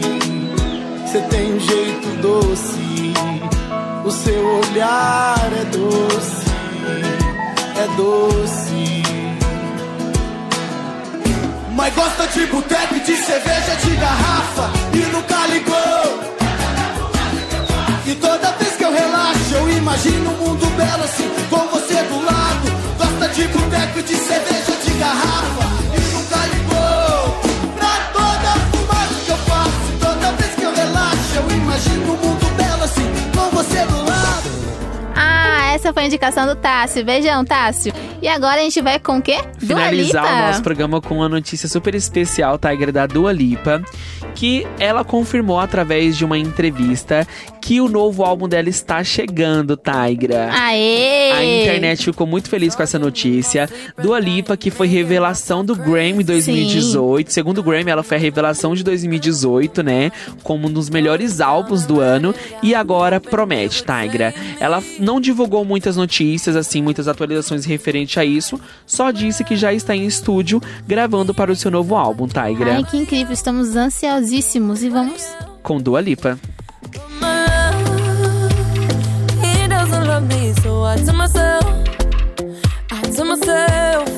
Você 1.07 1.21
tem 1.23 1.55
um 1.55 1.61
jeito 1.61 2.09
doce, 2.23 3.13
o 4.05 4.11
seu 4.11 4.47
olhar 4.61 5.51
é 5.53 5.65
doce, 5.65 6.47
é 7.77 7.97
doce. 7.97 9.03
Mas 11.75 11.95
gosta 11.95 12.27
de 12.27 12.47
boteco 12.47 12.95
de 13.01 13.17
cerveja 13.17 13.77
de 13.85 13.97
garrafa 13.97 14.71
e 14.93 14.99
nunca 15.13 15.47
ligou. 15.47 16.29
E 18.07 18.15
toda 18.17 18.51
vez 18.53 18.78
eu 18.89 18.93
relaxo, 18.93 19.55
eu 19.55 19.71
imagino 19.71 20.31
um 20.31 20.37
mundo 20.37 20.67
belo 20.77 21.05
assim, 21.05 21.29
com 21.51 21.69
você 21.69 22.03
do 22.05 22.25
lado. 22.25 22.69
Gosta 22.97 23.29
de 23.35 23.49
boteco 23.49 24.03
de 24.03 24.15
cerveja 24.15 24.73
de 24.85 24.91
garrafa 24.99 25.65
e 25.95 26.01
nunca 26.15 26.47
ligou. 26.47 27.41
Pra 27.77 28.11
toda 28.13 28.51
fumaça 28.73 29.15
que 29.25 29.31
eu 29.31 29.37
faço, 29.37 29.93
toda 30.01 30.33
vez 30.33 30.55
que 30.55 30.63
eu 30.63 30.75
relaxo, 30.75 31.35
eu 31.37 31.57
imagino 31.57 32.13
um 32.13 32.17
mundo 32.17 32.47
belo 32.57 32.85
assim, 32.85 33.07
com 33.35 33.57
você 33.57 33.85
do 33.85 34.05
lado. 34.05 34.49
Ah, 35.15 35.73
essa 35.75 35.93
foi 35.93 36.05
a 36.05 36.07
indicação 36.07 36.47
do 36.47 36.57
Tássio. 36.57 37.05
Beijão, 37.05 37.45
Tássio. 37.45 37.93
E 38.23 38.27
agora 38.29 38.61
a 38.61 38.65
gente 38.65 38.81
vai 38.81 38.99
com 38.99 39.19
o 39.19 39.23
quê? 39.23 39.39
Dua 39.61 39.77
finalizar 39.77 40.25
Lipa. 40.25 40.35
o 40.35 40.47
nosso 40.47 40.63
programa 40.63 41.01
com 41.01 41.17
uma 41.17 41.29
notícia 41.29 41.69
super 41.69 41.95
especial, 41.95 42.59
Tiger, 42.59 42.91
da 42.91 43.07
Dua 43.07 43.33
Lipa, 43.33 43.83
que 44.35 44.67
ela 44.79 45.05
confirmou 45.05 45.59
através 45.59 46.17
de 46.17 46.25
uma 46.25 46.39
entrevista 46.39 47.27
que 47.69 47.83
o 47.83 47.89
novo 47.89 48.25
álbum 48.25 48.49
dela 48.49 48.69
está 48.71 49.05
chegando, 49.05 49.77
Tigra. 49.77 50.51
Aê! 50.53 51.33
A 51.33 51.45
internet 51.45 52.05
ficou 52.05 52.27
muito 52.27 52.49
feliz 52.49 52.75
com 52.75 52.83
essa 52.83 52.99
notícia. 52.99 53.69
Dua 54.01 54.19
Lipa, 54.19 54.57
que 54.57 54.71
foi 54.71 54.87
revelação 54.87 55.63
do 55.63 55.75
Grammy 55.75 56.25
2018. 56.25 57.31
Segundo 57.31 57.59
o 57.59 57.63
Grammy, 57.63 57.91
ela 57.91 58.03
foi 58.03 58.17
a 58.17 58.21
revelação 58.21 58.75
de 58.75 58.83
2018, 58.83 59.83
né? 59.83 60.11
Como 60.43 60.69
um 60.69 60.73
dos 60.73 60.89
melhores 60.89 61.43
álbuns 61.43 61.85
do 61.85 62.01
ano. 62.01 62.35
E 62.63 62.75
agora 62.75 63.21
promete, 63.21 63.85
Tigra. 63.85 64.35
Ela 64.59 64.83
não 64.99 65.21
divulgou 65.21 65.63
muitas 65.63 65.97
notícias, 65.97 66.57
assim, 66.57 66.81
muitas 66.81 67.07
atualizações 67.07 67.67
referente 67.67 68.19
a 68.19 68.25
isso. 68.25 68.59
Só 68.87 69.11
disse 69.11 69.45
que 69.45 69.57
já 69.57 69.75
está 69.75 69.95
em 69.95 70.07
estúdio 70.07 70.63
gravando 70.87 71.35
para 71.35 71.53
o 71.53 71.57
seu 71.57 71.71
novo 71.71 71.97
álbum, 71.97 72.27
Tigra. 72.27 72.77
Ai, 72.77 72.85
que 72.85 72.97
incrível. 72.97 73.35
Estamos 73.35 73.77
ansiosíssimos 74.19 74.83
e 74.83 74.91
vamos... 74.91 75.23
Com 75.63 75.79
Dua 75.81 76.01
Lipa. 76.01 76.39
He 79.41 79.69
doesn't 79.69 80.07
love 80.07 80.27
me, 80.27 80.53
so 80.63 80.85
I 80.85 80.97
tell 81.05 81.15
myself, 81.15 81.65
I 82.91 83.01
tell 83.15 83.27
myself. 83.27 84.09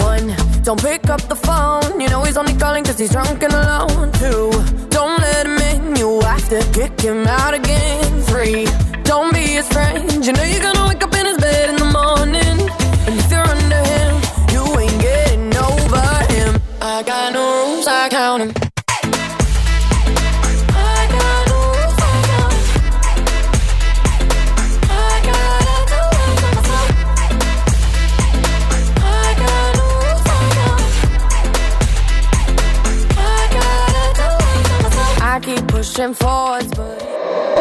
One, 0.00 0.34
don't 0.62 0.80
pick 0.82 1.08
up 1.08 1.22
the 1.28 1.36
phone. 1.36 2.00
You 2.00 2.08
know 2.08 2.22
he's 2.24 2.36
only 2.36 2.54
calling 2.54 2.84
cause 2.84 2.98
he's 2.98 3.10
drunk 3.10 3.42
and 3.42 3.52
alone. 3.52 4.12
Two, 4.12 4.50
don't 4.90 5.20
let 5.20 5.46
him 5.46 5.58
in. 5.58 5.96
You 5.96 6.20
have 6.20 6.48
to 6.50 6.60
kick 6.72 7.00
him 7.00 7.26
out 7.26 7.54
again. 7.54 8.22
Three, 8.22 8.66
don't 9.04 9.32
be 9.32 9.40
his 9.40 9.68
friend. 9.68 10.24
You 10.24 10.32
know 10.32 10.42
you're 10.44 10.62
gonna 10.62 10.88
wake 10.88 11.02
up 11.02 11.14
in 11.14 11.26
his 11.26 11.38
bed 11.38 11.70
in 11.70 11.76
the 11.76 11.90
morning. 11.92 12.68
And 13.06 13.18
if 13.20 13.30
you're 13.30 13.43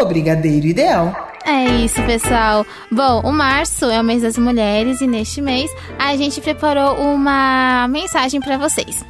O 0.02 0.06
Brigadeiro 0.06 0.66
Ideal. 0.66 1.30
É 1.46 1.66
isso, 1.66 2.02
pessoal. 2.04 2.66
Bom, 2.92 3.22
o 3.22 3.32
março 3.32 3.86
é 3.86 4.02
o 4.02 4.04
mês 4.04 4.24
das 4.24 4.40
mulheres 4.40 5.02
e 5.02 5.08
neste 5.08 5.40
mês 5.40 5.70
a 6.00 6.16
gente 6.16 6.42
preparou 6.42 6.96
uma 6.96 7.88
mensagem 7.88 8.42
pra 8.42 8.58
vocês. 8.58 9.06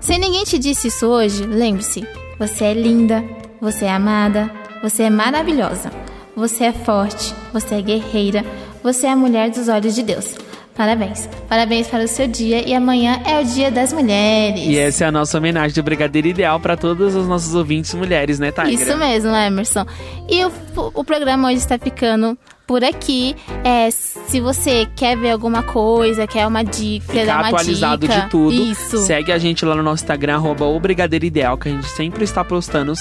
Se 0.00 0.18
ninguém 0.18 0.42
te 0.42 0.58
disse 0.58 0.88
isso 0.88 1.06
hoje, 1.06 1.46
lembre-se: 1.46 2.04
você 2.36 2.64
é 2.64 2.74
linda, 2.74 3.22
você 3.60 3.84
é 3.84 3.92
amada, 3.92 4.50
você 4.82 5.04
é 5.04 5.10
maravilhosa, 5.10 5.92
você 6.34 6.64
é 6.64 6.72
forte, 6.72 7.32
você 7.52 7.76
é 7.76 7.82
guerreira, 7.82 8.44
você 8.82 9.06
é 9.06 9.12
a 9.12 9.16
mulher 9.16 9.50
dos 9.50 9.68
olhos 9.68 9.94
de 9.94 10.02
Deus. 10.02 10.34
Parabéns. 10.78 11.28
Parabéns 11.48 11.88
para 11.88 12.04
o 12.04 12.06
seu 12.06 12.28
dia 12.28 12.64
e 12.64 12.72
amanhã 12.72 13.20
é 13.26 13.40
o 13.40 13.44
Dia 13.44 13.68
das 13.68 13.92
Mulheres. 13.92 14.60
E 14.60 14.78
essa 14.78 15.04
é 15.04 15.08
a 15.08 15.10
nossa 15.10 15.36
homenagem 15.36 15.74
do 15.74 15.82
Brigadeiro 15.82 16.28
Ideal 16.28 16.60
para 16.60 16.76
todos 16.76 17.16
os 17.16 17.26
nossos 17.26 17.52
ouvintes 17.52 17.92
mulheres, 17.94 18.38
né, 18.38 18.52
Tigra? 18.52 18.70
Isso 18.70 18.96
mesmo, 18.96 19.34
Emerson. 19.34 19.84
E 20.28 20.44
o, 20.44 20.52
o 20.94 21.02
programa 21.02 21.48
hoje 21.48 21.56
está 21.56 21.76
ficando 21.80 22.38
por 22.68 22.84
aqui. 22.84 23.34
É, 23.64 23.90
se 23.90 24.40
você 24.40 24.86
quer 24.94 25.16
ver 25.16 25.30
alguma 25.30 25.62
coisa, 25.62 26.26
quer 26.26 26.46
uma 26.46 26.62
dica, 26.62 27.10
quer 27.14 27.24
dar 27.26 27.36
Ficar 27.36 27.38
uma 27.38 27.48
atualizado 27.48 28.06
dica, 28.06 28.20
de 28.20 28.28
tudo. 28.28 28.54
Isso. 28.54 28.98
Segue 28.98 29.32
a 29.32 29.38
gente 29.38 29.64
lá 29.64 29.74
no 29.74 29.82
nosso 29.82 30.04
Instagram, 30.04 30.34
arroba 30.34 30.66
o 30.66 30.78
Brigadeiro 30.78 31.24
Ideal, 31.24 31.56
que 31.56 31.70
a 31.70 31.72
gente 31.72 31.88
sempre 31.88 32.22
está 32.22 32.44
postando, 32.44 32.92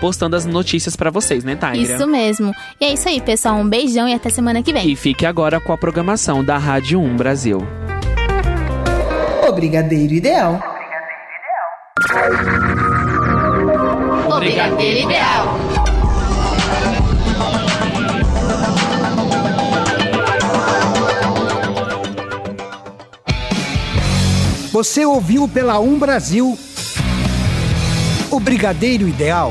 postando 0.00 0.36
as 0.36 0.46
notícias 0.46 0.94
para 0.94 1.10
vocês, 1.10 1.42
né, 1.42 1.56
Tigra? 1.56 1.76
Isso 1.76 2.06
mesmo. 2.06 2.54
E 2.80 2.84
é 2.84 2.92
isso 2.92 3.08
aí, 3.08 3.20
pessoal. 3.20 3.56
Um 3.56 3.68
beijão 3.68 4.08
e 4.08 4.14
até 4.14 4.30
semana 4.30 4.62
que 4.62 4.72
vem. 4.72 4.88
E 4.88 4.94
fique 4.94 5.26
agora 5.26 5.58
com 5.60 5.72
a 5.72 5.76
programação 5.76 6.44
da 6.44 6.56
Rádio 6.56 7.00
1 7.00 7.16
Brasil. 7.16 7.58
O 9.48 9.52
Brigadeiro 9.52 10.14
Ideal. 10.14 10.60
O 14.28 14.38
Brigadeiro 14.38 15.08
Ideal. 15.08 15.55
Você 24.76 25.06
ouviu 25.06 25.48
pela 25.48 25.80
Um 25.80 25.98
Brasil 25.98 26.58
o 28.30 28.38
Brigadeiro 28.38 29.08
Ideal. 29.08 29.50